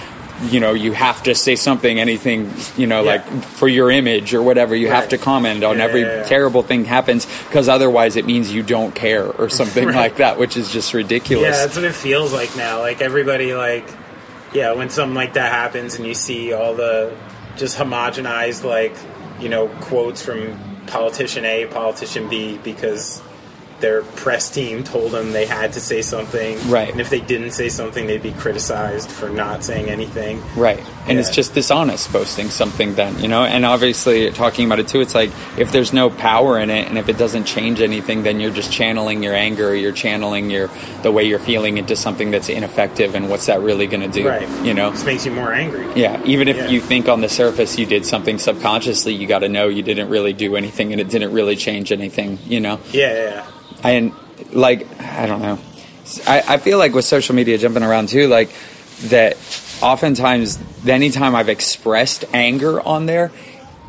you 0.49 0.59
know 0.59 0.73
you 0.73 0.91
have 0.91 1.23
to 1.23 1.33
say 1.33 1.55
something 1.55 1.97
anything 1.99 2.51
you 2.75 2.87
know 2.87 3.03
Yeah. 3.03 3.11
like 3.11 3.43
for 3.43 3.67
your 3.69 3.89
image 3.89 4.33
or 4.33 4.43
whatever 4.43 4.75
you 4.75 4.89
have 4.89 5.07
to 5.09 5.17
comment 5.17 5.63
on 5.63 5.77
Yeah, 5.77 5.83
every 5.85 6.01
yeah. 6.01 6.23
terrible 6.23 6.61
thing 6.61 6.83
happens 6.83 7.25
because 7.47 7.69
otherwise 7.69 8.17
it 8.17 8.25
means 8.25 8.51
you 8.53 8.61
don't 8.61 8.93
care 8.93 9.25
or 9.31 9.47
something 9.59 9.85
Right. 9.87 9.95
like 9.95 10.17
that 10.17 10.37
which 10.37 10.57
is 10.57 10.69
just 10.71 10.93
ridiculous 10.93 11.45
Yeah, 11.55 11.61
that's 11.65 11.75
what 11.77 11.85
it 11.85 11.95
feels 11.95 12.33
like 12.33 12.53
now. 12.57 12.79
Like 12.79 13.01
everybody, 13.01 13.53
like, 13.53 13.87
yeah, 14.53 14.73
when 14.73 14.89
something 14.89 15.15
like 15.15 15.33
that 15.35 15.51
happens 15.53 15.95
and 15.95 16.05
you 16.05 16.13
see 16.13 16.51
all 16.53 16.73
the 16.75 17.13
just 17.55 17.77
homogenized, 17.77 18.63
like, 18.63 18.95
you 19.39 19.49
know, 19.49 19.67
quotes 19.81 20.21
from 20.21 20.59
politician 20.87 21.45
A, 21.45 21.65
politician 21.65 22.29
B, 22.29 22.57
because 22.63 23.21
their 23.79 24.03
press 24.03 24.49
team 24.49 24.83
told 24.83 25.11
them 25.11 25.31
they 25.31 25.45
had 25.45 25.73
to 25.73 25.81
say 25.81 26.01
something. 26.01 26.57
Right. 26.69 26.89
And 26.89 27.01
if 27.01 27.09
they 27.09 27.19
didn't 27.19 27.51
say 27.51 27.69
something, 27.69 28.07
they'd 28.07 28.23
be 28.23 28.31
criticized 28.31 29.09
for 29.09 29.29
not 29.29 29.63
saying 29.63 29.89
anything. 29.89 30.41
Right. 30.55 30.83
And 31.07 31.19
it's 31.19 31.29
just 31.29 31.53
dishonest 31.53 32.11
posting 32.11 32.49
something 32.49 32.95
then, 32.95 33.19
you 33.19 33.27
know? 33.27 33.43
And 33.43 33.63
obviously, 33.63 34.31
talking 34.31 34.65
about 34.65 34.79
it 34.79 34.87
too, 34.87 35.01
it's 35.01 35.13
like 35.13 35.29
if 35.55 35.71
there's 35.71 35.93
no 35.93 36.09
power 36.09 36.57
in 36.59 36.71
it 36.71 36.87
and 36.87 36.97
if 36.97 37.09
it 37.09 37.17
doesn't 37.17 37.43
change 37.45 37.79
anything, 37.79 38.23
then 38.23 38.39
you're 38.39 38.51
just 38.51 38.71
channeling 38.71 39.21
your 39.21 39.35
anger, 39.35 39.69
or 39.69 39.75
you're 39.75 39.91
channeling 39.91 40.49
your 40.49 40.69
the 41.03 41.11
way 41.11 41.23
you're 41.23 41.37
feeling 41.37 41.77
into 41.77 41.95
something 41.95 42.31
that's 42.31 42.49
ineffective. 42.49 43.13
And 43.13 43.29
what's 43.29 43.45
that 43.45 43.61
really 43.61 43.85
going 43.85 44.01
to 44.01 44.07
do? 44.21 44.27
Right. 44.27 44.49
You 44.65 44.73
know? 44.73 44.89
This 44.91 45.05
makes 45.05 45.25
you 45.27 45.31
more 45.31 45.53
angry. 45.53 45.87
Yeah. 45.95 46.19
Even 46.25 46.47
if 46.47 46.57
Yeah. 46.57 46.69
you 46.69 46.81
think 46.81 47.07
on 47.07 47.21
the 47.21 47.29
surface 47.29 47.77
you 47.77 47.85
did 47.85 48.03
something 48.05 48.39
subconsciously, 48.39 49.13
you 49.13 49.27
got 49.27 49.39
to 49.39 49.49
know 49.49 49.67
you 49.67 49.83
didn't 49.83 50.09
really 50.09 50.33
do 50.33 50.55
anything 50.55 50.91
and 50.91 50.99
it 50.99 51.09
didn't 51.09 51.33
really 51.33 51.55
change 51.55 51.91
anything, 51.91 52.39
you 52.47 52.59
know? 52.59 52.79
Yeah, 52.91 53.13
yeah, 53.13 53.45
yeah. 53.83 53.87
and 53.89 54.11
like 54.53 54.87
I 54.99 55.27
don't 55.27 55.41
know. 55.43 55.59
I, 56.27 56.41
I 56.47 56.57
feel 56.57 56.77
like 56.79 56.93
with 56.93 57.05
social 57.05 57.35
media 57.35 57.57
jumping 57.59 57.83
around 57.83 58.09
too, 58.09 58.27
like 58.27 58.49
that. 59.03 59.37
Oftentimes, 59.81 60.59
anytime 60.87 61.35
I've 61.35 61.49
expressed 61.49 62.25
anger 62.33 62.81
on 62.81 63.05
there, 63.05 63.31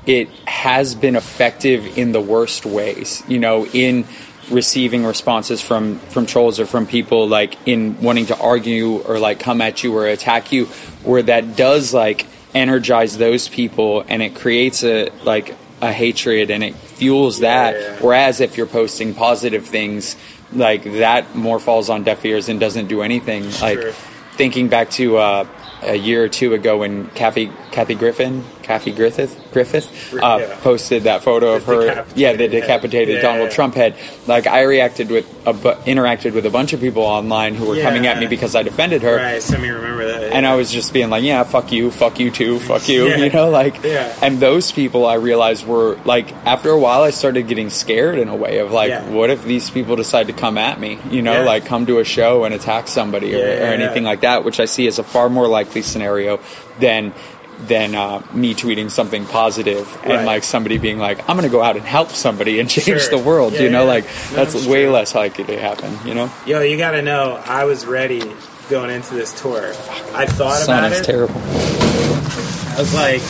it 0.06 0.28
has 0.46 0.94
been 0.94 1.16
effective 1.16 1.98
in 1.98 2.12
the 2.12 2.20
worst 2.20 2.66
ways. 2.66 3.22
You 3.28 3.38
know, 3.38 3.66
in 3.66 4.06
receiving 4.50 5.04
responses 5.04 5.60
from 5.60 5.98
from 5.98 6.26
trolls 6.26 6.60
or 6.60 6.66
from 6.66 6.86
people 6.86 7.26
like 7.26 7.56
in 7.66 8.00
wanting 8.00 8.26
to 8.26 8.38
argue 8.38 8.98
or 8.98 9.18
like 9.18 9.40
come 9.40 9.60
at 9.60 9.82
you 9.82 9.96
or 9.96 10.06
attack 10.06 10.52
you, 10.52 10.66
where 11.02 11.22
that 11.22 11.56
does 11.56 11.92
like 11.92 12.26
energize 12.54 13.18
those 13.18 13.48
people 13.48 14.04
and 14.08 14.22
it 14.22 14.34
creates 14.34 14.82
a 14.84 15.10
like 15.24 15.54
a 15.82 15.92
hatred 15.92 16.50
and 16.50 16.64
it 16.64 16.74
fuels 16.74 17.40
that. 17.40 17.74
Yeah, 17.74 17.80
yeah. 17.80 17.98
Whereas 18.00 18.40
if 18.40 18.56
you're 18.56 18.66
posting 18.66 19.14
positive 19.14 19.66
things, 19.66 20.16
like 20.52 20.84
that 20.84 21.34
more 21.34 21.58
falls 21.58 21.90
on 21.90 22.04
deaf 22.04 22.24
ears 22.24 22.48
and 22.48 22.58
doesn't 22.58 22.86
do 22.86 23.02
anything. 23.02 23.50
Like 23.60 23.92
thinking 24.36 24.68
back 24.68 24.90
to 24.90 25.16
uh, 25.16 25.46
a 25.86 25.94
year 25.94 26.24
or 26.24 26.28
two 26.28 26.52
ago 26.54 26.78
when 26.78 27.08
Kathy 27.10 27.50
Kathy 27.70 27.94
Griffin, 27.94 28.44
Kathy 28.66 28.90
Griffith 28.92 29.38
Griffith 29.52 30.12
uh, 30.14 30.38
Yeah. 30.40 30.56
posted 30.60 31.04
that 31.04 31.22
photo 31.22 31.54
of 31.54 31.64
her, 31.66 32.04
yeah, 32.16 32.32
the 32.32 32.48
decapitated 32.48 33.16
Yeah, 33.16 33.22
Donald 33.22 33.48
yeah. 33.50 33.54
Trump 33.54 33.74
head. 33.76 33.94
Like 34.26 34.46
I 34.48 34.62
reacted 34.62 35.08
with 35.10 35.24
a 35.46 35.52
bu- 35.52 35.74
interacted 35.86 36.32
with 36.34 36.44
a 36.46 36.50
bunch 36.50 36.72
of 36.72 36.80
people 36.80 37.04
online 37.04 37.54
who 37.54 37.66
were 37.66 37.80
coming 37.80 38.06
at 38.08 38.18
me 38.18 38.26
because 38.26 38.56
I 38.56 38.64
defended 38.64 39.02
her. 39.02 39.16
Right, 39.16 39.40
some 39.42 39.60
of 39.60 39.64
you 39.66 39.74
remember 39.74 40.06
that. 40.08 40.32
And 40.32 40.44
I 40.44 40.56
was 40.56 40.72
just 40.72 40.92
being 40.92 41.10
like, 41.10 41.22
yeah, 41.22 41.44
fuck 41.44 41.70
you, 41.70 41.92
fuck 41.92 42.18
you 42.18 42.32
too, 42.32 42.58
fuck 42.58 42.88
you, 42.88 43.06
Yeah. 43.06 43.16
you 43.24 43.30
know, 43.30 43.50
like, 43.50 43.82
Yeah. 43.84 44.12
and 44.20 44.40
those 44.40 44.72
people 44.72 45.06
I 45.06 45.14
realized 45.14 45.64
were 45.66 45.96
like, 46.04 46.32
after 46.44 46.70
a 46.70 46.78
while, 46.78 47.02
I 47.02 47.10
started 47.10 47.46
getting 47.46 47.70
scared 47.70 48.18
in 48.18 48.28
a 48.28 48.34
way 48.36 48.58
of 48.58 48.72
like, 48.72 48.90
Yeah. 48.90 49.08
what 49.10 49.30
if 49.30 49.44
these 49.44 49.70
people 49.70 49.94
decide 49.94 50.26
to 50.26 50.32
come 50.32 50.58
at 50.58 50.80
me, 50.80 50.98
you 51.10 51.22
know, 51.22 51.34
Yeah. 51.40 51.46
like 51.46 51.66
come 51.66 51.86
to 51.86 52.00
a 52.00 52.04
show 52.04 52.42
and 52.44 52.52
attack 52.52 52.88
somebody 52.88 53.32
or, 53.36 53.38
or 53.38 53.48
yeah, 53.48 53.70
anything 53.78 54.02
yeah. 54.02 54.08
like 54.10 54.20
that, 54.22 54.42
which 54.44 54.58
I 54.58 54.64
see 54.64 54.88
as 54.88 54.98
a 54.98 55.04
far 55.04 55.28
more 55.28 55.46
likely 55.46 55.82
scenario 55.82 56.40
than 56.80 57.12
than 57.60 57.94
uh, 57.94 58.22
me 58.32 58.54
tweeting 58.54 58.90
something 58.90 59.24
positive 59.26 59.86
and 60.04 60.12
Right. 60.12 60.24
like 60.26 60.44
somebody 60.44 60.76
being 60.78 60.98
like, 60.98 61.20
I'm 61.28 61.36
going 61.36 61.48
to 61.48 61.52
go 61.52 61.62
out 61.62 61.76
and 61.76 61.84
help 61.84 62.10
somebody 62.10 62.60
and 62.60 62.68
change 62.68 63.00
Sure. 63.02 63.10
the 63.10 63.18
world, 63.18 63.54
Yeah, 63.54 63.62
you 63.62 63.70
know, 63.70 63.82
yeah. 63.84 63.88
like 63.88 64.04
No, 64.04 64.36
that's 64.44 64.66
way 64.66 64.88
less 64.88 65.14
likely 65.14 65.44
to 65.44 65.58
happen, 65.58 65.98
you 66.06 66.14
know. 66.14 66.30
Yo, 66.46 66.60
you 66.60 66.76
gotta 66.76 67.00
know, 67.02 67.42
I 67.46 67.64
was 67.64 67.86
ready 67.86 68.20
going 68.68 68.90
into 68.90 69.14
this 69.14 69.38
tour. 69.40 69.68
I 70.14 70.26
thought 70.26 70.58
Sun 70.58 70.78
about 70.78 70.92
is 70.92 71.00
it. 71.00 71.04
terrible. 71.04 71.40
I 71.40 72.76
was 72.78 72.94
like, 72.94 73.22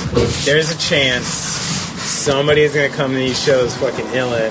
there's 0.44 0.70
a 0.74 0.78
chance 0.78 1.26
somebody's 1.26 2.74
gonna 2.74 2.88
come 2.88 3.12
to 3.12 3.16
these 3.16 3.40
shows 3.42 3.76
fucking 3.76 4.06
illin. 4.06 4.50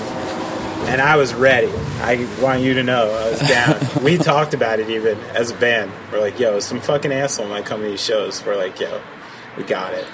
And 0.88 1.00
I 1.00 1.16
was 1.16 1.34
ready. 1.34 1.70
I 2.00 2.26
want 2.40 2.60
you 2.62 2.74
to 2.74 2.82
know 2.84 3.10
I 3.10 3.30
was 3.30 3.40
down. 3.40 3.78
we 4.04 4.16
talked 4.18 4.54
about 4.54 4.78
it 4.78 4.88
even 4.88 5.18
as 5.34 5.50
a 5.50 5.54
band. 5.56 5.90
We're 6.12 6.20
like, 6.20 6.38
yo, 6.38 6.60
some 6.60 6.80
fucking 6.80 7.12
asshole 7.12 7.48
might 7.48 7.64
come 7.66 7.80
to 7.82 7.88
these 7.88 8.02
shows. 8.02 8.44
We're 8.46 8.56
like, 8.56 8.78
yo, 8.78 9.00
we 9.56 9.64
got 9.64 9.94
it. 9.94 10.06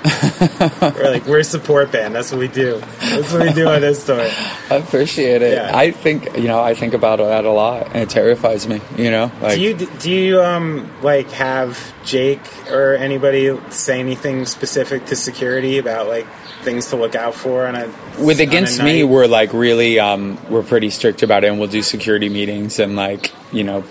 we're 0.96 1.10
like, 1.10 1.26
we're 1.26 1.40
a 1.40 1.44
support 1.44 1.90
band. 1.90 2.14
That's 2.14 2.30
what 2.30 2.38
we 2.38 2.48
do. 2.48 2.80
That's 3.00 3.32
what 3.32 3.42
we 3.42 3.52
do 3.52 3.66
on 3.68 3.80
this 3.80 4.06
tour. 4.06 4.20
I 4.70 4.76
appreciate 4.76 5.42
it. 5.42 5.54
Yeah. 5.54 5.76
I 5.76 5.90
think 5.90 6.36
you 6.36 6.48
know 6.48 6.62
I 6.62 6.74
think 6.74 6.94
about 6.94 7.18
that 7.18 7.44
a 7.44 7.50
lot, 7.50 7.86
and 7.88 7.96
it 7.96 8.10
terrifies 8.10 8.68
me. 8.68 8.80
You 8.96 9.10
know, 9.10 9.32
like 9.40 9.56
do 9.56 9.60
you 9.60 9.74
do 9.74 10.10
you 10.10 10.40
um 10.40 10.90
like 11.02 11.30
have 11.32 11.92
Jake 12.04 12.40
or 12.70 12.94
anybody 12.94 13.58
say 13.70 14.00
anything 14.00 14.46
specific 14.46 15.06
to 15.06 15.16
security 15.16 15.78
about 15.78 16.06
like 16.06 16.26
things 16.62 16.88
to 16.90 16.96
look 16.96 17.14
out 17.14 17.34
for 17.34 17.66
on 17.66 17.74
a 17.74 17.86
with 18.18 18.36
on 18.36 18.40
a 18.40 18.42
against 18.42 18.82
me, 18.82 19.02
night? 19.02 19.10
we're 19.10 19.26
like 19.26 19.52
really 19.52 19.98
um, 19.98 20.38
we're 20.48 20.62
pretty 20.62 20.90
strict 20.90 21.22
about 21.22 21.44
it, 21.44 21.48
and 21.48 21.58
we'll 21.58 21.68
do 21.68 21.82
security 21.82 22.28
meetings 22.28 22.78
and 22.78 22.96
like 22.96 23.32
you 23.52 23.64
know 23.64 23.84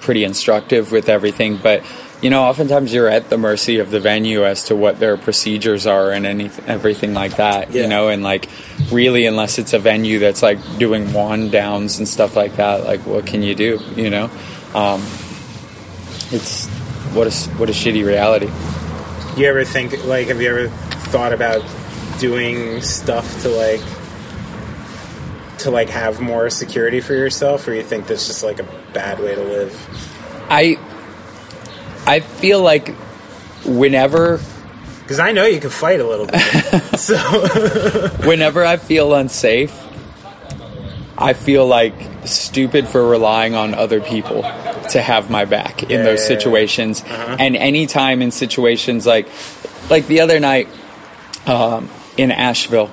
pretty 0.00 0.24
instructive 0.24 0.90
with 0.92 1.08
everything. 1.08 1.56
But 1.58 1.84
you 2.20 2.30
know, 2.30 2.44
oftentimes 2.44 2.92
you're 2.92 3.08
at 3.08 3.30
the 3.30 3.38
mercy 3.38 3.78
of 3.78 3.90
the 3.90 4.00
venue 4.00 4.44
as 4.44 4.64
to 4.64 4.76
what 4.76 4.98
their 4.98 5.16
procedures 5.16 5.86
are 5.86 6.10
and 6.10 6.26
any 6.26 6.50
everything 6.66 7.14
like 7.14 7.36
that. 7.36 7.72
Yeah. 7.72 7.82
You 7.82 7.88
know, 7.88 8.08
and 8.08 8.22
like 8.22 8.48
really, 8.90 9.26
unless 9.26 9.58
it's 9.58 9.72
a 9.72 9.78
venue 9.78 10.18
that's 10.18 10.42
like 10.42 10.58
doing 10.78 11.12
wand 11.12 11.52
downs 11.52 11.98
and 11.98 12.08
stuff 12.08 12.34
like 12.34 12.56
that, 12.56 12.84
like 12.84 13.06
what 13.06 13.26
can 13.26 13.42
you 13.42 13.54
do? 13.54 13.78
You 13.94 14.10
know, 14.10 14.24
um, 14.74 15.00
it's 16.32 16.66
what 17.14 17.28
a 17.28 17.50
what 17.56 17.68
a 17.68 17.72
shitty 17.72 18.04
reality. 18.04 18.50
You 19.40 19.46
ever 19.46 19.64
think 19.64 20.04
like 20.04 20.26
have 20.28 20.42
you 20.42 20.48
ever 20.48 20.68
thought 21.10 21.32
about 21.32 21.64
doing 22.18 22.82
stuff 22.82 23.42
to 23.42 23.48
like 23.48 23.80
to 25.58 25.70
like 25.70 25.88
have 25.88 26.20
more 26.20 26.50
security 26.50 27.00
for 27.00 27.14
yourself 27.14 27.66
or 27.68 27.74
you 27.74 27.82
think 27.84 28.08
that's 28.08 28.26
just 28.26 28.42
like 28.42 28.58
a 28.58 28.66
bad 28.92 29.20
way 29.20 29.36
to 29.36 29.42
live? 29.42 30.46
I 30.50 30.78
I 32.08 32.20
feel 32.20 32.62
like 32.62 32.88
whenever 33.64 34.40
Cuz 35.06 35.18
I 35.20 35.32
know 35.32 35.44
you 35.44 35.60
can 35.60 35.70
fight 35.70 36.00
a 36.00 36.06
little 36.06 36.26
bit. 36.26 36.40
so 36.98 37.16
whenever 38.26 38.64
I 38.64 38.76
feel 38.78 39.14
unsafe, 39.14 39.72
I 41.16 41.32
feel 41.32 41.66
like 41.66 41.94
stupid 42.24 42.86
for 42.88 43.06
relying 43.08 43.54
on 43.54 43.74
other 43.74 44.00
people 44.00 44.42
to 44.90 45.02
have 45.02 45.30
my 45.30 45.44
back 45.44 45.82
in 45.82 45.90
Yeah, 45.90 46.02
those 46.02 46.20
yeah, 46.20 46.32
yeah. 46.32 46.38
situations. 46.38 47.02
Uh-huh. 47.02 47.36
And 47.38 47.56
anytime 47.56 48.22
in 48.22 48.30
situations 48.30 49.06
like 49.06 49.28
like 49.90 50.06
the 50.06 50.20
other 50.20 50.38
night 50.40 50.68
um, 51.46 51.88
in 52.16 52.30
Asheville, 52.30 52.90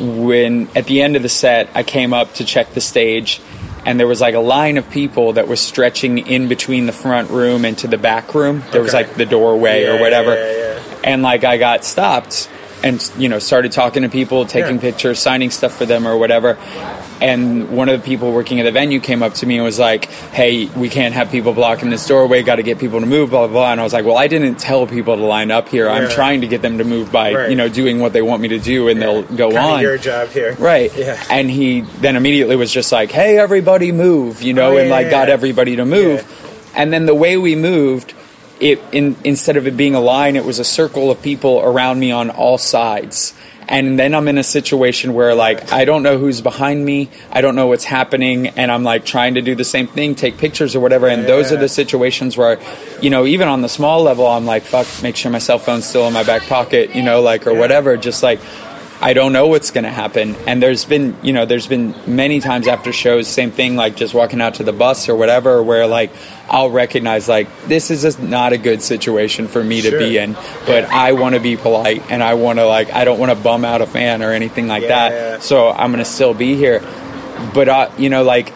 when 0.00 0.68
at 0.74 0.86
the 0.86 1.02
end 1.02 1.16
of 1.16 1.22
the 1.22 1.28
set 1.28 1.68
I 1.74 1.82
came 1.82 2.12
up 2.12 2.34
to 2.34 2.44
check 2.44 2.72
the 2.74 2.80
stage 2.80 3.40
and 3.84 3.98
there 3.98 4.06
was 4.06 4.20
like 4.20 4.34
a 4.34 4.40
line 4.40 4.76
of 4.78 4.88
people 4.90 5.32
that 5.34 5.48
was 5.48 5.60
stretching 5.60 6.18
in 6.18 6.48
between 6.48 6.86
the 6.86 6.92
front 6.92 7.30
room 7.30 7.64
and 7.64 7.76
to 7.78 7.88
the 7.88 7.98
back 7.98 8.34
room. 8.34 8.62
There 8.72 8.82
was 8.82 8.92
like 8.94 9.14
the 9.14 9.26
doorway 9.26 9.82
Yeah, 9.84 9.96
or 9.96 10.00
whatever. 10.00 10.34
yeah, 10.34 10.74
yeah, 10.76 11.00
And 11.04 11.22
like 11.22 11.44
I 11.44 11.56
got 11.58 11.84
stopped 11.84 12.48
and 12.84 13.00
you 13.18 13.28
know 13.28 13.38
started 13.38 13.72
talking 13.72 14.02
to 14.02 14.08
people, 14.08 14.44
taking 14.46 14.78
pictures, 14.78 15.18
signing 15.18 15.50
stuff 15.50 15.76
for 15.76 15.86
them 15.86 16.06
or 16.06 16.16
whatever. 16.16 16.56
And 17.22 17.70
one 17.70 17.88
of 17.88 18.00
the 18.00 18.04
people 18.04 18.32
working 18.32 18.58
at 18.58 18.64
the 18.64 18.72
venue 18.72 18.98
came 18.98 19.22
up 19.22 19.34
to 19.34 19.46
me 19.46 19.54
and 19.54 19.64
was 19.64 19.78
like, 19.78 20.06
"Hey, 20.32 20.66
we 20.76 20.88
can't 20.88 21.14
have 21.14 21.30
people 21.30 21.52
blocking 21.52 21.88
this 21.88 22.04
doorway. 22.04 22.42
Got 22.42 22.56
to 22.56 22.64
get 22.64 22.80
people 22.80 22.98
to 22.98 23.06
move." 23.06 23.30
Blah 23.30 23.46
blah 23.46 23.52
blah. 23.52 23.70
And 23.72 23.80
I 23.80 23.84
was 23.84 23.92
like, 23.92 24.04
"Well, 24.04 24.18
I 24.18 24.26
didn't 24.26 24.56
tell 24.56 24.88
people 24.88 25.14
to 25.16 25.22
line 25.22 25.52
up 25.52 25.68
here. 25.68 25.88
I'm 25.88 26.02
Yeah. 26.04 26.08
trying 26.08 26.40
to 26.40 26.48
get 26.48 26.62
them 26.62 26.78
to 26.78 26.84
move 26.84 27.12
by, 27.12 27.32
Right. 27.32 27.50
you 27.50 27.54
know, 27.54 27.68
doing 27.68 28.00
what 28.00 28.12
they 28.12 28.22
want 28.22 28.42
me 28.42 28.48
to 28.48 28.58
do, 28.58 28.88
and 28.88 29.00
they'll 29.00 29.22
go 29.22 29.50
Kinda 29.50 29.60
on." 29.62 29.80
your 29.82 29.98
job 29.98 30.30
here. 30.32 30.56
Right. 30.58 30.90
Yeah. 30.98 31.16
And 31.30 31.48
he 31.48 31.84
then 32.00 32.16
immediately 32.16 32.56
was 32.56 32.72
just 32.72 32.90
like, 32.90 33.12
"Hey, 33.12 33.38
everybody, 33.38 33.92
move!" 33.92 34.42
You 34.42 34.54
know, 34.54 34.72
Oh, 34.72 34.76
and 34.76 34.88
yeah, 34.88 34.94
like 34.94 35.08
got 35.10 35.28
yeah. 35.28 35.34
everybody 35.34 35.76
to 35.76 35.84
move. 35.84 36.24
And 36.74 36.92
then 36.92 37.06
the 37.06 37.14
way 37.14 37.36
we 37.36 37.54
moved, 37.54 38.14
it 38.58 38.80
in 38.90 39.14
instead 39.22 39.56
of 39.56 39.68
it 39.68 39.76
being 39.76 39.94
a 39.94 40.00
line, 40.00 40.34
it 40.34 40.44
was 40.44 40.58
a 40.58 40.64
circle 40.64 41.08
of 41.10 41.22
people 41.22 41.60
around 41.60 42.00
me 42.00 42.10
on 42.10 42.30
all 42.30 42.58
sides. 42.58 43.32
And 43.72 43.98
then 43.98 44.14
I'm 44.14 44.28
in 44.28 44.36
a 44.36 44.44
situation 44.44 45.14
where 45.14 45.34
like 45.34 45.72
I 45.72 45.86
don't 45.86 46.02
know 46.02 46.18
who's 46.18 46.42
behind 46.42 46.84
me, 46.84 47.08
I 47.30 47.40
don't 47.40 47.56
know 47.56 47.66
what's 47.68 47.84
happening, 47.84 48.48
and 48.48 48.70
I'm 48.70 48.84
like 48.84 49.06
trying 49.06 49.34
to 49.34 49.42
do 49.42 49.54
the 49.54 49.64
same 49.64 49.86
thing, 49.86 50.14
take 50.14 50.36
pictures 50.36 50.76
or 50.76 50.80
whatever. 50.80 51.08
And 51.08 51.24
those 51.24 51.52
are 51.52 51.56
the 51.56 51.70
situations 51.70 52.36
where, 52.36 52.60
you 53.00 53.08
know, 53.08 53.24
even 53.24 53.48
on 53.48 53.62
the 53.62 53.70
small 53.70 54.02
level, 54.02 54.26
I'm 54.26 54.44
like, 54.44 54.62
fuck, 54.62 54.86
make 55.02 55.16
sure 55.16 55.32
my 55.32 55.38
cell 55.38 55.58
phone's 55.58 55.86
still 55.86 56.06
in 56.06 56.12
my 56.12 56.22
back 56.22 56.42
pocket, 56.42 56.94
you 56.94 57.02
know, 57.02 57.22
like 57.22 57.46
or 57.46 57.54
whatever. 57.54 57.96
Just 57.96 58.22
like 58.22 58.40
I 59.04 59.14
don't 59.14 59.32
know 59.32 59.48
what's 59.48 59.72
going 59.72 59.82
to 59.82 59.90
happen. 59.90 60.36
And 60.46 60.62
there's 60.62 60.84
been, 60.84 61.16
you 61.22 61.32
know, 61.32 61.44
there's 61.44 61.66
been 61.66 61.92
many 62.06 62.38
times 62.38 62.68
after 62.68 62.92
shows, 62.92 63.26
same 63.26 63.50
thing, 63.50 63.74
like 63.74 63.96
just 63.96 64.14
walking 64.14 64.40
out 64.40 64.54
to 64.54 64.62
the 64.64 64.72
bus 64.72 65.08
or 65.08 65.16
whatever, 65.16 65.60
where 65.60 65.88
like 65.88 66.12
I'll 66.48 66.70
recognize 66.70 67.28
like 67.28 67.48
this 67.66 67.90
is 67.90 68.02
just 68.02 68.22
not 68.22 68.52
a 68.52 68.58
good 68.58 68.80
situation 68.80 69.48
for 69.48 69.62
me 69.64 69.80
to 69.82 69.90
be 69.98 70.18
in, 70.18 70.34
but 70.66 70.84
I 70.84 71.12
want 71.14 71.34
to 71.34 71.40
be 71.40 71.56
polite 71.56 72.08
and 72.12 72.22
I 72.22 72.34
want 72.34 72.60
to 72.60 72.66
like 72.66 72.92
I 72.92 73.04
don't 73.04 73.18
want 73.18 73.30
to 73.32 73.36
bum 73.42 73.64
out 73.64 73.82
a 73.82 73.86
fan 73.86 74.22
or 74.22 74.30
anything 74.32 74.68
like 74.68 74.82
Yeah, 74.84 74.88
that. 74.88 75.12
yeah. 75.12 75.38
So 75.40 75.70
I'm 75.70 75.90
going 75.90 76.04
to 76.04 76.08
still 76.10 76.32
be 76.32 76.54
here. 76.54 76.80
But 77.52 77.68
uh, 77.68 77.90
you 77.98 78.08
know, 78.08 78.22
like 78.22 78.52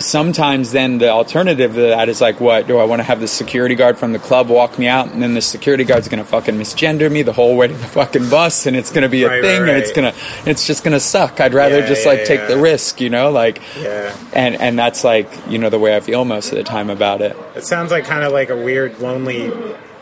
sometimes 0.00 0.72
then 0.72 0.98
the 0.98 1.08
alternative 1.08 1.74
to 1.74 1.80
that 1.80 2.08
is 2.08 2.20
like 2.20 2.40
what 2.40 2.66
do 2.66 2.78
i 2.78 2.84
want 2.84 2.98
to 3.00 3.04
have 3.04 3.20
the 3.20 3.28
security 3.28 3.74
guard 3.74 3.96
from 3.98 4.12
the 4.12 4.18
club 4.18 4.48
walk 4.48 4.78
me 4.78 4.86
out 4.86 5.08
and 5.12 5.22
then 5.22 5.34
the 5.34 5.40
security 5.40 5.84
guard's 5.84 6.08
gonna 6.08 6.24
fucking 6.24 6.54
misgender 6.56 7.10
me 7.10 7.22
the 7.22 7.32
whole 7.32 7.56
way 7.56 7.66
to 7.66 7.74
the 7.74 7.86
fucking 7.86 8.28
bus 8.30 8.66
and 8.66 8.76
it's 8.76 8.90
gonna 8.92 9.08
be 9.08 9.22
a 9.24 9.28
Right, 9.28 9.42
thing 9.42 9.60
right, 9.62 9.68
and 9.70 9.78
it's 9.78 9.92
gonna 9.92 10.12
it's 10.46 10.66
just 10.66 10.84
gonna 10.84 11.00
suck 11.00 11.40
i'd 11.40 11.54
rather 11.54 11.80
Yeah, 11.80 11.86
just 11.86 12.04
yeah, 12.04 12.12
like 12.12 12.24
take 12.24 12.46
the 12.48 12.56
risk 12.58 13.00
you 13.00 13.10
know 13.10 13.30
like 13.30 13.60
Yeah. 13.80 14.16
and 14.32 14.54
and 14.60 14.78
that's 14.78 15.04
like 15.04 15.28
you 15.48 15.58
know 15.58 15.70
the 15.70 15.78
way 15.78 15.96
i 15.96 16.00
feel 16.00 16.24
most 16.24 16.50
of 16.52 16.58
the 16.58 16.64
time 16.64 16.90
about 16.90 17.20
it 17.22 17.36
It 17.56 17.64
sounds 17.64 17.90
like 17.90 18.04
kind 18.04 18.24
of 18.24 18.32
like 18.32 18.50
a 18.50 18.56
weird 18.56 18.98
lonely 19.00 19.50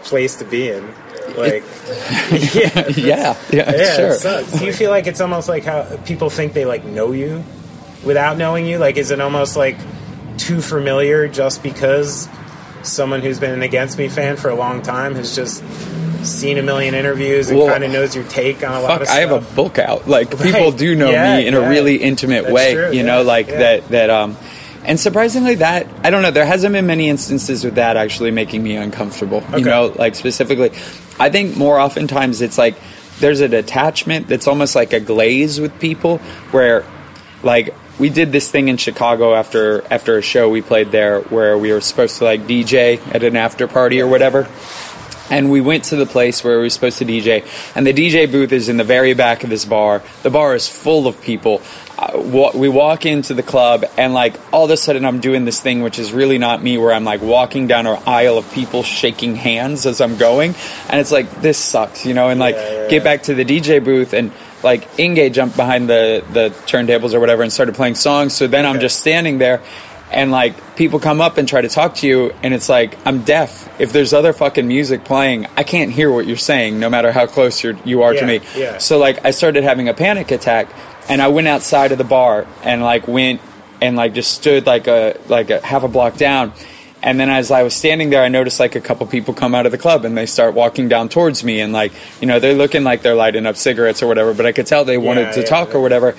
place 0.05 0.35
to 0.37 0.45
be 0.45 0.69
in. 0.69 0.85
Like 1.37 1.63
yeah. 2.55 2.89
yeah 2.89 3.37
yeah, 3.53 3.71
Yeah, 3.77 4.17
sure. 4.19 4.59
Do 4.59 4.67
you 4.67 4.73
feel 4.73 4.91
like 4.91 5.07
it's 5.07 5.21
almost 5.21 5.49
like 5.49 5.65
how 5.65 5.85
people 6.05 6.29
think 6.29 6.53
they 6.53 6.65
like 6.65 6.85
know 6.85 7.13
you 7.13 7.45
without 8.05 8.37
knowing 8.39 8.67
you? 8.67 8.79
Like, 8.79 8.97
is 8.97 9.11
it 9.11 9.21
almost 9.21 9.57
like 9.57 9.77
too 10.39 10.61
familiar 10.63 11.29
just 11.29 11.63
because 11.63 12.29
someone 12.83 13.21
who's 13.23 13.39
been 13.39 13.53
an 13.53 13.63
Against 13.63 13.97
Me 13.99 14.09
fan 14.09 14.37
for 14.37 14.49
a 14.49 14.55
long 14.55 14.83
time 14.83 15.15
has 15.15 15.37
just 15.37 15.63
seen 16.25 16.59
a 16.59 16.63
million 16.63 16.95
interviews 16.95 17.49
and 17.51 17.59
Well, 17.59 17.69
kind 17.69 17.83
of 17.85 17.91
knows 17.91 18.15
your 18.15 18.25
take 18.25 18.63
on 18.67 18.73
a 18.75 18.81
lot 18.81 18.89
fuck 18.93 19.01
of 19.03 19.07
stuff. 19.09 19.17
i 19.17 19.21
have 19.21 19.33
a 19.33 19.55
book 19.57 19.79
out 19.81 20.07
like 20.09 20.33
Right. 20.39 20.53
people 20.53 20.71
do 20.73 20.95
know 20.95 21.11
Yeah, 21.11 21.37
me 21.37 21.47
in 21.49 21.55
yeah. 21.55 21.61
a 21.61 21.69
really 21.69 21.97
intimate 21.97 22.43
That's 22.43 22.55
way 22.55 22.75
true, 22.75 22.91
you 22.91 22.99
yeah, 22.99 23.03
know 23.03 23.23
like 23.23 23.49
that 23.49 23.89
that 23.89 24.09
um 24.09 24.37
and 24.85 25.01
surprisingly 25.01 25.57
that 25.57 25.89
i 26.05 26.11
don't 26.11 26.23
know 26.23 26.31
there 26.31 26.47
hasn't 26.47 26.73
been 26.75 26.87
many 26.87 27.09
instances 27.09 27.65
with 27.65 27.75
that 27.75 27.97
actually 27.97 28.31
making 28.31 28.63
me 28.63 28.77
uncomfortable 28.77 29.43
you 29.57 29.65
know 29.65 29.93
like 29.99 30.15
specifically 30.15 30.71
i 31.19 31.29
think 31.29 31.57
more 31.57 31.79
oftentimes 31.81 32.41
it's 32.41 32.57
like 32.57 32.77
there's 33.19 33.41
a 33.41 33.49
detachment 33.49 34.29
that's 34.29 34.47
almost 34.47 34.77
like 34.77 34.93
a 34.93 35.01
glaze 35.01 35.61
with 35.61 35.77
people 35.81 36.19
where 36.53 36.85
like 37.43 37.75
we 37.99 38.09
did 38.09 38.33
this 38.33 38.51
thing 38.51 38.69
in 38.69 38.77
Chicago 38.77 39.35
after 39.35 39.85
after 39.93 40.19
a 40.19 40.23
show 40.23 40.49
we 40.49 40.63
played 40.63 40.91
there 40.91 41.21
where 41.21 41.57
we 41.57 41.73
were 41.73 41.81
supposed 41.81 42.19
to 42.19 42.25
like 42.25 42.43
DJ 42.43 43.01
at 43.15 43.23
an 43.23 43.37
after 43.37 43.69
party 43.69 44.01
or 44.01 44.07
whatever 44.07 44.49
and 45.33 45.51
we 45.51 45.63
went 45.63 45.85
to 45.85 45.97
the 45.97 46.05
place 46.05 46.45
where 46.45 46.59
we 46.59 46.65
were 46.65 46.71
supposed 46.71 46.99
to 46.99 47.07
DJ, 47.07 47.47
and 47.75 47.87
the 47.87 47.95
DJ 47.95 48.31
booth 48.31 48.53
is 48.53 48.69
in 48.69 48.77
the 48.77 48.85
very 48.85 49.15
back 49.15 49.45
of 49.45 49.51
this 49.51 49.65
bar. 49.65 50.03
The 50.23 50.31
bar 50.31 50.55
is 50.55 50.69
full 50.69 51.07
of 51.07 51.23
people. 51.23 51.63
Uh, 51.99 52.51
we 52.55 52.69
walk 52.69 53.07
into 53.07 53.33
the 53.33 53.43
club, 53.43 53.85
and 53.97 54.13
like 54.13 54.35
all 54.53 54.67
of 54.67 54.71
a 54.71 54.77
sudden, 54.77 55.07
I'm 55.07 55.21
doing 55.21 55.47
this 55.47 55.59
thing 55.59 55.83
which 55.83 55.99
is 55.99 56.13
really 56.13 56.37
not 56.37 56.63
me, 56.63 56.77
where 56.77 56.93
I'm 56.93 57.05
like 57.05 57.23
walking 57.23 57.67
down 57.67 57.87
an 57.87 58.03
aisle 58.07 58.37
of 58.37 58.53
people 58.53 58.83
shaking 58.83 59.35
hands 59.35 59.87
as 59.87 60.03
I'm 60.03 60.19
going, 60.19 60.55
and 60.91 61.01
it's 61.01 61.13
like 61.13 61.31
this 61.41 61.57
sucks, 61.57 62.05
you 62.05 62.13
know. 62.13 62.29
And 62.29 62.39
like 62.39 62.57
get 62.91 63.03
back 63.03 63.25
to 63.25 63.35
the 63.35 63.45
DJ 63.45 63.83
booth, 63.83 64.13
and 64.13 64.33
like 64.63 64.89
Inge 64.99 65.33
jumped 65.35 65.57
behind 65.57 65.89
the 65.89 66.25
the 66.33 66.51
turntables 66.67 67.15
or 67.15 67.21
whatever 67.21 67.43
and 67.43 67.53
started 67.53 67.75
playing 67.75 67.95
songs. 67.97 68.35
So 68.35 68.47
then 68.47 68.67
I'm 68.67 68.81
just 68.81 69.01
standing 69.01 69.39
there 69.39 69.61
and 70.11 70.31
like 70.31 70.77
people 70.77 71.01
come 71.01 71.21
up 71.21 71.39
and 71.39 71.49
try 71.49 71.61
to 71.61 71.69
talk 71.69 71.95
to 71.97 72.07
you 72.07 72.35
and 72.43 72.53
it's 72.53 72.69
like 72.69 72.99
i'm 73.07 73.23
deaf 73.23 73.69
if 73.81 73.93
there's 73.95 74.13
other 74.13 74.35
fucking 74.35 74.69
music 74.69 75.05
playing 75.05 75.47
i 75.57 75.63
can't 75.63 75.91
hear 75.91 76.11
what 76.13 76.27
you're 76.27 76.37
saying 76.37 76.79
no 76.79 76.91
matter 76.91 77.11
how 77.13 77.27
close 77.27 77.65
you're, 77.65 77.77
you 77.85 78.03
are 78.03 78.13
Yeah, 78.13 78.21
to 78.21 78.27
me 78.27 78.41
yeah. 78.55 78.77
so 78.79 78.99
like 78.99 79.25
i 79.25 79.31
started 79.31 79.65
having 79.65 79.89
a 79.89 79.95
panic 79.95 80.31
attack 80.31 80.69
and 81.09 81.23
i 81.23 81.29
went 81.29 81.49
outside 81.49 81.93
of 81.93 81.99
the 81.99 82.05
bar 82.05 82.47
and 82.63 82.83
like 82.83 83.09
went 83.09 83.41
and 83.81 83.97
like 83.97 84.13
just 84.13 84.33
stood 84.33 84.67
like 84.67 84.87
a 84.87 85.19
like 85.29 85.49
a 85.49 85.65
half 85.65 85.83
a 85.83 85.89
block 85.89 86.19
down 86.19 86.53
and 87.03 87.19
then 87.19 87.29
as 87.31 87.51
i 87.51 87.63
was 87.63 87.75
standing 87.75 88.11
there 88.11 88.23
i 88.23 88.29
noticed 88.29 88.61
like 88.61 88.75
a 88.77 88.81
couple 88.81 89.07
people 89.07 89.35
come 89.35 89.55
out 89.55 89.67
of 89.67 89.73
the 89.73 89.79
club 89.79 90.05
and 90.05 90.17
they 90.17 90.27
start 90.27 90.55
walking 90.55 90.89
down 90.89 91.09
towards 91.09 91.43
me 91.45 91.61
and 91.61 91.73
like 91.73 91.93
you 92.21 92.27
know 92.27 92.39
they're 92.39 92.55
looking 92.55 92.85
like 92.85 93.03
they're 93.03 93.15
lighting 93.15 93.47
up 93.47 93.57
cigarettes 93.57 94.03
or 94.03 94.07
whatever 94.07 94.33
but 94.35 94.47
i 94.47 94.53
could 94.53 94.67
tell 94.67 94.85
they 94.85 94.99
wanted 94.99 95.23
Yeah, 95.23 95.33
to 95.33 95.41
yeah, 95.41 95.47
talk 95.47 95.69
yeah. 95.71 95.77
or 95.77 95.81
whatever 95.81 96.15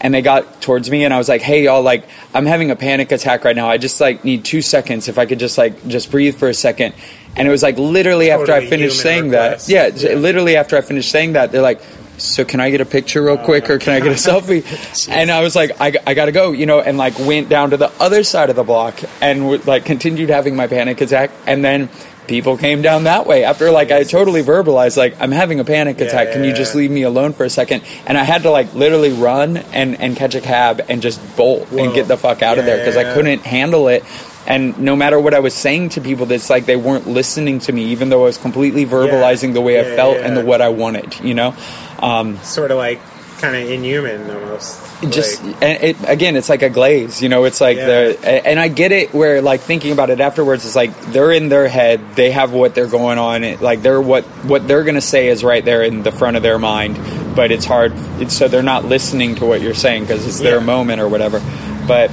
and 0.00 0.14
they 0.14 0.22
got 0.22 0.62
towards 0.62 0.88
me 0.92 1.04
and 1.04 1.12
I 1.12 1.18
was 1.18 1.28
like, 1.28 1.42
"Hey 1.42 1.64
y'all, 1.64 1.82
like 1.82 2.04
I'm 2.32 2.46
having 2.46 2.70
a 2.70 2.76
panic 2.76 3.10
attack 3.10 3.42
right 3.42 3.56
now. 3.56 3.68
I 3.68 3.78
just 3.78 4.00
like 4.00 4.22
need 4.24 4.44
2 4.44 4.62
seconds 4.62 5.08
if 5.08 5.18
I 5.18 5.26
could 5.26 5.40
just 5.40 5.58
like 5.58 5.88
just 5.88 6.12
breathe 6.12 6.36
for 6.36 6.48
a 6.48 6.54
second. 6.54 6.94
And 7.34 7.48
it 7.48 7.50
was 7.50 7.64
like 7.64 7.78
literally 7.78 8.30
after 8.30 8.52
I 8.52 8.64
finished 8.64 9.00
saying 9.00 9.30
request. 9.30 9.66
that. 9.66 9.92
Yeah, 10.04 10.14
literally 10.14 10.54
after 10.54 10.76
I 10.76 10.82
finished 10.82 11.10
saying 11.10 11.32
that, 11.32 11.50
they're 11.50 11.62
like, 11.62 11.80
"So 12.18 12.44
can 12.44 12.60
I 12.60 12.70
get 12.70 12.80
a 12.80 12.86
picture 12.86 13.22
real 13.22 13.38
quick 13.38 13.70
or 13.70 13.78
can 13.78 13.94
I 13.94 14.00
get 14.00 14.08
a 14.08 14.30
uh, 14.30 14.40
selfie?" 14.40 15.08
and 15.08 15.30
I 15.30 15.42
was 15.42 15.56
like, 15.56 15.80
I, 15.80 15.94
I 16.06 16.14
got 16.14 16.26
to 16.26 16.32
go, 16.32 16.52
you 16.52 16.66
know, 16.66 16.80
and 16.80 16.98
like 16.98 17.18
went 17.18 17.48
down 17.48 17.70
to 17.70 17.76
the 17.76 17.90
other 18.00 18.22
side 18.24 18.50
of 18.50 18.56
the 18.56 18.64
block 18.64 19.00
and 19.20 19.40
w- 19.40 19.62
like 19.64 19.84
continued 19.84 20.28
having 20.28 20.56
my 20.56 20.66
panic 20.66 21.00
attack 21.00 21.30
and 21.46 21.64
then 21.64 21.88
people 22.28 22.56
came 22.56 22.82
down 22.82 23.04
that 23.04 23.26
way 23.26 23.42
after 23.42 23.70
like 23.70 23.90
I 23.90 24.04
totally 24.04 24.42
verbalized 24.42 24.96
like 24.96 25.16
I'm 25.20 25.32
having 25.32 25.58
a 25.58 25.64
panic 25.64 26.00
attack. 26.00 26.32
Can 26.32 26.44
you 26.44 26.50
yeah, 26.50 26.56
just 26.56 26.74
yeah. 26.74 26.80
leave 26.80 26.90
me 26.90 27.02
alone 27.02 27.32
for 27.32 27.44
a 27.44 27.50
second? 27.50 27.82
And 28.06 28.16
I 28.16 28.22
had 28.22 28.42
to 28.42 28.50
like 28.50 28.72
literally 28.74 29.12
run 29.12 29.56
and 29.56 30.00
and 30.00 30.16
catch 30.16 30.34
a 30.34 30.40
cab 30.40 30.82
and 30.88 31.02
just 31.02 31.20
bolt 31.36 31.66
Whoa. 31.68 31.84
and 31.84 31.94
get 31.94 32.06
the 32.06 32.16
fuck 32.16 32.42
out 32.42 32.58
of 32.58 32.66
there 32.66 32.78
because 32.78 32.94
yeah, 32.94 33.02
yeah. 33.02 33.10
I 33.10 33.14
couldn't 33.14 33.42
handle 33.42 33.88
it. 33.88 34.04
And 34.46 34.78
no 34.78 34.96
matter 34.96 35.20
what 35.20 35.34
I 35.34 35.40
was 35.40 35.52
saying 35.52 35.90
to 35.90 36.00
people, 36.00 36.30
it's 36.32 36.48
like 36.48 36.64
they 36.64 36.76
weren't 36.76 37.06
listening 37.06 37.58
to 37.60 37.72
me, 37.72 37.84
even 37.86 38.08
though 38.08 38.22
I 38.22 38.24
was 38.24 38.38
completely 38.38 38.86
verbalizing 38.86 39.52
the 39.52 39.60
way 39.60 39.74
Yeah, 39.74 39.92
I 39.92 39.96
felt 39.96 40.16
yeah, 40.16 40.26
and 40.26 40.36
the 40.36 40.44
what 40.44 40.62
I 40.62 40.70
wanted. 40.70 41.20
You 41.20 41.34
know, 41.34 41.54
um, 41.98 42.36
sort 42.38 42.70
of 42.70 42.76
like 42.78 43.00
kind 43.40 43.54
of 43.54 43.70
inhuman 43.70 44.28
almost. 44.30 44.80
just 45.10 45.44
Like, 45.44 45.62
and 45.62 45.84
it 45.84 45.96
again 46.08 46.34
it's 46.34 46.48
like 46.48 46.62
a 46.62 46.68
glaze 46.68 47.22
you 47.22 47.28
know 47.28 47.44
it's 47.44 47.60
like 47.60 47.76
Yeah. 47.76 47.86
the 47.86 48.46
and 48.48 48.58
i 48.58 48.66
get 48.66 48.90
it 48.90 49.14
where 49.14 49.40
like 49.40 49.60
thinking 49.60 49.92
about 49.92 50.10
it 50.10 50.18
afterwards 50.20 50.64
it's 50.66 50.74
like 50.74 50.90
they're 51.12 51.30
in 51.30 51.48
their 51.48 51.68
head 51.68 52.00
they 52.16 52.32
have 52.32 52.52
what 52.52 52.74
they're 52.74 52.88
going 52.88 53.16
on 53.16 53.44
it, 53.44 53.60
like 53.62 53.80
they're 53.82 54.00
what 54.00 54.24
what 54.44 54.66
they're 54.66 54.82
gonna 54.82 55.00
say 55.00 55.28
is 55.28 55.44
right 55.44 55.64
there 55.64 55.84
in 55.84 56.02
the 56.02 56.10
front 56.10 56.36
of 56.36 56.42
their 56.42 56.58
mind 56.58 56.98
but 57.36 57.52
it's 57.52 57.64
hard 57.64 57.92
it's, 58.20 58.36
so 58.36 58.48
they're 58.48 58.60
not 58.64 58.84
listening 58.86 59.36
to 59.36 59.46
what 59.46 59.62
you're 59.62 59.72
saying 59.72 60.02
because 60.02 60.26
it's 60.26 60.40
their 60.40 60.58
Yeah. 60.58 60.64
moment 60.64 61.00
or 61.00 61.08
whatever 61.08 61.38
but 61.86 62.10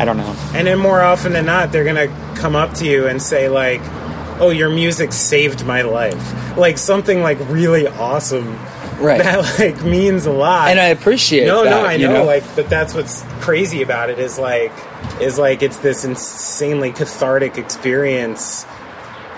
i 0.00 0.06
don't 0.06 0.16
know 0.16 0.34
and 0.54 0.66
then 0.66 0.78
more 0.78 1.02
often 1.02 1.34
than 1.34 1.44
not, 1.44 1.70
they're 1.70 1.84
gonna 1.84 2.08
come 2.34 2.56
up 2.56 2.72
to 2.76 2.86
you 2.86 3.06
and 3.08 3.20
say 3.20 3.50
like, 3.50 3.82
"Oh, 4.40 4.48
your 4.48 4.70
music 4.70 5.12
saved 5.12 5.66
my 5.66 5.82
life," 5.82 6.56
like 6.56 6.78
something 6.78 7.22
like 7.22 7.36
really 7.50 7.86
awesome. 7.86 8.58
Right. 8.98 9.22
That 9.22 9.58
like 9.58 9.84
means 9.84 10.26
a 10.26 10.32
lot. 10.32 10.70
and 10.70 10.80
i 10.80 10.86
appreciate 10.86 11.44
it. 11.44 11.46
no, 11.46 11.64
that, 11.64 11.70
no, 11.70 11.84
I 11.84 11.94
you 11.94 12.08
know, 12.08 12.24
Like, 12.24 12.44
but 12.56 12.68
that's 12.68 12.94
what's 12.94 13.22
crazy 13.40 13.82
about 13.82 14.10
it 14.10 14.18
is 14.18 14.38
like, 14.38 14.72
is 15.20 15.38
like 15.38 15.62
it's 15.62 15.78
this 15.78 16.04
insanely 16.04 16.92
cathartic 16.92 17.58
experience 17.58 18.66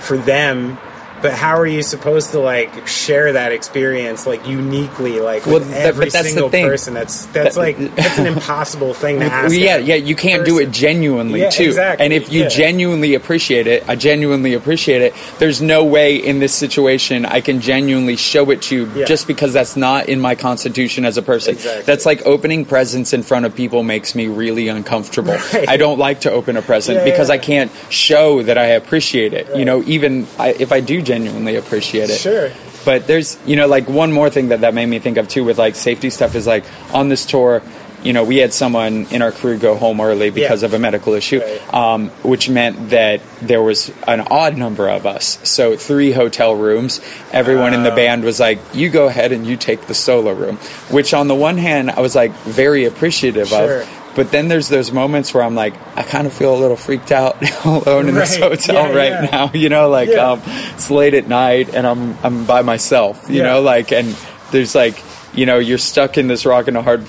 for 0.00 0.16
them. 0.16 0.78
But 1.22 1.32
how 1.32 1.56
are 1.58 1.66
you 1.66 1.82
supposed 1.82 2.30
to 2.32 2.40
like 2.40 2.86
share 2.86 3.32
that 3.32 3.52
experience 3.52 4.26
like 4.26 4.46
uniquely, 4.46 5.20
like 5.20 5.46
Well, 5.46 5.54
with 5.60 5.70
that- 5.70 5.86
every 5.86 6.10
single 6.10 6.50
person? 6.50 6.94
That's 6.94 7.26
that's 7.26 7.54
That- 7.54 7.60
like 7.60 7.94
that's 7.94 8.18
an 8.18 8.26
impossible 8.26 8.94
thing 8.94 9.20
to 9.20 9.26
ask. 9.32 9.50
Well, 9.50 9.58
yeah, 9.58 9.76
yeah, 9.78 9.94
you 9.94 10.14
can't 10.16 10.44
do 10.44 10.58
it 10.58 10.70
genuinely 10.70 11.40
Yeah, 11.40 11.50
too. 11.50 11.64
exactly, 11.64 12.04
And 12.04 12.12
if 12.12 12.32
you 12.32 12.42
yeah. 12.42 12.48
genuinely 12.48 13.14
appreciate 13.14 13.66
it, 13.66 13.84
I 13.88 13.94
genuinely 13.94 14.54
appreciate 14.54 15.02
it. 15.02 15.14
There's 15.38 15.60
no 15.62 15.84
way 15.84 16.16
in 16.16 16.40
this 16.40 16.54
situation 16.54 17.24
I 17.24 17.40
can 17.40 17.60
genuinely 17.60 18.16
show 18.16 18.50
it 18.50 18.62
to 18.62 18.74
you 18.76 18.90
Yeah. 18.96 19.04
just 19.06 19.26
because 19.26 19.52
that's 19.52 19.76
not 19.76 20.08
in 20.08 20.20
my 20.20 20.34
constitution 20.34 21.04
as 21.04 21.16
a 21.16 21.22
person. 21.22 21.54
Exactly. 21.54 21.82
That's 21.84 22.04
like 22.06 22.26
opening 22.26 22.64
presents 22.64 23.12
in 23.12 23.22
front 23.22 23.46
of 23.46 23.54
people 23.54 23.82
makes 23.82 24.14
me 24.14 24.26
really 24.26 24.68
uncomfortable. 24.68 25.36
Right. 25.54 25.68
I 25.68 25.76
don't 25.76 25.98
like 25.98 26.20
to 26.22 26.30
open 26.32 26.56
a 26.56 26.62
present 26.62 27.04
because. 27.04 27.28
I 27.28 27.36
can't 27.36 27.70
show 27.90 28.42
that 28.42 28.56
I 28.56 28.68
appreciate 28.68 29.34
it. 29.34 29.54
You 29.54 29.66
know, 29.66 29.82
even 29.86 30.26
I, 30.38 30.54
if 30.58 30.72
I 30.72 30.80
do 30.80 31.02
genuinely 31.08 31.56
appreciate 31.56 32.10
it. 32.10 32.18
Sure. 32.20 32.50
But 32.84 33.06
there's, 33.06 33.36
you 33.46 33.56
know, 33.56 33.66
like 33.66 33.88
one 33.88 34.12
more 34.12 34.30
thing 34.30 34.48
that 34.48 34.60
that 34.60 34.72
made 34.74 34.86
me 34.86 34.98
think 35.00 35.16
of 35.18 35.26
too 35.28 35.44
with 35.44 35.58
like 35.58 35.74
safety 35.74 36.10
stuff 36.10 36.34
is 36.34 36.46
like 36.46 36.64
on 36.94 37.08
this 37.08 37.26
tour, 37.26 37.60
you 38.04 38.12
know, 38.12 38.22
we 38.22 38.36
had 38.36 38.52
someone 38.52 39.06
in 39.10 39.22
our 39.22 39.32
crew 39.32 39.58
go 39.58 39.74
home 39.74 40.00
early 40.00 40.30
because 40.30 40.62
Yeah. 40.62 40.66
of 40.68 40.74
a 40.74 40.78
medical 40.78 41.14
issue, 41.14 41.40
Right. 41.40 41.74
um, 41.74 42.10
which 42.22 42.48
meant 42.48 42.90
that 42.90 43.20
there 43.42 43.60
was 43.60 43.90
an 44.06 44.20
odd 44.30 44.56
number 44.56 44.88
of 44.88 45.04
us. 45.04 45.38
So 45.42 45.76
three 45.76 46.12
hotel 46.12 46.54
rooms. 46.54 47.00
Everyone 47.32 47.74
in 47.74 47.82
the 47.82 47.90
band 47.90 48.22
was 48.22 48.38
like, 48.38 48.58
"You 48.72 48.88
go 48.88 49.06
ahead 49.08 49.32
and 49.32 49.44
you 49.44 49.56
take 49.56 49.88
the 49.88 49.94
solo 49.94 50.30
room," 50.32 50.58
which 50.90 51.12
on 51.12 51.26
the 51.26 51.34
one 51.34 51.58
hand 51.58 51.90
I 51.90 52.00
was 52.00 52.14
like 52.14 52.32
very 52.46 52.84
appreciative 52.84 53.48
Sure. 53.48 53.80
of. 53.82 53.88
But 54.18 54.32
then 54.32 54.48
there's 54.48 54.68
those 54.68 54.90
moments 54.90 55.32
where 55.32 55.44
I'm 55.44 55.54
like, 55.54 55.74
I 55.96 56.02
kind 56.02 56.26
of 56.26 56.32
feel 56.32 56.52
a 56.52 56.58
little 56.58 56.76
freaked 56.76 57.12
out 57.12 57.36
alone 57.64 58.08
in 58.08 58.16
this 58.16 58.36
hotel 58.36 58.74
Yeah, 58.88 58.92
right 58.92 59.12
yeah. 59.12 59.28
now. 59.30 59.50
You 59.54 59.68
know, 59.68 59.88
like 59.88 60.08
um, 60.10 60.42
it's 60.74 60.90
late 60.90 61.14
at 61.14 61.28
night 61.28 61.72
and 61.72 61.86
I'm 61.86 62.18
I'm 62.24 62.44
by 62.44 62.62
myself. 62.62 63.30
You 63.30 63.44
know, 63.44 63.60
like 63.62 63.92
and 63.92 64.16
there's 64.50 64.74
like 64.74 64.96
you 65.38 65.46
know 65.46 65.58
you're 65.58 65.78
stuck 65.78 66.18
in 66.18 66.26
this 66.26 66.44
rock 66.44 66.66
and 66.68 66.76
a 66.76 66.82
hard 66.82 67.06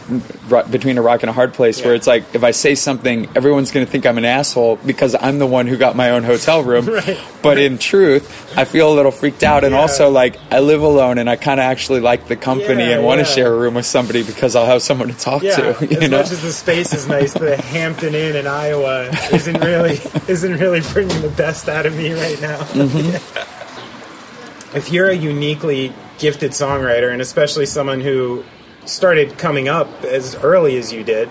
between 0.71 0.97
a 0.97 1.01
rock 1.01 1.23
and 1.23 1.29
a 1.29 1.33
hard 1.33 1.53
place 1.53 1.83
where 1.83 1.95
it's 1.95 2.05
like 2.07 2.23
if 2.35 2.43
I 2.43 2.51
say 2.51 2.75
something, 2.75 3.27
everyone's 3.35 3.71
going 3.71 3.85
to 3.85 3.91
think 3.91 4.05
I'm 4.05 4.17
an 4.17 4.25
asshole 4.25 4.75
because 4.77 5.15
I'm 5.19 5.39
the 5.39 5.47
one 5.47 5.65
who 5.67 5.77
got 5.77 5.95
my 5.95 6.11
own 6.11 6.23
hotel 6.23 6.63
room. 6.63 6.85
Right. 6.99 7.19
But 7.41 7.57
in 7.57 7.77
truth, 7.77 8.57
I 8.57 8.65
feel 8.65 8.91
a 8.91 8.95
little 8.95 9.11
freaked 9.11 9.43
out 9.43 9.63
and 9.63 9.73
Yeah. 9.73 9.79
also 9.81 10.09
like 10.09 10.35
I 10.51 10.59
live 10.59 10.81
alone 10.81 11.17
and 11.17 11.29
I 11.29 11.35
kind 11.37 11.59
of 11.59 11.63
actually 11.63 12.01
like 12.01 12.27
the 12.27 12.35
company 12.35 12.83
Yeah, 12.83 12.95
and 12.97 13.05
want 13.05 13.19
to 13.21 13.27
yeah. 13.27 13.33
share 13.35 13.53
a 13.53 13.57
room 13.57 13.73
with 13.75 13.85
somebody 13.85 14.23
because 14.23 14.55
I'll 14.55 14.65
have 14.65 14.81
someone 14.81 15.07
to 15.07 15.17
talk 15.17 15.41
Yeah, 15.43 15.55
to. 15.55 15.87
You 15.87 15.97
as 16.01 16.09
know? 16.09 16.17
much 16.17 16.31
as 16.31 16.41
the 16.41 16.51
space 16.51 16.93
is 16.93 17.07
nice, 17.07 17.33
the 17.33 17.55
Hampton 17.57 18.13
Inn 18.15 18.35
in 18.35 18.45
Iowa 18.47 19.09
isn't 19.31 19.59
really 19.61 19.99
isn't 20.27 20.57
really 20.59 20.81
bringing 20.93 21.21
the 21.21 21.29
best 21.29 21.69
out 21.69 21.85
of 21.85 21.95
me 21.95 22.11
right 22.13 22.39
now. 22.41 22.59
Mm-hmm. 22.59 23.15
if 24.77 24.91
you're 24.91 25.09
a 25.09 25.15
uniquely 25.15 25.93
gifted 26.19 26.51
songwriter, 26.51 27.11
and 27.11 27.21
especially 27.21 27.65
someone 27.65 28.01
who 28.01 28.43
started 28.85 29.37
coming 29.37 29.67
up 29.69 29.87
as 30.03 30.35
early 30.35 30.77
as 30.77 30.91
you 30.93 31.03
did, 31.03 31.29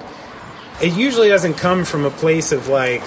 it 0.83 0.93
usually 0.95 1.29
doesn't 1.29 1.55
come 1.55 1.85
from 1.85 2.05
a 2.05 2.11
place 2.11 2.53
of 2.53 2.69
like 2.69 3.03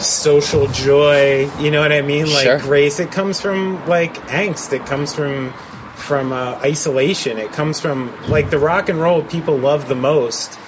social 0.00 0.66
joy. 0.68 1.48
You 1.60 1.70
know 1.70 1.80
what 1.80 1.92
I 1.92 2.02
mean? 2.02 2.26
Like 2.30 2.44
Sure. 2.44 2.58
grace. 2.58 3.00
It 3.00 3.10
comes 3.12 3.40
from 3.40 3.86
like 3.86 4.14
angst. 4.28 4.72
It 4.72 4.84
comes 4.86 5.14
from 5.14 5.52
from 5.96 6.32
uh, 6.32 6.58
isolation. 6.62 7.38
It 7.38 7.52
comes 7.52 7.80
from 7.80 8.12
like 8.28 8.50
the 8.50 8.58
rock 8.58 8.88
and 8.88 9.00
roll 9.00 9.22
people 9.22 9.56
love 9.56 9.88
the 9.88 9.94
most 9.94 10.58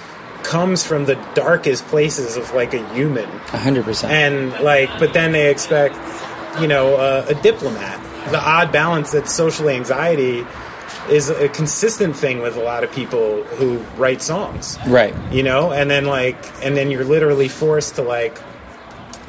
comes 0.42 0.86
from 0.86 1.06
the 1.06 1.16
darkest 1.34 1.84
places 1.86 2.36
of 2.36 2.54
like 2.54 2.72
a 2.72 2.94
human 2.94 3.28
hundred 3.48 3.84
percent. 3.84 4.12
and 4.12 4.52
like 4.64 4.88
but 5.00 5.12
then 5.12 5.32
they 5.32 5.50
expect 5.50 5.96
you 6.60 6.68
know 6.68 6.96
uh, 6.96 7.26
a 7.28 7.34
diplomat. 7.42 8.02
The 8.30 8.40
odd 8.40 8.72
balance 8.72 9.12
that 9.12 9.28
social 9.28 9.68
anxiety 9.68 10.44
is 11.08 11.30
a 11.30 11.48
consistent 11.48 12.16
thing 12.16 12.40
with 12.40 12.56
a 12.56 12.62
lot 12.62 12.82
of 12.82 12.90
people 12.92 13.44
who 13.44 13.78
write 13.96 14.22
songs. 14.22 14.78
Right. 14.86 15.14
you 15.32 15.42
know 15.42 15.72
and 15.72 15.90
then 15.90 16.06
like 16.06 16.36
and 16.64 16.76
then 16.76 16.90
you're 16.90 17.04
literally 17.04 17.48
forced 17.48 17.94
to 17.96 18.02
like 18.02 18.38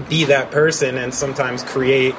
be 0.10 0.26
that 0.26 0.52
person 0.52 0.98
and 0.98 1.14
sometimes 1.14 1.64
create 1.64 2.16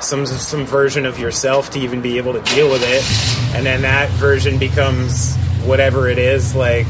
some 0.00 0.26
some 0.26 0.64
version 0.64 1.06
of 1.06 1.18
yourself 1.18 1.70
to 1.70 1.78
even 1.78 2.00
be 2.00 2.18
able 2.18 2.32
to 2.32 2.42
deal 2.54 2.70
with 2.70 2.82
it. 2.84 3.56
And 3.56 3.66
then 3.66 3.82
that 3.82 4.08
version 4.10 4.58
becomes 4.58 5.36
whatever 5.64 6.08
it 6.08 6.18
is. 6.18 6.54
Like 6.54 6.86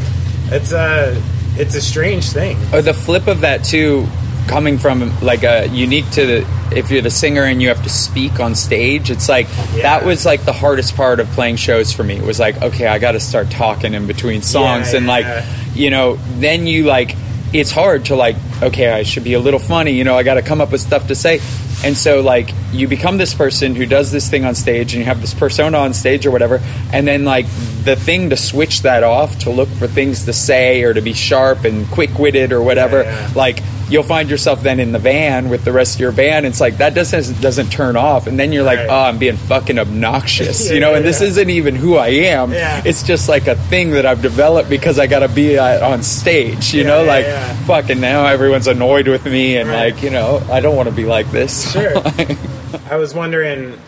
it's 0.51 0.73
a 0.73 1.21
it's 1.57 1.75
a 1.75 1.81
strange 1.81 2.31
thing. 2.31 2.57
Or 2.73 2.83
the 2.83 2.95
flip 2.95 3.27
of 3.27 3.41
that 3.41 3.65
too, 3.65 4.07
coming 4.49 4.79
from 4.79 5.13
like 5.21 5.43
a 5.43 5.67
unique 5.69 6.09
to 6.13 6.27
the 6.27 6.47
if 6.73 6.91
you're 6.91 7.03
the 7.03 7.11
singer 7.11 7.43
and 7.43 7.61
you 7.61 7.69
have 7.69 7.83
to 7.83 7.89
speak 7.89 8.39
on 8.41 8.55
stage, 8.55 9.11
it's 9.11 9.29
like 9.29 9.47
Yeah. 9.75 9.83
that 9.83 10.05
was 10.05 10.25
like 10.25 10.45
the 10.45 10.53
hardest 10.53 10.97
part 10.97 11.19
of 11.21 11.29
playing 11.31 11.57
shows 11.57 11.93
for 11.93 12.05
me. 12.05 12.15
It 12.17 12.23
was 12.25 12.39
like, 12.39 12.61
okay, 12.63 12.87
I 12.87 12.99
got 12.99 13.13
to 13.13 13.21
start 13.21 13.51
talking 13.51 13.95
in 13.95 14.07
between 14.07 14.43
songs, 14.43 14.93
Yeah, 14.93 14.99
and 14.99 15.07
like, 15.07 15.25
yeah. 15.25 15.45
you 15.75 15.91
know, 15.91 16.17
then 16.39 16.67
you 16.67 16.85
like 16.85 17.17
it's 17.53 17.73
hard 17.73 18.05
to 18.07 18.15
like, 18.15 18.37
okay, 18.63 18.91
I 18.93 19.03
should 19.03 19.25
be 19.25 19.35
a 19.35 19.41
little 19.41 19.59
funny, 19.59 19.91
you 19.93 20.05
know, 20.05 20.17
I 20.17 20.23
got 20.23 20.35
to 20.35 20.43
come 20.43 20.61
up 20.61 20.71
with 20.71 20.81
stuff 20.81 21.09
to 21.09 21.17
say. 21.17 21.41
And 21.83 21.97
so, 21.97 22.21
like, 22.21 22.51
you 22.73 22.87
become 22.87 23.17
this 23.17 23.33
person 23.35 23.75
who 23.75 23.87
does 23.87 24.13
this 24.13 24.29
thing 24.29 24.45
on 24.45 24.55
stage, 24.55 24.93
and 24.93 25.01
you 25.01 25.07
have 25.07 25.21
this 25.23 25.33
persona 25.33 25.79
on 25.79 25.95
stage 25.95 26.27
or 26.27 26.31
whatever. 26.31 26.61
And 26.93 27.09
then, 27.09 27.25
like, 27.25 27.47
the 27.85 27.97
thing 27.97 28.31
to 28.31 28.37
switch 28.37 28.83
that 28.83 29.03
off 29.03 29.39
to 29.41 29.51
look 29.51 29.69
for 29.71 29.89
things 29.89 30.27
to 30.27 30.33
say 30.35 30.83
or 30.83 30.93
to 30.93 31.01
be 31.01 31.15
sharp 31.15 31.65
and 31.65 31.89
quick 31.91 32.19
witted 32.19 32.53
or 32.53 32.63
whatever, 32.63 33.05
like, 33.35 33.63
you'll 33.91 34.03
find 34.05 34.31
yourself 34.31 34.63
then 34.63 34.81
in 34.81 34.93
the 34.93 34.99
van 34.99 35.49
with 35.51 35.65
the 35.65 35.73
rest 35.73 35.97
of 35.97 36.01
your 36.01 36.13
band. 36.13 36.47
It's 36.47 36.61
like 36.61 36.79
that 36.79 36.95
doesn't 36.95 37.41
doesn't 37.41 37.71
turn 37.71 37.97
off, 37.97 38.27
and 38.27 38.39
then 38.39 38.53
you're 38.53 38.63
like, 38.63 38.79
Right. 38.79 38.89
oh, 38.89 39.03
I'm 39.09 39.19
being 39.19 39.37
fucking 39.37 39.79
obnoxious, 39.79 40.67
Yeah, 40.69 40.75
you 40.75 40.81
know. 40.81 40.95
And 40.95 41.05
this 41.05 41.21
yeah. 41.21 41.27
isn't 41.29 41.51
even 41.51 41.75
who 41.75 41.97
I 41.97 42.09
am. 42.09 42.53
Yeah. 42.53 42.83
It's 42.85 43.03
just 43.03 43.29
like 43.29 43.47
a 43.49 43.57
thing 43.57 43.91
that 43.91 44.07
I've 44.07 44.23
developed 44.23 44.71
because 44.71 44.99
I 44.99 45.07
got 45.07 45.19
to 45.21 45.29
be 45.29 45.59
uh, 45.59 45.87
on 45.91 46.03
stage, 46.03 46.73
you 46.73 46.83
Yeah, 46.83 46.87
know. 46.89 47.03
yeah, 47.03 47.09
like 47.13 47.25
yeah. 47.27 47.55
fucking 47.67 48.01
now 48.01 48.27
everyone's 48.27 48.67
annoyed 48.69 49.09
with 49.09 49.25
me, 49.27 49.57
and 49.57 49.69
Right. 49.69 49.93
like 49.95 50.03
you 50.03 50.11
know, 50.11 50.43
I 50.51 50.61
don't 50.61 50.77
want 50.77 50.89
to 50.89 50.95
be 50.95 51.05
like 51.05 51.31
this. 51.31 51.73
Sure. 51.73 51.93
I 52.91 52.97
was 52.97 53.15
wondering, 53.15 53.79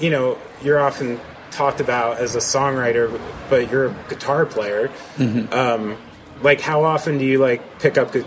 you 0.00 0.10
know, 0.10 0.38
you're 0.62 0.78
often 0.80 1.20
talked 1.50 1.80
about 1.80 2.18
as 2.18 2.34
a 2.36 2.38
songwriter, 2.38 3.20
but 3.50 3.70
you're 3.70 3.86
a 3.88 3.96
guitar 4.08 4.46
player. 4.46 4.88
Mm-hmm. 5.16 5.52
Um, 5.52 5.96
like, 6.42 6.60
how 6.60 6.84
often 6.84 7.18
do 7.18 7.24
you 7.24 7.38
like 7.38 7.80
pick 7.80 7.98
up 7.98 8.12
gu- 8.12 8.24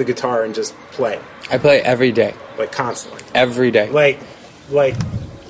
the 0.00 0.04
guitar 0.04 0.44
and 0.44 0.54
just 0.54 0.74
play, 0.92 1.20
I 1.50 1.58
play 1.58 1.80
every 1.82 2.10
day, 2.10 2.34
like 2.58 2.72
constantly? 2.72 3.22
every 3.34 3.70
day. 3.70 3.90
Like, 3.90 4.18
like, 4.70 4.96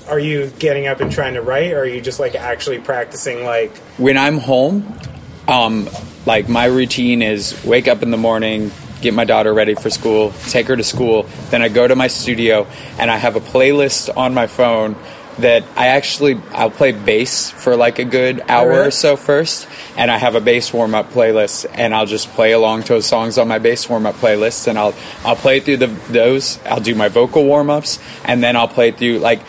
are 0.09 0.18
you 0.18 0.48
getting 0.59 0.88
up 0.88 1.01
and 1.01 1.11
trying 1.11 1.34
to 1.34 1.42
write, 1.42 1.72
or 1.72 1.82
are 1.82 1.86
you 1.86 2.01
just 2.01 2.18
like 2.18 2.34
actually 2.34 2.80
practicing? 2.80 3.44
Like, 3.44 3.76
when 3.96 4.18
I'm 4.18 4.38
home, 4.38 4.98
um, 5.46 5.88
like 6.26 6.48
my 6.48 6.64
routine 6.64 7.22
is 7.22 7.64
wake 7.64 7.86
up 7.86 8.03
in 8.03 8.11
the 8.11 8.16
morning, 8.16 8.72
get 9.01 9.14
my 9.14 9.24
daughter 9.24 9.55
ready 9.55 9.74
for 9.74 9.88
school, 9.88 10.32
take 10.48 10.66
her 10.66 10.76
to 10.76 10.84
school, 10.84 11.26
then 11.51 11.62
I 11.62 11.68
go 11.68 11.86
to 11.86 11.94
my 11.94 12.09
studio 12.09 12.66
and 12.98 13.09
I 13.09 13.16
have 13.16 13.36
a 13.36 13.40
playlist 13.40 14.14
on 14.16 14.34
my 14.34 14.48
phone 14.48 14.96
that 15.41 15.64
I 15.76 15.88
actually 15.88 16.41
I'll 16.53 16.70
play 16.70 16.93
bass 16.93 17.51
for 17.51 17.76
like 17.76 17.99
a 17.99 18.05
good 18.05 18.43
hour 18.49 18.84
or 18.84 18.91
so 18.91 19.16
first, 19.16 19.68
and 19.97 20.11
I 20.11 20.18
have 20.18 20.34
a 20.34 20.41
bass 20.41 20.72
warm 20.72 20.95
up 20.95 21.11
playlist, 21.11 21.66
and 21.72 21.95
I'll 21.95 22.07
just 22.07 22.28
play 22.30 22.53
along 22.53 22.84
to 22.84 23.03
songs 23.03 23.38
on 23.38 23.49
my 23.49 23.59
bass 23.59 23.88
warm 23.88 24.07
up 24.07 24.16
playlist, 24.16 24.68
and 24.68 24.78
I'll 24.78 24.95
I'll 25.24 25.36
play 25.36 25.61
through 25.61 25.78
the 25.78 25.86
those. 25.86 26.59
I'll 26.64 26.80
do 26.80 26.95
my 26.95 27.09
vocal 27.09 27.45
warm 27.45 27.70
ups, 27.70 27.99
and 28.24 28.43
then 28.43 28.57
I'll 28.57 28.68
play 28.68 28.91
through 28.91 29.18
like 29.18 29.41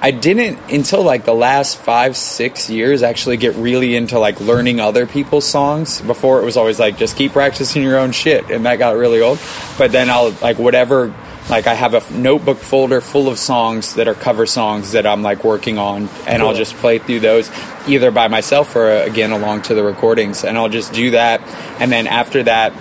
I 0.00 0.10
didn't 0.10 0.58
until 0.70 1.02
like 1.02 1.24
the 1.24 1.34
last 1.34 1.78
five, 1.78 2.16
six 2.16 2.68
years 2.68 3.02
actually 3.02 3.38
get 3.38 3.54
really 3.56 3.96
into 3.96 4.18
like 4.18 4.40
learning 4.40 4.78
other 4.78 5.06
people's 5.06 5.46
songs. 5.46 6.00
Before 6.02 6.40
it 6.40 6.44
was 6.44 6.56
always 6.56 6.78
like 6.78 6.98
just 6.98 7.16
keep 7.16 7.32
practicing 7.32 7.82
your 7.82 7.98
own 7.98 8.12
shit, 8.12 8.50
and 8.50 8.66
that 8.66 8.78
got 8.78 8.96
really 8.96 9.20
old. 9.20 9.40
But 9.78 9.92
then 9.92 10.10
I'll 10.10 10.30
like 10.42 10.58
whatever 10.58 11.14
Like 11.48 11.66
I 11.66 11.74
have 11.74 11.94
a 11.94 12.12
notebook 12.12 12.58
folder 12.58 13.00
full 13.00 13.28
of 13.28 13.38
songs 13.38 13.94
that 13.94 14.08
are 14.08 14.14
cover 14.14 14.46
songs 14.46 14.92
that 14.92 15.06
I'm 15.06 15.22
like 15.22 15.44
working 15.44 15.78
on, 15.78 16.08
and 16.26 16.42
I'll 16.42 16.54
just 16.54 16.74
play 16.76 16.98
through 16.98 17.20
those 17.20 17.50
either 17.86 18.10
by 18.10 18.28
myself 18.28 18.74
or 18.74 18.90
uh, 18.90 19.04
again 19.04 19.30
along 19.30 19.62
to 19.62 19.74
the 19.74 19.84
recordings, 19.84 20.44
and 20.44 20.58
I'll 20.58 20.68
just 20.68 20.92
do 20.92 21.12
that, 21.12 21.40
and 21.80 21.90
then 21.90 22.06
after 22.06 22.42
that. 22.44 22.72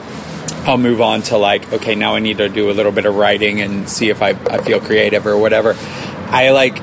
I'll 0.68 0.80
move 0.80 1.00
on 1.00 1.22
to 1.24 1.38
like, 1.38 1.72
okay, 1.74 1.94
now 1.94 2.16
I 2.16 2.20
need 2.20 2.40
to 2.40 2.50
do 2.50 2.72
a 2.72 2.74
little 2.74 2.92
bit 2.92 3.06
of 3.06 3.16
writing 3.16 3.62
and 3.62 3.88
see 3.88 4.10
if 4.10 4.24
I, 4.24 4.30
I 4.30 4.64
feel 4.64 4.80
creative 4.80 5.28
or 5.28 5.38
whatever. 5.38 5.76
I 5.78 6.50
like 6.50 6.82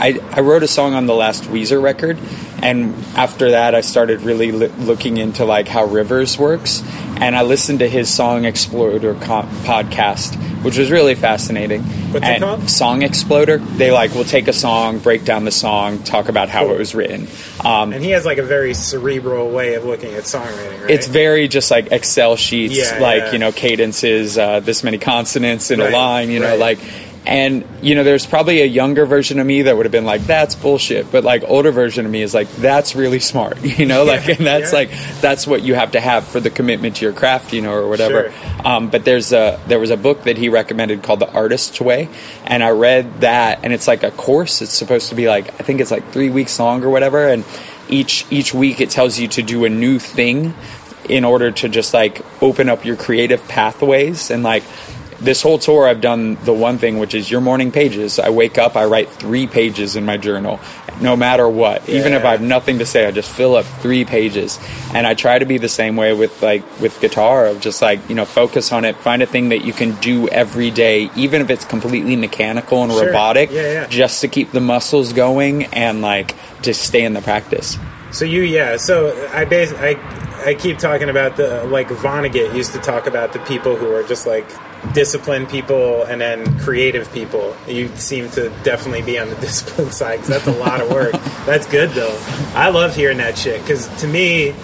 I, 0.00 0.18
I 0.32 0.40
wrote 0.40 0.62
a 0.62 0.68
song 0.68 0.94
on 0.94 1.04
the 1.04 1.14
last 1.14 1.44
Weezer 1.44 1.82
record, 1.82 2.18
and 2.62 2.94
after 3.16 3.52
that, 3.52 3.74
I 3.74 3.80
started 3.80 4.22
really 4.22 4.52
li- 4.52 4.66
looking 4.80 5.16
into 5.16 5.44
like 5.44 5.68
how 5.68 5.84
Rivers 5.84 6.38
works, 6.38 6.82
and 7.20 7.34
I 7.36 7.42
listened 7.42 7.78
to 7.80 7.88
his 7.88 8.12
Song 8.12 8.44
Exploder 8.44 9.14
co- 9.14 9.48
podcast, 9.64 10.34
which 10.64 10.76
was 10.78 10.90
really 10.90 11.14
fascinating. 11.14 11.82
What's 12.12 12.26
it 12.26 12.40
called? 12.40 12.68
Song 12.68 13.02
Exploder. 13.02 13.58
They 13.58 13.90
like 13.92 14.14
will 14.14 14.24
take 14.24 14.48
a 14.48 14.52
song, 14.52 14.98
break 14.98 15.24
down 15.24 15.44
the 15.44 15.50
song, 15.52 16.02
talk 16.02 16.28
about 16.28 16.48
how 16.48 16.70
it 16.70 16.78
was 16.78 16.94
written. 16.94 17.28
Um, 17.64 17.92
And 17.92 18.02
he 18.04 18.10
has 18.10 18.24
like 18.26 18.38
a 18.38 18.42
very 18.42 18.74
cerebral 18.74 19.50
way 19.50 19.74
of 19.74 19.84
looking 19.84 20.14
at 20.14 20.24
songwriting, 20.24 20.80
right? 20.82 20.90
it's 20.90 21.06
very 21.06 21.46
just 21.48 21.70
like 21.70 21.92
Excel 21.92 22.36
sheets, 22.36 22.76
Yeah, 22.76 22.98
like 23.00 23.18
yeah. 23.24 23.32
you 23.32 23.38
know 23.38 23.52
cadences, 23.52 24.36
uh, 24.38 24.60
this 24.60 24.82
many 24.82 24.98
consonants 24.98 25.70
in 25.70 25.78
Right, 25.80 25.92
a 25.92 25.96
line, 25.96 26.30
you 26.30 26.40
know, 26.40 26.50
right. 26.50 26.58
like. 26.58 26.78
And 27.30 27.64
you 27.80 27.94
know, 27.94 28.02
there's 28.02 28.26
probably 28.26 28.60
a 28.60 28.66
younger 28.66 29.06
version 29.06 29.38
of 29.38 29.46
me 29.46 29.62
that 29.62 29.76
would 29.76 29.86
have 29.86 29.92
been 29.92 30.04
like, 30.04 30.22
"That's 30.22 30.56
bullshit," 30.56 31.12
but 31.12 31.22
like 31.22 31.44
older 31.46 31.70
version 31.70 32.04
of 32.04 32.10
me 32.10 32.22
is 32.22 32.34
like, 32.34 32.50
"That's 32.56 32.96
really 32.96 33.20
smart," 33.20 33.62
you 33.78 33.86
know, 33.86 34.02
like, 34.02 34.28
and 34.28 34.44
that's 34.44 34.72
yeah. 34.72 34.78
like 34.78 34.90
that's 35.20 35.46
what 35.46 35.62
you 35.62 35.74
have 35.74 35.92
to 35.92 36.00
have 36.00 36.26
for 36.26 36.40
the 36.40 36.50
commitment 36.50 36.96
to 36.96 37.04
your 37.04 37.14
craft, 37.14 37.52
you 37.52 37.62
know, 37.62 37.72
or 37.72 37.88
whatever. 37.88 38.32
Sure. 38.32 38.66
Um, 38.66 38.90
but 38.90 39.04
there's 39.04 39.32
a 39.32 39.60
there 39.68 39.78
was 39.78 39.90
a 39.90 39.96
book 39.96 40.24
that 40.24 40.38
he 40.38 40.48
recommended 40.48 41.04
called 41.04 41.20
The 41.20 41.30
Artist's 41.30 41.80
Way, 41.80 42.08
and 42.44 42.64
I 42.64 42.70
read 42.70 43.20
that, 43.20 43.60
and 43.62 43.72
it's 43.72 43.86
like 43.86 44.02
a 44.02 44.10
course. 44.10 44.60
It's 44.60 44.72
supposed 44.72 45.10
to 45.10 45.14
be 45.14 45.28
like 45.28 45.48
I 45.60 45.62
think 45.62 45.80
it's 45.80 45.92
like 45.92 46.10
three 46.10 46.30
weeks 46.30 46.58
long 46.58 46.82
or 46.82 46.90
whatever, 46.90 47.28
and 47.28 47.44
each 47.88 48.26
each 48.30 48.52
week 48.52 48.80
it 48.80 48.90
tells 48.90 49.20
you 49.20 49.28
to 49.28 49.42
do 49.42 49.64
a 49.64 49.68
new 49.68 50.00
thing 50.00 50.52
in 51.08 51.24
order 51.24 51.52
to 51.52 51.68
just 51.68 51.94
like 51.94 52.24
open 52.42 52.68
up 52.68 52.84
your 52.84 52.96
creative 52.96 53.46
pathways 53.46 54.32
and 54.32 54.42
like 54.42 54.64
this 55.20 55.42
whole 55.42 55.58
tour 55.58 55.86
I've 55.86 56.00
done 56.00 56.36
the 56.44 56.52
one 56.52 56.78
thing 56.78 56.98
which 56.98 57.14
is 57.14 57.30
your 57.30 57.40
morning 57.40 57.70
pages. 57.72 58.18
I 58.18 58.30
wake 58.30 58.56
up, 58.58 58.74
I 58.76 58.84
write 58.86 59.08
3 59.10 59.46
pages 59.46 59.94
in 59.96 60.04
my 60.04 60.16
journal 60.16 60.58
no 61.00 61.16
matter 61.16 61.48
what. 61.48 61.88
Even 61.88 62.12
if 62.12 62.24
I 62.26 62.32
have 62.32 62.42
nothing 62.42 62.78
to 62.80 62.84
say, 62.86 63.06
I 63.06 63.10
just 63.10 63.30
fill 63.30 63.54
up 63.56 63.64
3 63.64 64.04
pages. 64.04 64.58
And 64.92 65.06
I 65.06 65.14
try 65.14 65.38
to 65.38 65.46
be 65.46 65.56
the 65.56 65.68
same 65.68 65.96
way 65.96 66.12
with 66.12 66.42
like 66.42 66.62
with 66.80 67.00
guitar 67.00 67.46
of 67.46 67.60
just 67.60 67.80
like, 67.80 68.00
you 68.08 68.14
know, 68.14 68.24
focus 68.26 68.70
on 68.72 68.84
it, 68.84 68.96
find 68.96 69.22
a 69.22 69.26
thing 69.26 69.48
that 69.50 69.64
you 69.64 69.72
can 69.72 69.92
do 70.00 70.28
every 70.28 70.70
day 70.70 71.10
even 71.16 71.40
if 71.42 71.48
it's 71.50 71.64
completely 71.64 72.16
mechanical 72.16 72.82
and 72.82 72.92
Sure. 72.92 73.06
robotic 73.06 73.50
Yeah, 73.50 73.72
yeah. 73.72 73.86
just 73.88 74.20
to 74.22 74.28
keep 74.28 74.52
the 74.52 74.60
muscles 74.60 75.12
going 75.12 75.64
and 75.66 76.02
like 76.02 76.34
just 76.62 76.82
stay 76.82 77.02
in 77.04 77.12
the 77.14 77.22
practice. 77.22 77.78
So 78.12 78.24
you, 78.24 78.42
yeah. 78.42 78.76
So 78.76 79.28
I 79.32 79.44
bas- 79.44 79.72
I, 79.74 79.96
I 80.44 80.54
keep 80.54 80.78
talking 80.78 81.08
about 81.08 81.36
the 81.36 81.64
like 81.64 81.88
Vonnegut 81.88 82.54
used 82.54 82.72
to 82.72 82.78
talk 82.80 83.06
about 83.06 83.32
the 83.32 83.38
people 83.40 83.76
who 83.76 83.94
are 83.94 84.02
just 84.02 84.26
like 84.26 84.46
disciplined 84.92 85.48
people 85.48 86.04
and 86.04 86.20
then 86.20 86.58
creative 86.60 87.12
people. 87.12 87.54
You 87.66 87.88
seem 87.96 88.30
to 88.30 88.50
definitely 88.62 89.02
be 89.02 89.18
on 89.18 89.28
the 89.28 89.34
disciplined 89.40 89.92
side 89.92 90.20
because 90.20 90.28
that's 90.28 90.46
a 90.46 90.58
lot 90.58 90.80
of 90.80 90.90
work. 90.90 91.12
that's 91.46 91.66
good 91.66 91.90
though. 91.90 92.18
I 92.54 92.70
love 92.70 92.94
hearing 92.96 93.18
that 93.18 93.38
shit 93.38 93.60
because 93.60 93.86
to 94.00 94.06
me, 94.06 94.54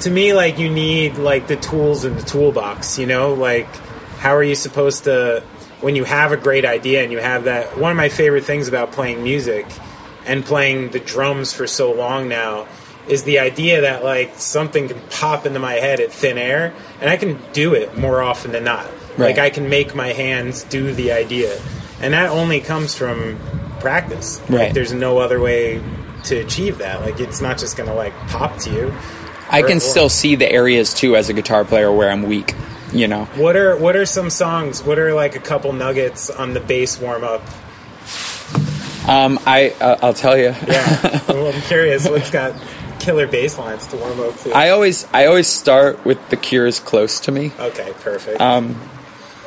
to 0.00 0.10
me, 0.10 0.32
like 0.32 0.58
you 0.58 0.70
need 0.70 1.16
like 1.16 1.46
the 1.46 1.56
tools 1.56 2.04
in 2.04 2.16
the 2.16 2.22
toolbox. 2.22 2.98
You 2.98 3.06
know, 3.06 3.34
like 3.34 3.74
how 4.18 4.34
are 4.34 4.42
you 4.42 4.54
supposed 4.54 5.04
to 5.04 5.42
when 5.80 5.96
you 5.96 6.04
have 6.04 6.32
a 6.32 6.36
great 6.36 6.64
idea 6.64 7.02
and 7.02 7.12
you 7.12 7.18
have 7.18 7.44
that? 7.44 7.78
One 7.78 7.90
of 7.90 7.96
my 7.96 8.08
favorite 8.08 8.44
things 8.44 8.68
about 8.68 8.92
playing 8.92 9.22
music 9.22 9.66
and 10.26 10.44
playing 10.44 10.90
the 10.90 11.00
drums 11.00 11.52
for 11.52 11.66
so 11.66 11.92
long 11.92 12.28
now 12.28 12.66
is 13.06 13.24
the 13.24 13.38
idea 13.38 13.82
that 13.82 14.02
like 14.02 14.34
something 14.36 14.88
can 14.88 15.00
pop 15.10 15.44
into 15.46 15.58
my 15.58 15.74
head 15.74 16.00
at 16.00 16.10
thin 16.10 16.38
air 16.38 16.74
and 17.00 17.10
I 17.10 17.16
can 17.16 17.38
do 17.52 17.74
it 17.74 17.96
more 17.98 18.22
often 18.22 18.52
than 18.52 18.64
not. 18.64 18.86
Right. 19.16 19.36
Like 19.36 19.38
I 19.38 19.50
can 19.50 19.68
make 19.68 19.94
my 19.94 20.08
hands 20.08 20.64
do 20.64 20.92
the 20.92 21.12
idea. 21.12 21.60
And 22.00 22.14
that 22.14 22.30
only 22.30 22.60
comes 22.60 22.94
from 22.94 23.38
practice. 23.80 24.40
Like 24.50 24.72
there's 24.72 24.92
no 24.92 25.18
other 25.18 25.40
way 25.40 25.82
to 26.24 26.36
achieve 26.36 26.78
that. 26.78 27.00
Like 27.02 27.20
it's 27.20 27.40
not 27.40 27.58
just 27.58 27.76
going 27.76 27.88
to 27.88 27.94
like 27.94 28.14
pop 28.28 28.58
to 28.60 28.70
you. 28.70 28.94
I 29.50 29.62
can 29.62 29.78
still 29.78 30.08
see 30.08 30.34
the 30.34 30.50
areas 30.50 30.94
too 30.94 31.16
as 31.16 31.28
a 31.28 31.32
guitar 31.32 31.64
player 31.64 31.92
where 31.92 32.10
I'm 32.10 32.22
weak, 32.24 32.54
you 32.92 33.06
know. 33.06 33.26
What 33.36 33.56
are 33.56 33.76
what 33.76 33.94
are 33.94 34.06
some 34.06 34.30
songs? 34.30 34.82
What 34.82 34.98
are 34.98 35.14
like 35.14 35.36
a 35.36 35.40
couple 35.40 35.72
nuggets 35.72 36.30
on 36.30 36.54
the 36.54 36.60
bass 36.60 36.98
warm 36.98 37.22
up? 37.24 37.42
Um, 39.06 39.38
I 39.46 39.74
uh, 39.80 39.98
I'll 40.02 40.14
tell 40.14 40.36
you. 40.36 40.54
Yeah, 40.66 41.20
well, 41.28 41.52
I'm 41.54 41.60
curious. 41.62 42.08
What's 42.08 42.30
got 42.30 42.54
killer 43.00 43.26
bass 43.26 43.58
lines 43.58 43.86
to 43.88 43.96
warm 43.98 44.18
up 44.18 44.36
to? 44.40 44.52
I 44.52 44.70
always 44.70 45.06
I 45.12 45.26
always 45.26 45.46
start 45.46 46.04
with 46.06 46.30
The 46.30 46.36
Cure's 46.36 46.80
"Close 46.80 47.20
to 47.20 47.30
Me." 47.30 47.52
okay, 47.58 47.92
perfect. 48.00 48.40
Um, 48.40 48.80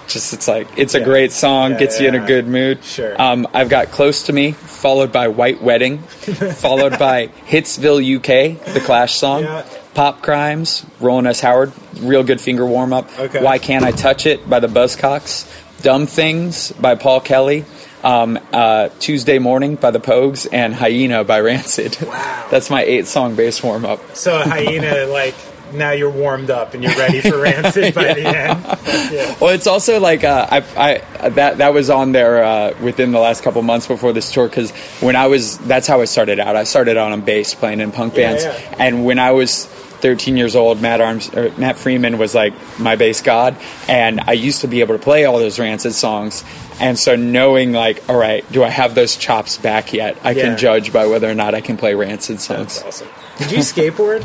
Just 0.08 0.34
it's 0.34 0.48
like 0.48 0.68
it's 0.78 0.94
a 0.96 1.04
great 1.04 1.32
song, 1.32 1.72
Yeah, 1.72 1.80
gets 1.80 2.00
you 2.00 2.08
in 2.08 2.16
a 2.16 2.26
good 2.26 2.48
mood. 2.48 2.84
Sure. 2.84 3.20
Um, 3.22 3.48
I've 3.54 3.70
got 3.70 3.92
"Close 3.92 4.24
to 4.24 4.34
Me," 4.34 4.52
followed 4.54 5.12
by 5.12 5.28
"White 5.28 5.62
Wedding," 5.62 5.98
followed 6.00 6.98
by 6.98 7.28
"Hitsville 7.48 8.02
UK," 8.18 8.64
the 8.74 8.80
Clash 8.80 9.16
song. 9.16 9.44
Yeah. 9.44 9.66
Pop 9.94 10.22
Crimes, 10.22 10.86
Roland 11.00 11.28
S. 11.28 11.40
Howard, 11.40 11.74
real 12.00 12.24
good 12.24 12.40
finger 12.40 12.66
warm 12.66 12.94
up. 12.94 13.10
Okay. 13.20 13.44
Why 13.44 13.58
Can't 13.58 13.84
I 13.84 13.92
Touch 13.92 14.26
It 14.28 14.48
by 14.50 14.60
the 14.60 14.68
Buzzcocks. 14.68 15.52
Dumb 15.82 16.06
Things 16.08 16.72
by 16.74 16.96
Paul 16.96 17.20
Kelly. 17.22 17.66
Um, 18.04 18.38
uh, 18.54 18.90
Tuesday 19.00 19.40
Morning 19.40 19.76
by 19.76 19.90
the 19.90 20.00
Pogues 20.00 20.48
and 20.52 20.74
Hyena 20.74 21.24
by 21.24 21.40
Rancid. 21.42 21.98
Wow. 22.02 22.48
That's 22.52 22.70
my 22.70 22.84
eight 22.84 23.08
song 23.08 23.36
bass 23.36 23.62
warm 23.64 23.86
up. 23.86 24.16
so 24.16 24.38
hyena, 24.40 25.08
like 25.08 25.34
now 25.74 25.92
you're 25.92 26.10
warmed 26.10 26.50
up 26.50 26.74
and 26.74 26.84
you're 26.84 26.96
ready 26.96 27.22
for 27.22 27.38
Rancid 27.42 27.94
by 27.96 28.14
the 28.14 28.26
end. 28.26 28.66
Yeah. 29.12 29.36
Well, 29.40 29.52
it's 29.54 29.68
also 29.68 30.00
like 30.00 30.24
uh, 30.24 30.48
I, 30.50 31.02
I 31.22 31.30
that 31.30 31.60
that 31.60 31.74
was 31.74 31.90
on 31.90 32.12
there 32.12 32.44
uh, 32.44 32.74
within 32.82 33.12
the 33.12 33.20
last 33.20 33.44
couple 33.44 33.62
months 33.62 33.88
before 33.88 34.12
this 34.14 34.32
tour 34.32 34.48
because 34.50 34.72
when 35.02 35.16
I 35.16 35.28
was 35.28 35.58
that's 35.60 35.88
how 35.88 36.02
I 36.02 36.06
started 36.06 36.40
out. 36.40 36.56
I 36.56 36.64
started 36.64 36.98
out 36.98 37.12
on 37.12 37.22
bass 37.22 37.54
playing 37.54 37.80
in 37.80 37.92
punk 37.92 38.16
Yeah, 38.16 38.32
bands, 38.34 38.44
yeah. 38.44 38.76
and 38.80 39.06
when 39.06 39.20
I 39.20 39.32
was 39.32 39.66
13 39.66 40.38
years 40.38 40.56
old, 40.56 40.82
Matt 40.82 41.02
Arms 41.02 41.34
or 41.34 41.52
Matt 41.58 41.78
Freeman 41.78 42.18
was 42.18 42.34
like 42.36 42.54
my 42.80 42.96
bass 42.96 43.22
god, 43.22 43.56
and 43.88 44.20
I 44.22 44.34
used 44.34 44.62
to 44.62 44.68
be 44.68 44.82
able 44.82 44.98
to 44.98 45.04
play 45.04 45.26
all 45.26 45.38
those 45.40 45.60
Rancid 45.60 45.94
songs. 45.94 46.44
And 46.80 46.98
so 47.00 47.16
knowing 47.16 47.72
like, 47.72 48.08
all 48.10 48.18
right, 48.18 48.50
do 48.52 48.64
I 48.64 48.70
have 48.70 48.94
those 48.94 49.16
chops 49.16 49.58
back 49.58 49.94
yet? 49.94 50.18
I 50.24 50.32
Yeah. 50.32 50.44
can 50.44 50.58
judge 50.58 50.92
by 50.94 51.08
whether 51.08 51.30
or 51.30 51.34
not 51.34 51.56
I 51.56 51.62
can 51.62 51.76
play 51.78 51.96
Rancid 51.96 52.40
songs. 52.40 52.82
That's 52.82 53.02
awesome. 53.02 53.08
Did 53.40 53.52
you 53.52 53.58
skateboard? 53.60 54.24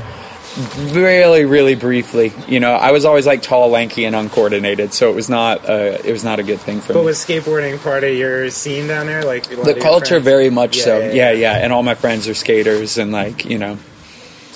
Really 0.90 1.44
really 1.46 1.74
briefly 1.74 2.30
you 2.46 2.60
know 2.60 2.72
i 2.72 2.90
was 2.90 3.06
always 3.06 3.26
like 3.26 3.40
tall 3.40 3.70
lanky 3.70 4.04
and 4.04 4.14
uncoordinated 4.14 4.92
so 4.92 5.08
it 5.10 5.14
was 5.14 5.30
not 5.30 5.66
uh, 5.68 5.96
it 6.04 6.12
was 6.12 6.24
not 6.24 6.38
a 6.38 6.42
good 6.42 6.60
thing 6.60 6.80
for 6.80 6.92
me. 6.92 6.98
But 6.98 7.04
was 7.04 7.18
skateboarding 7.24 7.82
part 7.82 8.04
of 8.04 8.14
your 8.14 8.50
scene 8.50 8.86
down 8.86 9.06
there? 9.06 9.24
Like 9.24 9.44
the 9.48 9.78
culture 9.80 10.20
very 10.20 10.50
much 10.50 10.76
Yeah, 10.76 10.84
so 10.84 10.98
yeah, 10.98 11.06
yeah, 11.06 11.12
yeah. 11.12 11.32
yeah 11.32 11.64
and 11.64 11.72
all 11.72 11.82
my 11.82 11.94
friends 11.94 12.28
are 12.28 12.34
skaters 12.34 12.98
and 12.98 13.12
like 13.12 13.46
you 13.46 13.58
know 13.58 13.78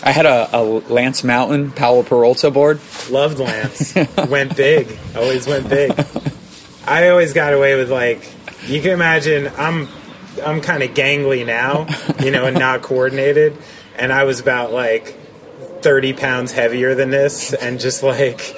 i 0.05 0.13
had 0.13 0.27
a, 0.27 0.55
a 0.55 0.63
lance 0.63 1.25
mountain 1.25 1.71
powell 1.71 2.05
peralta 2.05 2.51
board 2.51 2.79
Loved 3.11 3.39
Lance. 3.39 3.95
went 4.29 4.57
big. 4.57 4.99
Always 5.17 5.47
went 5.47 5.69
big. 5.69 5.93
I 6.87 7.09
always 7.09 7.33
got 7.33 7.53
away 7.53 7.77
with 7.77 7.91
like 7.91 8.31
you 8.67 8.83
can 8.83 8.91
imagine 8.91 9.51
I'm 9.57 9.89
I'm 10.45 10.61
kind 10.61 10.83
of 10.83 10.91
gangly 10.91 11.47
now, 11.47 11.87
you 12.23 12.31
know, 12.31 12.45
and 12.45 12.59
not 12.59 12.83
coordinated. 12.83 13.57
And 13.97 14.13
I 14.13 14.25
was 14.25 14.41
about 14.41 14.73
like 14.73 15.17
30 15.87 16.15
pounds 16.15 16.51
heavier 16.51 16.97
than 16.97 17.11
this 17.11 17.55
and 17.55 17.79
just 17.79 18.03
like 18.03 18.57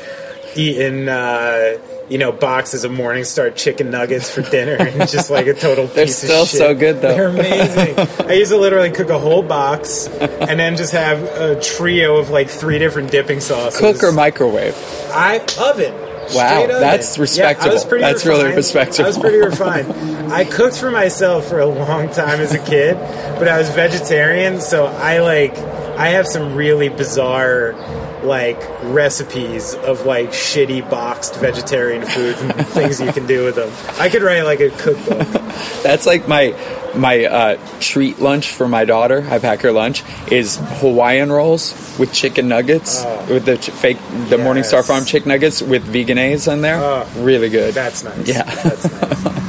eating 0.57 1.09
uh 1.11 1.76
you 2.09 2.16
know, 2.16 2.33
boxes 2.33 2.85
of 2.85 2.91
Morningstar 2.91 3.55
chicken 3.55 3.91
nuggets 3.91 4.31
for 4.35 4.41
dinner, 4.41 4.76
and 4.81 5.07
just 5.11 5.29
like 5.29 5.47
a 5.47 5.53
total 5.53 5.87
They're 5.89 6.07
piece 6.07 6.22
still 6.22 6.45
of 6.45 6.49
shit. 6.49 6.59
so 6.59 6.74
good, 6.74 7.03
though. 7.03 7.14
They're 7.14 7.29
amazing. 7.29 7.99
I 8.26 8.33
used 8.33 8.51
to 8.51 8.57
literally 8.57 8.91
cook 8.91 9.11
a 9.11 9.18
whole 9.18 9.43
box, 9.43 10.07
and 10.07 10.59
then 10.59 10.79
just 10.79 10.93
have 10.95 11.22
a 11.22 11.61
trio 11.61 12.16
of 12.16 12.31
like 12.31 12.49
three 12.49 12.79
different 12.79 13.11
dipping 13.11 13.41
sauces. 13.41 13.79
cook 13.79 14.03
or 14.03 14.11
microwave 14.12 14.74
I 15.12 15.41
oven. 15.61 15.93
Wow, 16.35 16.64
oven. 16.64 16.81
that's 16.81 17.18
Yeah, 17.18 17.20
respectable. 17.20 17.79
pretty 17.87 18.05
That's 18.05 18.24
really 18.24 18.55
respectable. 18.55 19.05
I 19.05 19.09
was 19.09 19.18
pretty 19.18 19.39
refined. 19.41 19.93
I 20.33 20.45
cooked 20.45 20.79
for 20.79 20.91
myself 20.91 21.47
for 21.47 21.59
a 21.61 21.66
long 21.66 22.09
time 22.09 22.41
as 22.41 22.55
a 22.55 22.59
kid, 22.59 22.95
but 23.39 23.49
I 23.49 23.59
was 23.59 23.68
vegetarian, 23.68 24.62
so 24.62 24.87
I 24.87 25.18
like 25.18 25.55
I 25.99 26.11
have 26.11 26.26
some 26.28 26.55
really 26.55 26.88
bizarre 26.88 27.74
like 28.22 28.59
recipes 28.84 29.74
of 29.74 30.07
like 30.07 30.30
shitty 30.30 30.88
boxed 30.88 31.36
vegetarian 31.36 32.05
food 32.07 32.36
and 32.38 32.66
things 32.68 33.01
you 33.01 33.12
can 33.12 33.26
do 33.26 33.44
with 33.44 33.57
them. 33.57 33.70
I 34.01 34.09
could 34.09 34.22
write 34.22 34.42
like 34.42 34.61
a 34.61 34.70
cookbook. 34.70 35.26
That's 35.82 36.07
like 36.07 36.28
my 36.28 36.55
my 36.94 37.24
uh, 37.26 37.59
treat 37.80 38.18
lunch 38.20 38.51
for 38.53 38.68
my 38.68 38.84
daughter. 38.84 39.26
I 39.28 39.38
pack 39.40 39.61
her 39.62 39.72
lunch 39.72 40.03
is 40.30 40.57
Hawaiian 40.80 41.30
rolls 41.32 41.96
with 41.99 42.12
chicken 42.12 42.49
nuggets 42.49 43.05
with 43.28 43.44
the 43.44 43.57
ch- 43.59 43.70
fake 43.70 43.99
the 44.28 44.36
Yes. 44.38 44.40
Morningstar 44.46 44.86
Farm 44.86 45.05
chicken 45.05 45.28
nuggets 45.30 45.61
with 45.62 45.82
Vegenaise 45.82 46.46
on 46.49 46.61
there. 46.61 46.78
Oh. 46.80 47.09
really 47.18 47.49
good. 47.51 47.74
That's 47.74 48.05
nice. 48.05 48.26
Yeah. 48.28 48.42
That's 48.44 48.84
nice. 48.90 49.38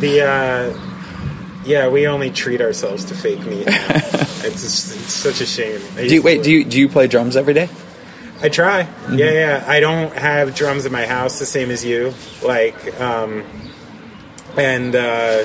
The 0.00 0.22
uh 0.22 0.89
yeah, 1.70 1.88
we 1.88 2.08
only 2.08 2.30
treat 2.30 2.60
ourselves 2.60 3.04
to 3.06 3.14
fake 3.14 3.40
meat. 3.46 3.64
it's, 3.68 4.62
just, 4.62 4.96
it's 4.96 5.12
such 5.12 5.40
a 5.40 5.46
shame. 5.46 5.80
I 5.96 6.08
do 6.08 6.14
you, 6.16 6.22
wait, 6.22 6.42
do 6.42 6.50
you 6.50 6.64
do 6.64 6.78
you 6.78 6.88
play 6.88 7.06
drums 7.06 7.36
every 7.36 7.54
day? 7.54 7.68
I 8.42 8.48
try. 8.48 8.82
Mm-hmm. 8.84 9.18
Yeah, 9.18 9.30
yeah. 9.30 9.64
I 9.66 9.80
don't 9.80 10.12
have 10.12 10.54
drums 10.54 10.84
in 10.84 10.92
my 10.92 11.06
house 11.06 11.38
the 11.38 11.46
same 11.46 11.70
as 11.70 11.84
you. 11.84 12.12
Like, 12.42 13.00
um, 13.00 13.44
and 14.56 14.96
uh, 14.96 15.44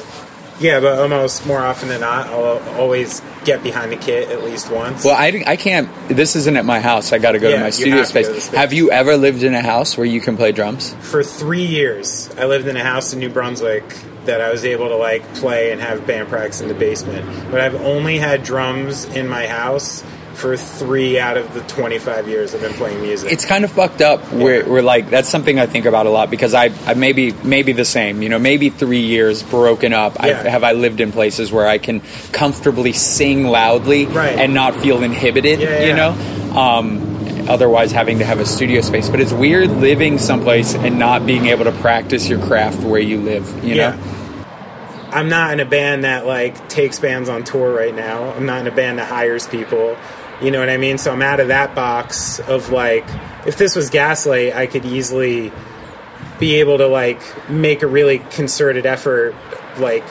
yeah, 0.59 0.79
but 0.79 0.97
almost 0.99 1.45
more 1.45 1.59
often 1.59 1.89
than 1.89 2.01
not, 2.01 2.27
I'll 2.27 2.59
always 2.79 3.21
get 3.43 3.61
behind 3.61 3.91
the 3.91 3.97
kit 3.97 4.29
at 4.29 4.43
least 4.43 4.71
once. 4.71 5.05
Well, 5.05 5.15
I, 5.15 5.43
I 5.45 5.57
can't. 5.57 5.89
This 6.07 6.35
isn't 6.35 6.57
at 6.57 6.65
my 6.65 6.79
house. 6.79 7.13
I 7.13 7.19
got 7.19 7.33
to 7.33 7.39
go 7.39 7.49
Yeah, 7.49 7.57
to 7.57 7.61
my 7.63 7.69
studio 7.69 7.97
have 7.97 8.07
space. 8.07 8.27
to 8.27 8.33
the 8.33 8.41
space. 8.41 8.57
Have 8.57 8.73
you 8.73 8.89
ever 8.89 9.17
lived 9.17 9.43
in 9.43 9.53
a 9.53 9.61
house 9.61 9.95
where 9.97 10.07
you 10.07 10.21
can 10.21 10.37
play 10.37 10.53
drums? 10.53 10.95
For 11.01 11.23
three 11.23 11.65
years, 11.65 12.29
I 12.37 12.45
lived 12.45 12.67
in 12.67 12.77
a 12.77 12.83
house 12.83 13.13
in 13.13 13.19
New 13.19 13.29
Brunswick 13.29 13.83
that 14.25 14.41
I 14.41 14.51
was 14.51 14.65
able 14.65 14.89
to 14.89 14.95
like 14.95 15.21
play 15.35 15.71
and 15.71 15.81
have 15.81 16.05
band 16.07 16.29
practice 16.29 16.61
in 16.61 16.67
the 16.67 16.73
basement. 16.73 17.25
But 17.51 17.61
I've 17.61 17.75
only 17.75 18.17
had 18.17 18.43
drums 18.43 19.05
in 19.05 19.27
my 19.27 19.47
house 19.47 20.03
for 20.33 20.57
three 20.57 21.17
out 21.17 21.37
of 21.37 21.53
the 21.53 21.61
25 21.61 22.27
years 22.27 22.53
I've 22.53 22.59
been 22.59 22.73
playing 22.73 23.01
music. 23.01 23.31
It's 23.31 23.45
kind 23.45 23.63
of 23.63 23.71
fucked 23.71 24.01
up. 24.01 24.33
We're 24.33 24.81
like 24.81 25.09
that's 25.09 25.29
something 25.29 25.59
I 25.59 25.65
think 25.65 25.85
about 25.85 26.07
a 26.07 26.09
lot 26.09 26.29
because 26.29 26.53
I, 26.53 26.71
I 26.85 26.93
maybe 26.93 27.31
maybe 27.43 27.71
the 27.71 27.85
same. 27.85 28.21
You 28.21 28.27
know, 28.27 28.37
maybe 28.39 28.69
three 28.69 28.99
years 28.99 29.43
broken 29.43 29.93
up. 29.93 30.17
Yeah. 30.21 30.43
have 30.43 30.65
I 30.65 30.73
lived 30.73 30.99
in 30.99 31.13
places 31.13 31.53
where 31.53 31.65
I 31.67 31.77
can 31.77 32.01
comfortably 32.33 32.91
sing 32.91 33.45
loudly 33.45 34.07
Right. 34.07 34.37
and 34.37 34.53
not 34.53 34.75
feel 34.75 35.03
inhibited. 35.03 35.61
Yeah, 35.61 35.85
You 35.85 35.93
know. 35.93 36.59
Um, 36.59 37.14
otherwise, 37.47 37.91
having 37.91 38.19
to 38.19 38.25
have 38.25 38.39
a 38.39 38.45
studio 38.45 38.81
space, 38.81 39.09
but 39.09 39.19
it's 39.19 39.33
weird 39.33 39.69
living 39.69 40.17
someplace 40.17 40.75
and 40.75 40.99
not 40.99 41.25
being 41.25 41.47
able 41.47 41.65
to 41.65 41.71
practice 41.73 42.27
your 42.27 42.39
craft 42.39 42.81
where 42.83 43.01
you 43.01 43.21
live. 43.21 43.63
You 43.63 43.75
know. 43.75 43.99
I'm 45.11 45.29
not 45.29 45.53
in 45.53 45.61
a 45.61 45.65
band 45.65 46.03
that 46.03 46.25
like 46.25 46.67
takes 46.67 46.99
bands 46.99 47.29
on 47.29 47.43
tour 47.43 47.73
right 47.73 47.95
now. 47.95 48.31
I'm 48.33 48.45
not 48.45 48.61
in 48.61 48.67
a 48.67 48.75
band 48.75 48.99
that 48.99 49.07
hires 49.07 49.47
people. 49.47 49.97
You 50.41 50.51
know 50.51 50.59
what 50.59 50.69
I 50.69 50.75
mean? 50.75 50.97
So 50.97 51.13
I'm 51.13 51.21
out 51.21 51.39
of 51.39 51.47
that 51.47 51.73
box 51.73 52.39
of 52.41 52.69
like 52.69 53.05
if 53.47 53.57
this 53.57 53.75
was 53.75 53.89
Gaslight, 53.89 54.53
I 54.53 54.67
could 54.67 54.83
easily 54.83 55.53
be 56.39 56.55
able 56.55 56.77
to 56.79 56.87
like 56.87 57.21
make 57.49 57.81
a 57.81 57.87
really 57.87 58.19
concerted 58.19 58.85
effort 58.85 59.35
like 59.77 60.05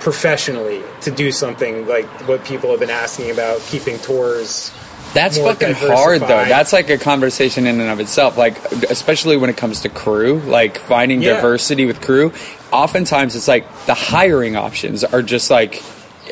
professionally 0.00 0.82
to 1.00 1.10
do 1.10 1.32
something 1.32 1.86
like 1.86 2.06
what 2.28 2.44
people 2.44 2.70
have 2.70 2.80
been 2.80 2.90
asking 2.90 3.30
about 3.30 3.60
keeping 3.60 3.98
tours 3.98 4.70
That's 5.16 5.38
fucking 5.38 5.72
hard 5.74 6.20
though. 6.20 6.44
That's 6.44 6.72
like 6.72 6.90
a 6.90 6.98
conversation 6.98 7.66
in 7.66 7.80
and 7.80 7.90
of 7.90 8.00
itself. 8.00 8.36
Like 8.36 8.56
especially 8.90 9.36
when 9.36 9.50
it 9.50 9.56
comes 9.56 9.80
to 9.80 9.88
crew, 9.88 10.40
like 10.46 10.78
finding 10.78 11.22
Yeah. 11.22 11.34
diversity 11.36 11.86
with 11.86 12.00
crew. 12.00 12.32
Oftentimes 12.70 13.34
it's 13.34 13.48
like 13.48 13.64
the 13.86 13.94
hiring 13.94 14.56
options 14.56 15.02
are 15.04 15.22
just 15.22 15.50
like 15.50 15.82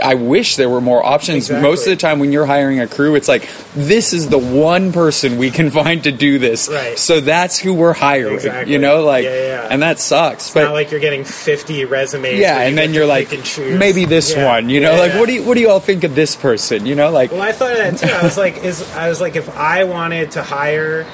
I 0.02 0.14
wish 0.14 0.56
there 0.56 0.68
were 0.68 0.80
more 0.80 1.04
options. 1.04 1.44
Exactly. 1.44 1.68
Most 1.68 1.86
of 1.86 1.90
the 1.90 1.96
time 1.96 2.18
when 2.18 2.32
you're 2.32 2.46
hiring 2.46 2.80
a 2.80 2.86
crew, 2.88 3.14
it's 3.14 3.28
like 3.28 3.48
this 3.74 4.12
is 4.12 4.28
the 4.28 4.38
one 4.38 4.92
person 4.92 5.38
we 5.38 5.50
can 5.50 5.70
find 5.82 6.02
to 6.04 6.12
do 6.12 6.38
this. 6.38 6.68
Right. 6.68 6.98
So 6.98 7.20
that's 7.20 7.58
who 7.58 7.72
we're 7.74 7.92
hiring. 7.92 8.34
Exactly. 8.34 8.72
You 8.72 8.78
know, 8.78 9.02
like 9.04 9.24
Yeah, 9.24 9.34
yeah. 9.62 9.68
and 9.70 9.82
that 9.82 9.98
sucks. 10.00 10.46
It's 10.46 10.54
but 10.54 10.64
not 10.64 10.72
like 10.72 10.90
you're 10.90 11.00
getting 11.00 11.24
50 11.24 11.84
resumes. 11.84 12.38
yeah, 12.38 12.60
and 12.60 12.76
then 12.76 12.92
you're 12.94 13.06
like 13.06 13.30
maybe 13.58 14.04
this 14.04 14.34
Yeah. 14.34 14.46
one, 14.46 14.68
you 14.68 14.80
know, 14.80 14.96
like 14.96 15.12
what 15.14 15.26
do 15.26 15.34
you 15.34 15.42
what 15.44 15.54
do 15.54 15.60
you 15.60 15.70
all 15.70 15.80
think 15.80 16.02
of 16.04 16.14
this 16.14 16.34
person? 16.36 16.86
You 16.86 16.94
know, 16.94 17.10
like 17.10 17.30
Well, 17.32 17.42
I 17.42 17.52
thought 17.52 17.72
of 17.72 17.78
that 17.78 17.96
too. 17.98 18.12
I 18.12 18.22
was 18.22 18.36
like, 18.36 18.64
is 18.64 18.82
I 18.94 19.08
was 19.08 19.20
like, 19.20 19.36
if 19.36 19.48
I 19.56 19.84
wanted 19.84 20.32
to 20.32 20.42
hire 20.42 21.06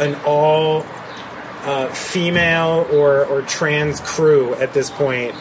an 0.00 0.14
all 0.24 0.86
uh, 1.64 1.88
female 1.88 2.86
or 2.92 3.24
or 3.26 3.42
trans 3.42 4.00
crew 4.00 4.54
at 4.54 4.72
this 4.72 4.88
point, 4.90 5.34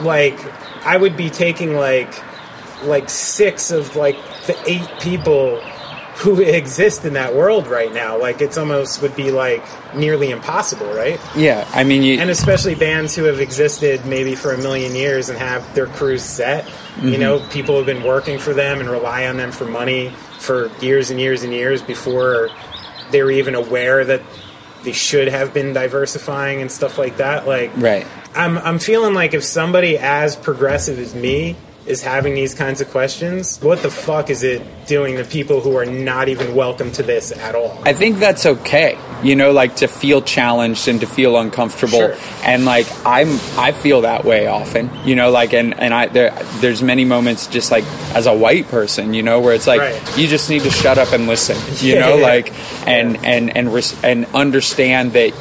like 0.00 0.38
I 0.84 0.96
would 0.96 1.16
be 1.16 1.30
taking 1.30 1.74
like 1.74 2.14
like 2.84 3.08
six 3.08 3.70
of 3.70 3.94
like 3.96 4.16
the 4.46 4.56
eight 4.66 4.88
people 5.00 5.60
who 6.16 6.40
exist 6.40 7.04
in 7.04 7.14
that 7.14 7.34
world 7.34 7.66
right 7.66 7.92
now. 7.92 8.18
Like 8.18 8.40
it's 8.40 8.58
almost 8.58 9.02
would 9.02 9.16
be 9.16 9.30
like 9.30 9.64
nearly 9.94 10.30
impossible, 10.30 10.92
right? 10.92 11.20
yeah, 11.36 11.68
I 11.72 11.84
mean 11.84 12.02
you 12.02 12.18
and 12.20 12.30
especially 12.30 12.74
bands 12.74 13.14
who 13.14 13.24
have 13.24 13.40
existed 13.40 14.04
maybe 14.06 14.34
for 14.34 14.52
a 14.52 14.58
million 14.58 14.94
years 14.94 15.28
and 15.28 15.38
have 15.38 15.74
their 15.74 15.86
crews 15.86 16.22
set. 16.22 16.66
You 16.66 16.72
mm-hmm. 17.12 17.20
know, 17.20 17.48
people 17.50 17.76
have 17.76 17.86
been 17.86 18.02
working 18.02 18.38
for 18.38 18.52
them 18.52 18.80
and 18.80 18.88
rely 18.88 19.26
on 19.26 19.36
them 19.36 19.52
for 19.52 19.64
money 19.64 20.10
for 20.38 20.70
years 20.80 21.10
and 21.10 21.20
years 21.20 21.42
and 21.42 21.52
years 21.52 21.82
before 21.82 22.50
they 23.12 23.22
were 23.22 23.30
even 23.30 23.54
aware 23.54 24.04
that 24.04 24.22
they 24.82 24.92
should 24.92 25.28
have 25.28 25.54
been 25.54 25.72
diversifying 25.72 26.60
and 26.60 26.70
stuff 26.70 26.98
like 26.98 27.16
that. 27.18 27.46
Like, 27.46 27.70
Right. 27.76 28.06
I'm 28.34 28.58
I'm 28.58 28.78
feeling 28.78 29.14
like 29.14 29.34
if 29.34 29.44
somebody 29.44 29.98
as 29.98 30.36
progressive 30.36 30.98
as 30.98 31.14
me 31.14 31.56
is 31.86 32.02
having 32.02 32.34
these 32.34 32.54
kinds 32.54 32.80
of 32.80 32.88
questions, 32.90 33.58
what 33.60 33.82
the 33.82 33.90
fuck 33.90 34.30
is 34.30 34.42
it 34.42 34.62
doing 34.86 35.16
to 35.16 35.24
people 35.24 35.60
who 35.60 35.76
are 35.76 35.84
not 35.86 36.28
even 36.28 36.54
welcome 36.54 36.92
to 36.92 37.02
this 37.02 37.32
at 37.32 37.54
all? 37.54 37.76
I 37.84 37.92
think 37.92 38.18
that's 38.18 38.46
okay. 38.46 38.98
You 39.22 39.36
know, 39.36 39.52
like 39.52 39.76
to 39.76 39.86
feel 39.88 40.20
challenged 40.22 40.88
and 40.88 41.00
to 41.00 41.06
feel 41.06 41.38
uncomfortable. 41.38 41.98
Sure. 41.98 42.16
And 42.42 42.64
like 42.64 42.86
I'm, 43.06 43.28
I 43.56 43.70
feel 43.72 44.00
that 44.02 44.24
way 44.24 44.46
often. 44.48 44.90
You 45.04 45.14
know, 45.14 45.30
like 45.30 45.52
and 45.54 45.78
and 45.78 45.94
I 45.94 46.06
there 46.08 46.30
there's 46.60 46.82
many 46.82 47.04
moments 47.04 47.46
just 47.46 47.70
like 47.70 47.84
as 48.16 48.26
a 48.26 48.34
white 48.36 48.66
person, 48.68 49.14
you 49.14 49.22
know, 49.22 49.38
where 49.40 49.54
it's 49.54 49.66
like 49.68 49.80
Right. 49.80 50.18
you 50.18 50.26
just 50.26 50.50
need 50.50 50.62
to 50.62 50.70
shut 50.70 50.98
up 50.98 51.12
and 51.12 51.26
listen. 51.28 51.56
You 51.86 51.94
Yeah, 51.94 52.00
know, 52.00 52.16
yeah. 52.16 52.26
like 52.26 52.52
and 52.88 53.24
and 53.24 53.56
and 53.56 53.72
res- 53.72 54.02
and 54.04 54.26
understand 54.34 55.12
that. 55.12 55.32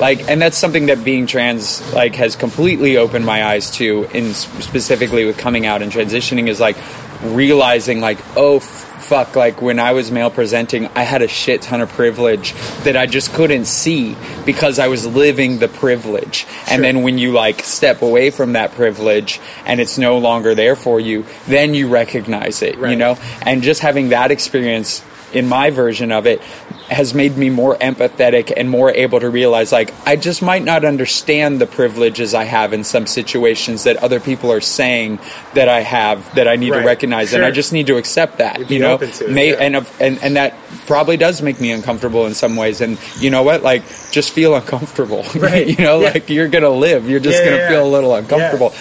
Like, 0.00 0.28
and 0.30 0.42
that's 0.42 0.58
something 0.58 0.86
that 0.86 1.04
being 1.04 1.26
trans 1.26 1.80
like 1.94 2.16
has 2.16 2.36
completely 2.36 2.98
opened 2.98 3.24
my 3.24 3.46
eyes 3.46 3.70
to, 3.72 4.04
in 4.12 4.34
specifically 4.34 5.24
with 5.24 5.38
coming 5.38 5.64
out 5.64 5.80
and 5.86 5.94
transitioning, 5.94 6.48
is 6.48 6.60
like 6.60 6.76
realizing 7.22 8.00
like, 8.00 8.18
oh 8.36 8.56
f- 8.56 8.62
fuck, 8.62 9.36
like 9.36 9.62
when 9.62 9.78
I 9.78 9.92
was 9.92 10.10
male 10.10 10.30
presenting, 10.30 10.88
I 10.88 11.02
had 11.02 11.22
a 11.22 11.28
shit 11.28 11.62
ton 11.62 11.80
of 11.80 11.88
privilege 11.90 12.52
that 12.82 12.96
I 12.96 13.06
just 13.06 13.32
couldn't 13.32 13.66
see 13.66 14.16
because 14.44 14.78
I 14.78 14.88
was 14.88 15.06
living 15.06 15.58
the 15.58 15.68
privilege. 15.68 16.46
And 16.68 16.82
then 16.82 17.02
when 17.02 17.18
you 17.18 17.32
like 17.32 17.60
step 17.60 18.02
away 18.02 18.30
from 18.30 18.54
that 18.54 18.72
privilege 18.72 19.40
and 19.64 19.80
it's 19.80 19.96
no 19.96 20.18
longer 20.18 20.54
there 20.54 20.76
for 20.76 20.98
you, 20.98 21.24
then 21.46 21.74
you 21.74 21.88
recognize 21.88 22.62
it, 22.62 22.76
you 22.76 22.96
know? 22.96 23.16
And 23.42 23.62
just 23.62 23.80
having 23.80 24.10
that 24.10 24.30
experience 24.30 25.04
in 25.32 25.48
my 25.48 25.70
version 25.70 26.12
of 26.12 26.26
it 26.26 26.40
has 26.88 27.14
made 27.14 27.36
me 27.36 27.50
more 27.50 27.76
empathetic 27.78 28.52
and 28.56 28.70
more 28.70 28.90
able 28.92 29.18
to 29.18 29.28
realize 29.28 29.72
like 29.72 29.92
I 30.06 30.14
just 30.14 30.40
might 30.40 30.62
not 30.62 30.84
understand 30.84 31.60
the 31.60 31.66
privileges 31.66 32.32
I 32.32 32.44
have 32.44 32.72
in 32.72 32.84
some 32.84 33.06
situations 33.08 33.82
that 33.84 33.96
other 33.96 34.20
people 34.20 34.52
are 34.52 34.60
saying 34.60 35.18
that 35.54 35.68
I 35.68 35.80
have 35.80 36.32
that 36.36 36.46
I 36.46 36.54
need 36.54 36.70
Right. 36.70 36.80
to 36.82 36.86
recognize 36.86 37.32
and 37.32 37.44
I 37.44 37.50
just 37.50 37.72
need 37.72 37.88
to 37.88 37.96
accept 37.96 38.38
that 38.38 38.58
You'd 38.60 38.70
you 38.70 38.78
know 38.78 38.98
to 38.98 39.04
it, 39.24 39.30
May, 39.30 39.50
yeah. 39.50 39.56
and, 39.56 39.86
and 40.00 40.18
and 40.22 40.36
that 40.36 40.54
probably 40.86 41.16
does 41.16 41.42
make 41.42 41.60
me 41.60 41.72
uncomfortable 41.72 42.26
in 42.26 42.34
some 42.34 42.54
ways 42.54 42.80
and 42.80 42.98
you 43.18 43.30
know 43.30 43.42
what 43.42 43.62
like 43.64 43.82
just 44.12 44.30
feel 44.30 44.54
uncomfortable 44.54 45.24
Right. 45.34 45.66
you 45.66 45.82
know 45.84 46.00
Yeah. 46.00 46.10
like 46.12 46.30
you're 46.30 46.48
gonna 46.48 46.70
live 46.70 47.10
you're 47.10 47.18
just 47.20 47.38
Yeah, 47.40 47.46
gonna 47.46 47.56
yeah, 47.62 47.68
feel 47.68 47.84
a 47.86 47.90
little 47.90 48.14
uncomfortable 48.14 48.72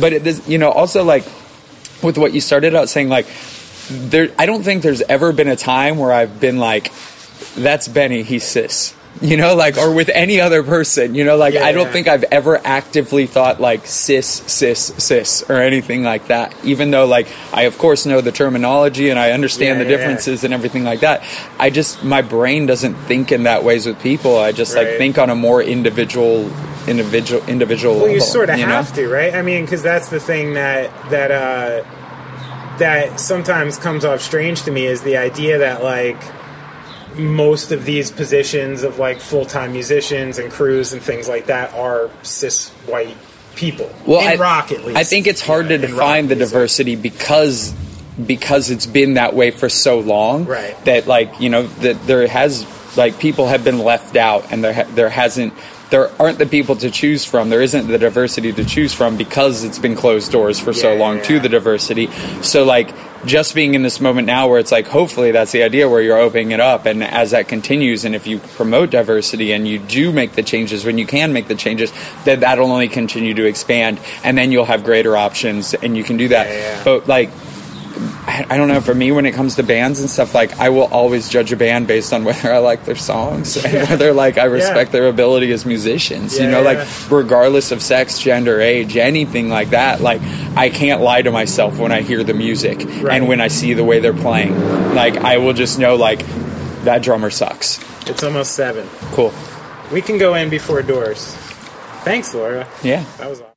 but 0.00 0.14
it 0.14 0.26
is 0.26 0.48
you 0.48 0.56
know 0.56 0.70
also 0.70 1.04
like 1.04 1.24
with 2.02 2.16
what 2.16 2.32
you 2.32 2.40
started 2.40 2.74
out 2.74 2.88
saying 2.88 3.10
like 3.10 3.26
there 3.90 4.30
I 4.38 4.46
don't 4.46 4.62
think 4.62 4.82
there's 4.82 5.02
ever 5.02 5.32
been 5.32 5.48
a 5.48 5.56
time 5.56 5.98
where 5.98 6.12
I've 6.12 6.40
been 6.40 6.58
like 6.58 6.90
that's 7.56 7.88
Benny 7.88 8.22
he's 8.22 8.44
cis 8.44 8.94
you 9.20 9.36
know 9.36 9.54
like 9.56 9.76
or 9.76 9.92
with 9.92 10.08
any 10.10 10.40
other 10.40 10.62
person 10.62 11.14
you 11.16 11.24
know 11.24 11.36
like 11.36 11.52
Yeah, 11.54 11.64
I 11.64 11.72
don't 11.72 11.86
yeah. 11.86 11.92
think 11.92 12.06
I've 12.08 12.22
ever 12.30 12.60
actively 12.64 13.26
thought 13.26 13.60
like 13.60 13.84
cis 13.86 14.26
cis 14.26 14.94
cis 14.98 15.42
or 15.50 15.56
anything 15.56 16.04
like 16.04 16.28
that 16.28 16.54
even 16.64 16.90
though 16.92 17.06
like 17.06 17.26
I 17.52 17.62
of 17.62 17.76
course 17.76 18.06
know 18.06 18.20
the 18.20 18.30
terminology 18.32 19.10
and 19.10 19.18
I 19.18 19.32
understand 19.32 19.78
Yeah, 19.78 19.84
the 19.84 19.90
differences 19.90 20.44
and 20.44 20.54
everything 20.54 20.84
like 20.84 21.00
that 21.00 21.24
I 21.58 21.70
just 21.70 22.04
my 22.04 22.22
brain 22.22 22.66
doesn't 22.66 22.94
think 22.94 23.32
in 23.32 23.42
that 23.42 23.64
ways 23.64 23.84
with 23.84 24.00
people 24.00 24.38
I 24.38 24.52
just 24.52 24.76
like 24.76 24.86
think 24.96 25.18
on 25.18 25.28
a 25.28 25.34
more 25.34 25.60
individual 25.62 26.48
individual 26.86 27.42
individual 27.48 27.96
Well, 27.96 28.08
you 28.08 28.20
sort 28.20 28.48
of 28.48 28.58
you 28.58 28.64
know? 28.66 28.72
have 28.72 28.94
to, 28.94 29.06
right? 29.08 29.34
I 29.34 29.42
mean, 29.42 29.64
because 29.64 29.82
that's 29.82 30.08
the 30.08 30.18
thing 30.20 30.54
that 30.54 30.90
that 31.10 31.30
uh, 31.30 31.84
that 32.78 33.20
sometimes 33.20 33.76
comes 33.76 34.04
off 34.04 34.22
strange 34.22 34.62
to 34.62 34.70
me 34.70 34.86
is 34.86 35.02
the 35.02 35.16
idea 35.18 35.58
that 35.58 35.82
like 35.82 36.16
most 37.16 37.72
of 37.72 37.84
these 37.84 38.10
positions 38.10 38.82
of 38.82 38.98
like 38.98 39.20
full 39.20 39.44
time 39.44 39.72
musicians 39.72 40.38
and 40.38 40.50
crews 40.50 40.92
and 40.92 41.02
things 41.02 41.28
like 41.28 41.46
that 41.46 41.72
are 41.74 42.10
cis 42.22 42.68
white 42.86 43.16
people. 43.56 43.90
well, 44.06 44.20
in 44.20 44.28
I, 44.28 44.42
rock 44.42 44.72
at 44.72 44.84
least. 44.84 44.98
I 44.98 45.04
think 45.04 45.26
it's 45.26 45.40
hard 45.40 45.70
Yeah, 45.70 45.78
to 45.78 45.86
define 45.86 46.28
the 46.28 46.36
music. 46.36 46.52
diversity 46.52 46.96
because 46.96 47.74
because 48.26 48.70
it's 48.70 48.86
been 48.86 49.14
that 49.14 49.34
way 49.34 49.50
for 49.50 49.68
so 49.68 49.98
long 50.00 50.44
Right. 50.44 50.76
that 50.84 51.06
like 51.06 51.40
you 51.40 51.48
know 51.50 51.62
that 51.66 52.06
there 52.06 52.26
has 52.26 52.66
like 52.96 53.18
people 53.18 53.46
have 53.48 53.64
been 53.64 53.78
left 53.78 54.16
out 54.16 54.52
and 54.52 54.62
there 54.62 54.74
ha- 54.74 54.90
there 54.94 55.08
hasn't 55.08 55.52
there 55.90 56.10
aren't 56.20 56.38
the 56.38 56.46
people 56.46 56.76
to 56.76 56.90
choose 56.90 57.24
from. 57.24 57.50
There 57.50 57.60
isn't 57.60 57.88
the 57.88 57.98
diversity 57.98 58.52
to 58.52 58.64
choose 58.64 58.94
from 58.94 59.16
because 59.16 59.64
it's 59.64 59.78
been 59.78 59.96
closed 59.96 60.30
doors 60.30 60.58
for 60.60 60.72
so 60.72 60.94
long 60.94 61.16
yeah, 61.18 61.24
to 61.24 61.40
the 61.40 61.48
diversity. 61.48 62.06
So 62.42 62.64
like 62.64 62.94
just 63.26 63.54
being 63.54 63.74
in 63.74 63.82
this 63.82 64.00
moment 64.00 64.26
now 64.26 64.48
where 64.48 64.58
it's 64.60 64.72
like 64.72 64.86
hopefully 64.86 65.32
that's 65.32 65.52
the 65.52 65.62
idea 65.62 65.88
where 65.88 66.00
you're 66.00 66.16
opening 66.16 66.52
it 66.52 66.60
up. 66.60 66.86
And 66.86 67.02
as 67.02 67.32
that 67.32 67.48
continues 67.48 68.04
and 68.04 68.14
if 68.14 68.26
you 68.26 68.38
promote 68.38 68.90
diversity 68.90 69.52
and 69.52 69.66
you 69.66 69.78
do 69.78 70.12
make 70.12 70.32
the 70.32 70.42
changes 70.42 70.84
when 70.84 70.96
you 70.96 71.06
can 71.06 71.32
make 71.32 71.48
the 71.48 71.56
changes 71.56 71.92
then 72.24 72.40
that'll 72.40 72.70
only 72.70 72.88
continue 72.88 73.34
to 73.34 73.44
expand. 73.44 74.00
And 74.22 74.38
then 74.38 74.52
you'll 74.52 74.64
have 74.66 74.84
greater 74.84 75.16
options 75.16 75.74
and 75.74 75.96
you 75.96 76.04
can 76.04 76.16
do 76.16 76.28
that. 76.28 76.48
Yeah, 76.48 76.54
yeah. 76.54 76.84
but 76.84 77.08
like 77.08 77.30
I, 78.26 78.46
I 78.50 78.56
don't 78.56 78.68
know. 78.68 78.80
For 78.80 78.94
me, 78.94 79.12
when 79.12 79.26
it 79.26 79.32
comes 79.32 79.56
to 79.56 79.62
bands 79.62 80.00
and 80.00 80.08
stuff, 80.08 80.34
like 80.34 80.58
I 80.58 80.68
will 80.68 80.84
always 80.84 81.28
judge 81.28 81.52
a 81.52 81.56
band 81.56 81.86
based 81.86 82.12
on 82.12 82.24
whether 82.28 82.52
I 82.52 82.58
like 82.58 82.84
their 82.84 82.96
songs 82.96 83.56
and 83.56 83.88
whether 83.88 84.12
like 84.12 84.38
I 84.38 84.44
respect 84.44 84.92
their 84.92 85.08
ability 85.08 85.50
as 85.52 85.64
musicians. 85.66 86.38
you 86.38 86.46
know, 86.48 86.62
yeah. 86.62 86.78
like 86.78 87.10
regardless 87.10 87.70
of 87.72 87.82
sex, 87.82 88.18
gender, 88.18 88.60
age, 88.60 88.96
anything 88.96 89.48
like 89.48 89.70
that. 89.70 90.00
Like 90.00 90.20
I 90.56 90.68
can't 90.70 91.00
lie 91.00 91.22
to 91.22 91.30
myself 91.30 91.78
when 91.78 91.92
I 91.92 92.02
hear 92.02 92.22
the 92.22 92.34
music 92.34 92.78
Right. 92.78 93.16
and 93.16 93.26
when 93.28 93.40
I 93.40 93.48
see 93.48 93.72
the 93.74 93.84
way 93.84 94.00
they're 94.00 94.12
playing. 94.12 94.54
Like 94.94 95.16
I 95.16 95.38
will 95.38 95.54
just 95.54 95.78
know 95.78 95.96
like 95.96 96.24
that 96.84 97.02
drummer 97.02 97.30
sucks. 97.30 97.78
It's 98.08 98.22
almost 98.22 98.52
seven. 98.54 98.88
Cool. 99.12 99.32
We 99.92 100.02
can 100.02 100.18
go 100.18 100.34
in 100.34 100.50
before 100.50 100.82
doors. 100.82 101.34
Thanks, 102.04 102.34
Laura. 102.34 102.66
Yeah. 102.82 103.04
That 103.18 103.28
was 103.28 103.40
awesome. 103.40 103.49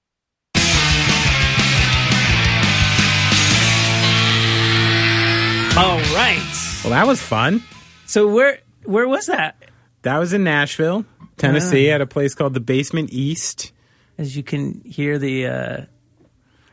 All 5.75 5.97
right. 5.97 6.39
Well, 6.83 6.91
that 6.91 7.07
was 7.07 7.19
fun. 7.19 7.63
So 8.05 8.27
where 8.27 8.59
where 8.83 9.07
was 9.07 9.25
that? 9.25 9.55
That 10.03 10.19
was 10.19 10.31
in 10.31 10.43
Nashville, 10.43 11.03
Tennessee, 11.37 11.89
at 11.89 11.99
a 11.99 12.05
place 12.05 12.35
called 12.35 12.53
the 12.53 12.59
Basement 12.59 13.09
East. 13.11 13.71
As 14.19 14.37
you 14.37 14.43
can 14.43 14.81
hear 14.85 15.17
the 15.17 15.47
uh, 15.47 15.81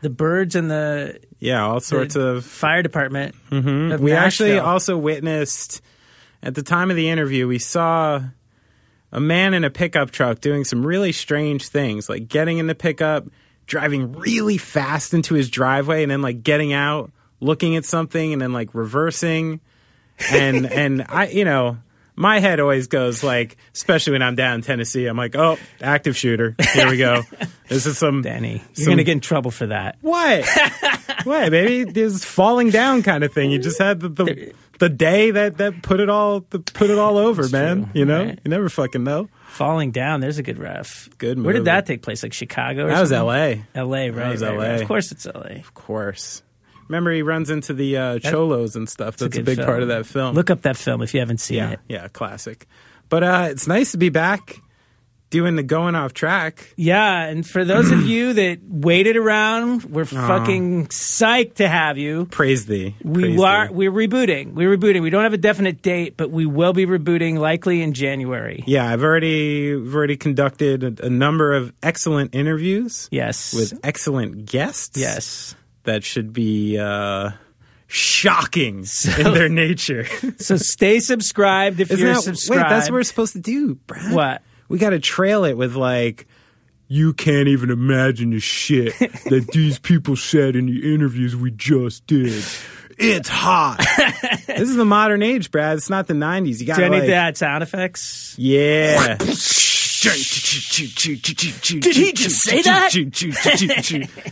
the 0.03 0.11
birds 0.11 0.55
and 0.55 0.71
the, 0.71 1.19
Yeah, 1.39 1.65
all 1.65 1.81
sorts 1.81 2.13
the 2.15 2.27
of. 2.27 2.45
fire 2.45 2.83
department. 2.83 3.35
Mm-hmm. 3.51 4.03
We 4.03 4.13
actually 4.13 4.59
also 4.59 4.99
witnessed 4.99 5.81
at 6.43 6.55
the 6.55 6.63
time 6.63 6.91
of 6.91 6.97
the 6.97 7.09
interview. 7.09 7.49
We 7.49 7.59
saw 7.59 8.21
a 9.13 9.21
man 9.21 9.55
in 9.55 9.65
a 9.65 9.71
pickup 9.71 10.11
truck 10.11 10.41
doing 10.41 10.65
some 10.65 10.87
really 10.87 11.13
strange 11.13 11.69
things, 11.69 12.11
like 12.11 12.29
getting 12.29 12.59
in 12.59 12.67
the 12.67 12.75
pickup, 12.75 13.29
driving 13.67 14.13
really 14.13 14.59
fast 14.59 15.15
into 15.15 15.33
his 15.35 15.49
driveway, 15.49 16.03
and 16.03 16.11
then 16.11 16.21
like 16.21 16.43
getting 16.43 16.75
out, 16.75 17.11
looking 17.41 17.77
at 17.77 17.85
something, 17.85 18.33
and 18.33 18.41
then 18.41 18.53
like 18.53 18.75
reversing. 18.75 19.61
And 20.31 20.67
and 20.71 21.05
I, 21.09 21.29
you 21.29 21.45
know. 21.45 21.79
My 22.17 22.39
head 22.39 22.61
always 22.61 22.87
goes 22.87 23.23
like, 23.25 23.57
especially 23.75 24.13
when 24.13 24.21
I'm 24.21 24.35
down 24.35 24.57
in 24.57 24.61
Tennessee, 24.61 25.07
I'm 25.07 25.17
like, 25.17 25.35
oh, 25.37 25.57
active 25.81 26.15
shooter. 26.19 26.55
Here 26.75 26.91
we 26.91 26.99
go. 26.99 27.23
This 27.69 27.87
is 27.87 27.97
some 27.97 28.21
Danny, 28.21 28.55
you're 28.75 28.85
some- 28.85 28.93
gonna 28.93 29.05
get 29.05 29.13
in 29.13 29.21
trouble 29.21 29.51
for 29.53 29.69
that. 29.69 29.97
What? 30.03 30.45
what, 31.25 31.51
baby? 31.51 31.91
This 31.91 32.23
falling 32.25 32.69
down 32.71 33.03
kind 33.05 33.25
of 33.25 33.33
thing. 33.33 33.51
You 33.53 33.59
just 33.61 33.79
had 33.79 34.01
the 34.01 34.09
the, 34.11 34.53
the 34.81 34.89
day 34.91 35.31
that, 35.31 35.57
that 35.59 35.81
put 35.83 36.01
it 36.01 36.11
all 36.11 36.41
the, 36.51 36.59
put 36.59 36.91
it 36.91 36.99
all 36.99 37.17
over, 37.17 37.49
man. 37.49 37.85
true, 37.85 37.91
You 37.95 38.05
know, 38.05 38.25
right. 38.25 38.39
you 38.45 38.51
never 38.51 38.69
fucking 38.69 39.05
know. 39.05 39.31
Falling 39.47 39.93
down. 39.93 40.21
There's 40.21 40.39
a 40.39 40.43
good 40.43 40.59
ref. 40.59 41.09
Good 41.17 41.43
Where 41.43 41.55
did 41.55 41.67
that 41.67 41.87
take 41.87 42.03
place? 42.03 42.23
Like 42.25 42.33
Chicago? 42.35 42.87
Or 42.87 42.89
That 42.89 43.01
was 43.01 43.11
something? 43.11 43.29
L.A. 43.29 43.65
L.A. 43.75 44.11
Right. 44.11 44.31
was 44.33 44.43
right, 44.43 44.57
right. 44.59 44.75
LA. 44.77 44.83
Of 44.83 44.89
course, 44.89 45.13
it's 45.13 45.27
L.A. 45.27 45.61
Of 45.61 45.73
course. 45.75 46.43
Remember, 46.91 47.13
he 47.13 47.23
runs 47.23 47.51
into 47.51 47.73
the 47.73 47.97
uh, 47.97 48.19
cholos 48.19 48.75
and 48.75 48.89
stuff. 48.89 49.17
That's 49.17 49.33
a, 49.37 49.39
good 49.39 49.45
big 49.45 49.57
film. 49.59 49.67
part 49.67 49.83
of 49.83 49.89
that 49.89 50.07
film. 50.07 50.35
Look 50.35 50.51
up 50.51 50.63
that 50.63 50.77
film 50.77 51.03
if 51.03 51.15
you 51.15 51.21
haven't 51.21 51.39
seen 51.39 51.59
yeah, 51.59 51.71
it. 51.71 51.81
yeah, 51.89 52.09
classic. 52.09 52.67
But 53.09 53.23
uh, 53.23 53.49
it's 53.53 53.69
nice 53.69 53.93
to 53.93 53.99
be 53.99 54.09
back 54.09 54.61
doing 55.31 55.55
the 55.55 55.63
going 55.63 55.95
off 55.95 56.13
track. 56.13 56.75
Yeah, 56.77 57.23
and 57.27 57.47
for 57.47 57.65
those 57.65 57.93
of 57.93 58.03
you 58.07 58.33
that 58.33 58.59
waited 58.69 59.17
around, 59.17 59.85
we're 59.85 60.05
fucking 60.05 60.89
psyched 60.89 61.55
to 61.55 61.69
have 61.69 61.97
you. 61.97 62.27
Praise 62.27 62.67
thee. 62.67 62.97
We 63.05 63.23
Praise 63.23 63.41
are 63.41 63.69
thee. 63.69 63.75
we're 63.75 63.93
rebooting. 63.93 64.55
We're 64.55 64.77
rebooting. 64.77 65.01
We 65.03 65.11
don't 65.11 65.23
have 65.23 65.33
a 65.33 65.39
definite 65.39 65.83
date, 65.83 66.17
but 66.17 66.33
we 66.33 66.45
will 66.47 66.73
be 66.73 66.87
rebooting 66.87 67.39
likely 67.39 67.83
in 67.83 67.93
January. 67.93 68.65
Yeah, 68.67 68.91
I've 68.91 69.05
already 69.05 69.73
I've 69.75 69.95
already 69.95 70.17
conducted 70.17 70.83
a, 71.01 71.07
a 71.07 71.11
number 71.11 71.53
of 71.53 71.73
excellent 71.85 72.35
interviews 72.35 73.09
Yes. 73.13 73.55
with 73.55 73.79
excellent 73.85 74.47
guests. 74.47 74.99
yes. 74.99 75.55
That 75.91 76.05
should 76.05 76.33
be 76.33 76.79
uh, 76.79 77.31
shocking 77.89 78.87
in 79.19 79.35
their 79.35 79.49
nature. 79.49 80.07
So 80.39 80.57
stay 80.57 81.01
subscribed 81.01 81.81
if 81.81 81.91
Isn't 81.91 82.05
you're 82.07 82.15
that, 82.15 82.23
subscribed. 82.23 82.63
wait, 82.63 82.69
that's 82.71 82.89
what 82.89 82.95
we're 82.95 83.03
supposed 83.03 83.33
to 83.35 83.41
do, 83.41 83.75
Brad. 83.75 84.15
What? 84.15 84.43
We 84.69 84.79
got 84.79 84.91
to 84.91 85.01
trail 85.01 85.45
it 85.45 85.55
with 85.55 85.75
like, 85.77 86.27
you 86.89 87.13
can't 87.13 87.49
even 87.49 87.71
imagine 87.71 88.31
the 88.31 88.41
shit 88.41 88.97
that 88.99 89.49
these 89.53 89.79
people 89.79 90.17
said 90.17 90.57
in 90.57 90.67
the 90.67 90.95
interviews 90.95 91.37
we 91.37 91.51
just 91.51 92.07
did. 92.07 92.45
It's 92.99 93.29
hot. 93.29 93.79
this 94.47 94.61
is 94.69 94.77
the 94.77 94.85
modern 94.85 95.23
age, 95.23 95.51
Brad. 95.51 95.77
It's 95.79 95.91
not 95.91 96.07
the 96.07 96.15
'90s. 96.15 96.61
You 96.61 96.67
got 96.67 96.77
Do 96.77 96.85
I 96.85 96.89
need 96.89 96.99
like, 96.99 97.07
to 97.07 97.15
add 97.15 97.37
sound 97.37 97.63
effects? 97.63 98.35
Yeah. 98.39 99.17
Did 99.17 99.29
he 101.97 102.13
just 102.13 102.43
say 102.43 102.63
that? 102.63 102.95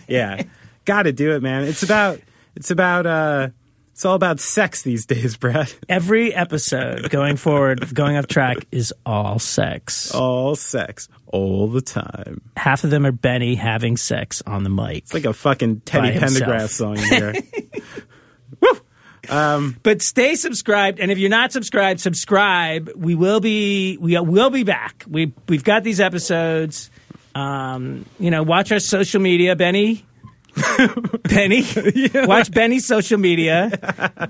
yeah. 0.09 0.43
Got 0.89 1.03
to 1.03 1.13
do 1.13 1.33
it, 1.33 1.43
man. 1.43 1.65
It's 1.65 1.83
about 1.83 2.19
it's 2.57 2.71
about 2.71 3.05
uh 3.05 3.49
it's 3.93 4.07
all 4.07 4.15
about 4.15 4.41
sex 4.41 4.81
these 4.81 5.05
days, 5.05 5.37
Brad. 5.37 5.71
Every 5.89 6.35
episode 6.35 7.11
going 7.11 7.37
forward, 7.37 7.93
going 7.93 8.17
off 8.17 8.27
track, 8.27 8.67
is 8.73 8.95
all 9.05 9.39
sex. 9.39 10.15
All 10.15 10.57
sex 10.57 11.11
all 11.27 11.69
the 11.69 11.83
time. 11.83 12.41
Half 12.57 12.85
of 12.85 12.91
them 12.91 13.05
are 13.05 13.13
Benny 13.13 13.55
having 13.55 13.99
sex 13.99 14.43
on 14.47 14.63
the 14.63 14.71
mic. 14.71 15.03
It's 15.03 15.13
like 15.13 15.27
a 15.27 15.35
fucking 15.35 15.81
Teddy 15.81 16.19
Pendergrass 16.19 16.71
song 16.71 16.97
in 16.97 17.05
here. 17.05 17.35
But 19.83 20.01
stay 20.01 20.37
subscribed, 20.37 21.01
and 21.01 21.11
if 21.11 21.19
you're 21.19 21.29
not 21.29 21.53
subscribed, 21.53 22.01
subscribe. 22.01 22.91
We 22.97 23.15
will 23.15 23.41
be 23.41 23.99
we 23.99 24.19
will 24.19 24.49
be 24.49 24.63
back. 24.63 25.05
We 25.07 25.35
we've 25.49 25.65
got 25.65 25.85
these 25.85 26.01
episodes. 26.01 26.91
Um, 27.35 28.07
you 28.19 28.31
know, 28.31 28.43
watch 28.43 28.73
our 28.73 28.81
social 28.81 29.21
media, 29.21 29.55
Benny. 29.55 30.07
Benny, 31.25 31.65
watch 32.27 32.51
Benny's 32.51 32.87
social 32.87 33.19
media 33.19 33.71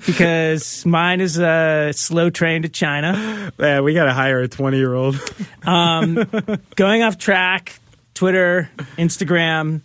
because 0.07 0.85
mine 0.87 1.20
is 1.20 1.39
a 1.39 1.93
slow 1.95 2.31
train 2.31 2.62
to 2.62 2.68
China. 2.68 3.53
Man, 3.59 3.85
we 3.85 3.95
got 3.95 4.05
to 4.05 4.12
hire 4.12 4.41
a 4.41 4.49
20 4.49 4.76
year 4.76 4.95
old. 4.95 5.16
Going 5.64 7.03
off 7.03 7.18
track, 7.18 7.79
Twitter, 8.14 8.70
Instagram. 8.97 9.83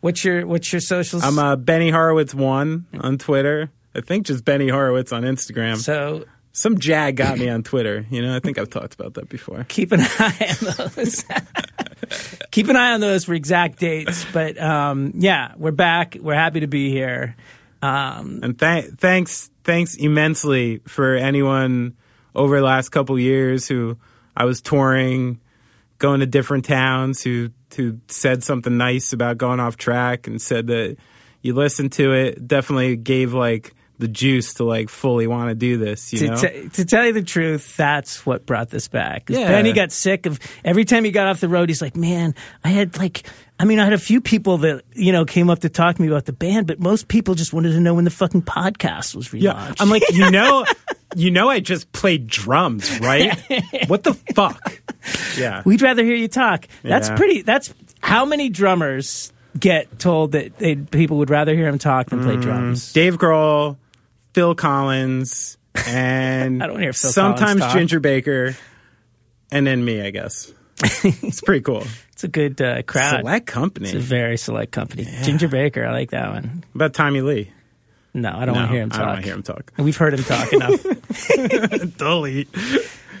What's 0.00 0.24
your 0.24 0.46
what's 0.46 0.72
your 0.72 0.80
socials? 0.80 1.24
I'm 1.24 1.38
uh, 1.38 1.56
Benny 1.56 1.90
Horowitz 1.90 2.34
one 2.34 2.86
on 3.00 3.18
Twitter. 3.18 3.70
I 3.94 4.00
think 4.00 4.26
just 4.26 4.44
Benny 4.44 4.68
Horowitz 4.68 5.12
on 5.12 5.22
Instagram. 5.22 5.76
so 5.76 6.24
Some 6.58 6.76
jag 6.78 7.14
got 7.14 7.38
me 7.38 7.48
on 7.48 7.62
Twitter. 7.62 8.04
You 8.10 8.20
know, 8.20 8.34
I 8.34 8.40
think 8.40 8.58
I've 8.58 8.68
talked 8.68 8.92
about 8.94 9.14
that 9.14 9.28
before. 9.28 9.64
keep 9.68 9.92
an 9.92 10.00
eye 10.00 10.56
on 10.60 10.88
those. 10.96 11.24
keep 12.50 12.66
an 12.68 12.74
eye 12.74 12.94
on 12.94 13.00
those 13.00 13.26
for 13.26 13.34
exact 13.34 13.78
dates. 13.78 14.24
But 14.32 14.60
um, 14.60 15.12
yeah, 15.14 15.52
we're 15.56 15.70
back. 15.70 16.16
We're 16.20 16.34
happy 16.34 16.58
to 16.60 16.66
be 16.66 16.90
here. 16.90 17.36
Um, 17.80 18.40
And 18.42 18.58
th- 18.58 18.86
thanks, 18.98 19.50
thanks 19.62 19.94
immensely 19.94 20.80
for 20.88 21.14
anyone 21.14 21.96
over 22.34 22.58
the 22.58 22.64
last 22.66 22.88
couple 22.88 23.16
years 23.20 23.68
who 23.68 23.96
I 24.36 24.44
was 24.44 24.60
touring, 24.60 25.38
going 25.98 26.18
to 26.20 26.26
different 26.26 26.64
towns, 26.64 27.22
who 27.22 27.50
who 27.76 28.00
said 28.08 28.42
something 28.42 28.76
nice 28.76 29.12
about 29.12 29.38
going 29.38 29.60
off 29.60 29.76
track 29.76 30.26
and 30.26 30.42
said 30.42 30.66
that 30.66 30.96
you 31.40 31.54
listened 31.54 31.92
to 31.92 32.14
it. 32.14 32.48
Definitely 32.48 32.96
gave 32.96 33.32
like 33.32 33.74
the 33.98 34.08
juice 34.08 34.54
to 34.54 34.64
like 34.64 34.88
fully 34.88 35.26
want 35.26 35.48
to 35.50 35.54
do 35.54 35.76
this. 35.76 36.12
You 36.12 36.18
to, 36.20 36.26
know, 36.28 36.36
t- 36.36 36.68
to 36.68 36.84
tell 36.84 37.04
you 37.06 37.12
the 37.12 37.22
truth, 37.22 37.76
that's 37.76 38.24
what 38.24 38.46
brought 38.46 38.70
this 38.70 38.88
back. 38.88 39.28
Yeah. 39.28 39.48
Benny 39.48 39.72
got 39.72 39.90
sick 39.92 40.26
of 40.26 40.38
every 40.64 40.84
time 40.84 41.04
he 41.04 41.10
got 41.10 41.26
off 41.26 41.40
the 41.40 41.48
road. 41.48 41.68
He's 41.68 41.82
like, 41.82 41.96
"Man, 41.96 42.34
I 42.62 42.68
had 42.68 42.96
like, 42.98 43.26
I 43.58 43.64
mean, 43.64 43.80
I 43.80 43.84
had 43.84 43.92
a 43.92 43.98
few 43.98 44.20
people 44.20 44.58
that 44.58 44.82
you 44.94 45.10
know 45.12 45.24
came 45.24 45.50
up 45.50 45.58
to 45.60 45.68
talk 45.68 45.96
to 45.96 46.02
me 46.02 46.08
about 46.08 46.26
the 46.26 46.32
band, 46.32 46.66
but 46.68 46.78
most 46.78 47.08
people 47.08 47.34
just 47.34 47.52
wanted 47.52 47.72
to 47.72 47.80
know 47.80 47.94
when 47.94 48.04
the 48.04 48.10
fucking 48.10 48.42
podcast 48.42 49.14
was 49.16 49.28
relaunched." 49.28 49.42
yeah. 49.42 49.74
I'm 49.80 49.90
like, 49.90 50.04
you 50.12 50.30
know, 50.30 50.64
you 51.16 51.30
know, 51.32 51.48
I 51.48 51.58
just 51.60 51.90
played 51.92 52.28
drums, 52.28 53.00
right? 53.00 53.36
what 53.88 54.04
the 54.04 54.14
fuck? 54.34 54.80
Yeah. 55.36 55.62
We'd 55.64 55.82
rather 55.82 56.04
hear 56.04 56.14
you 56.16 56.28
talk. 56.28 56.66
That's 56.82 57.08
Yeah. 57.08 57.16
pretty. 57.16 57.42
That's 57.42 57.74
how 58.00 58.24
many 58.24 58.48
drummers 58.48 59.32
get 59.58 59.98
told 59.98 60.32
that 60.32 60.56
they, 60.58 60.76
people 60.76 61.16
would 61.18 61.30
rather 61.30 61.52
hear 61.54 61.66
him 61.66 61.78
talk 61.78 62.10
than 62.10 62.22
play 62.22 62.36
Mm. 62.36 62.42
drums. 62.42 62.92
Dave 62.92 63.16
Grohl, 63.18 63.76
Phil 64.38 64.54
Collins, 64.54 65.58
and 65.88 66.62
I 66.62 66.68
don't 66.68 66.78
hear 66.78 66.92
Phil 66.92 67.10
sometimes. 67.10 67.60
Ginger 67.72 67.98
Baker, 67.98 68.56
and 69.50 69.66
then 69.66 69.84
me, 69.84 70.00
I 70.00 70.10
guess. 70.10 70.52
it's 71.02 71.40
pretty 71.40 71.60
cool. 71.60 71.82
It's 72.12 72.22
a 72.22 72.28
good 72.28 72.62
uh, 72.62 72.82
crowd. 72.82 73.18
Select 73.18 73.48
company. 73.48 73.88
It's 73.88 73.96
a 73.96 73.98
very 73.98 74.36
select 74.36 74.70
company. 74.70 75.08
Ginger 75.24 75.48
Baker, 75.48 75.84
I 75.84 75.90
like 75.90 76.10
that 76.10 76.30
one. 76.30 76.62
What 76.70 76.76
about 76.76 76.94
Tommy 76.94 77.20
Lee. 77.20 77.50
No, 78.14 78.30
I 78.32 78.44
don't 78.44 78.54
want 78.54 78.68
to 78.68 78.72
hear 78.72 78.82
him 78.82 78.90
talk. 78.90 79.00
I 79.00 79.02
don't 79.02 79.08
want 79.08 79.22
to 79.22 79.26
hear 79.26 79.34
him 79.34 79.42
talk. 79.42 79.72
We've 79.76 79.96
heard 79.96 80.14
him 80.14 80.22
talk 80.22 80.52
enough. 80.52 81.96
Dolly. 81.96 82.46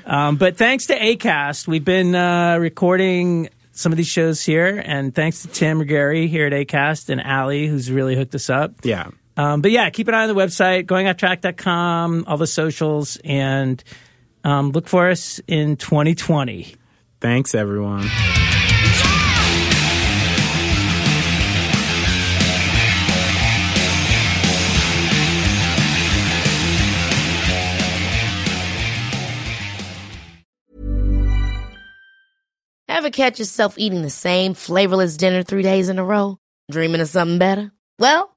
Um, 0.06 0.36
but 0.36 0.56
thanks 0.56 0.86
to 0.86 0.96
Acast, 0.96 1.66
we've 1.66 1.84
been 1.84 2.14
uh, 2.14 2.58
recording 2.58 3.48
some 3.72 3.90
of 3.90 3.98
these 3.98 4.06
shows 4.06 4.40
here, 4.44 4.80
and 4.86 5.12
thanks 5.12 5.42
to 5.42 5.48
Tim 5.48 5.84
Gary 5.84 6.28
here 6.28 6.46
at 6.46 6.52
Acast 6.52 7.08
and 7.08 7.20
Ali, 7.20 7.66
who's 7.66 7.90
really 7.90 8.14
hooked 8.14 8.36
us 8.36 8.48
up. 8.48 8.84
Yeah. 8.84 9.08
Um, 9.38 9.60
but 9.62 9.70
yeah, 9.70 9.88
keep 9.90 10.08
an 10.08 10.14
eye 10.14 10.24
on 10.24 10.28
the 10.28 10.34
website, 10.34 10.86
goingofftrack.com, 10.86 12.24
all 12.26 12.36
the 12.36 12.46
socials, 12.46 13.18
and 13.22 13.82
um, 14.42 14.72
look 14.72 14.88
for 14.88 15.08
us 15.08 15.40
in 15.46 15.76
2020. 15.76 16.74
Thanks, 17.20 17.54
everyone. 17.54 18.08
Ever 32.88 33.10
catch 33.10 33.38
yourself 33.38 33.78
eating 33.78 34.02
the 34.02 34.10
same 34.10 34.54
flavorless 34.54 35.16
dinner 35.16 35.44
three 35.44 35.62
days 35.62 35.88
in 35.88 36.00
a 36.00 36.04
row? 36.04 36.38
Dreaming 36.68 37.00
of 37.00 37.08
something 37.08 37.38
better? 37.38 37.70
Well, 38.00 38.36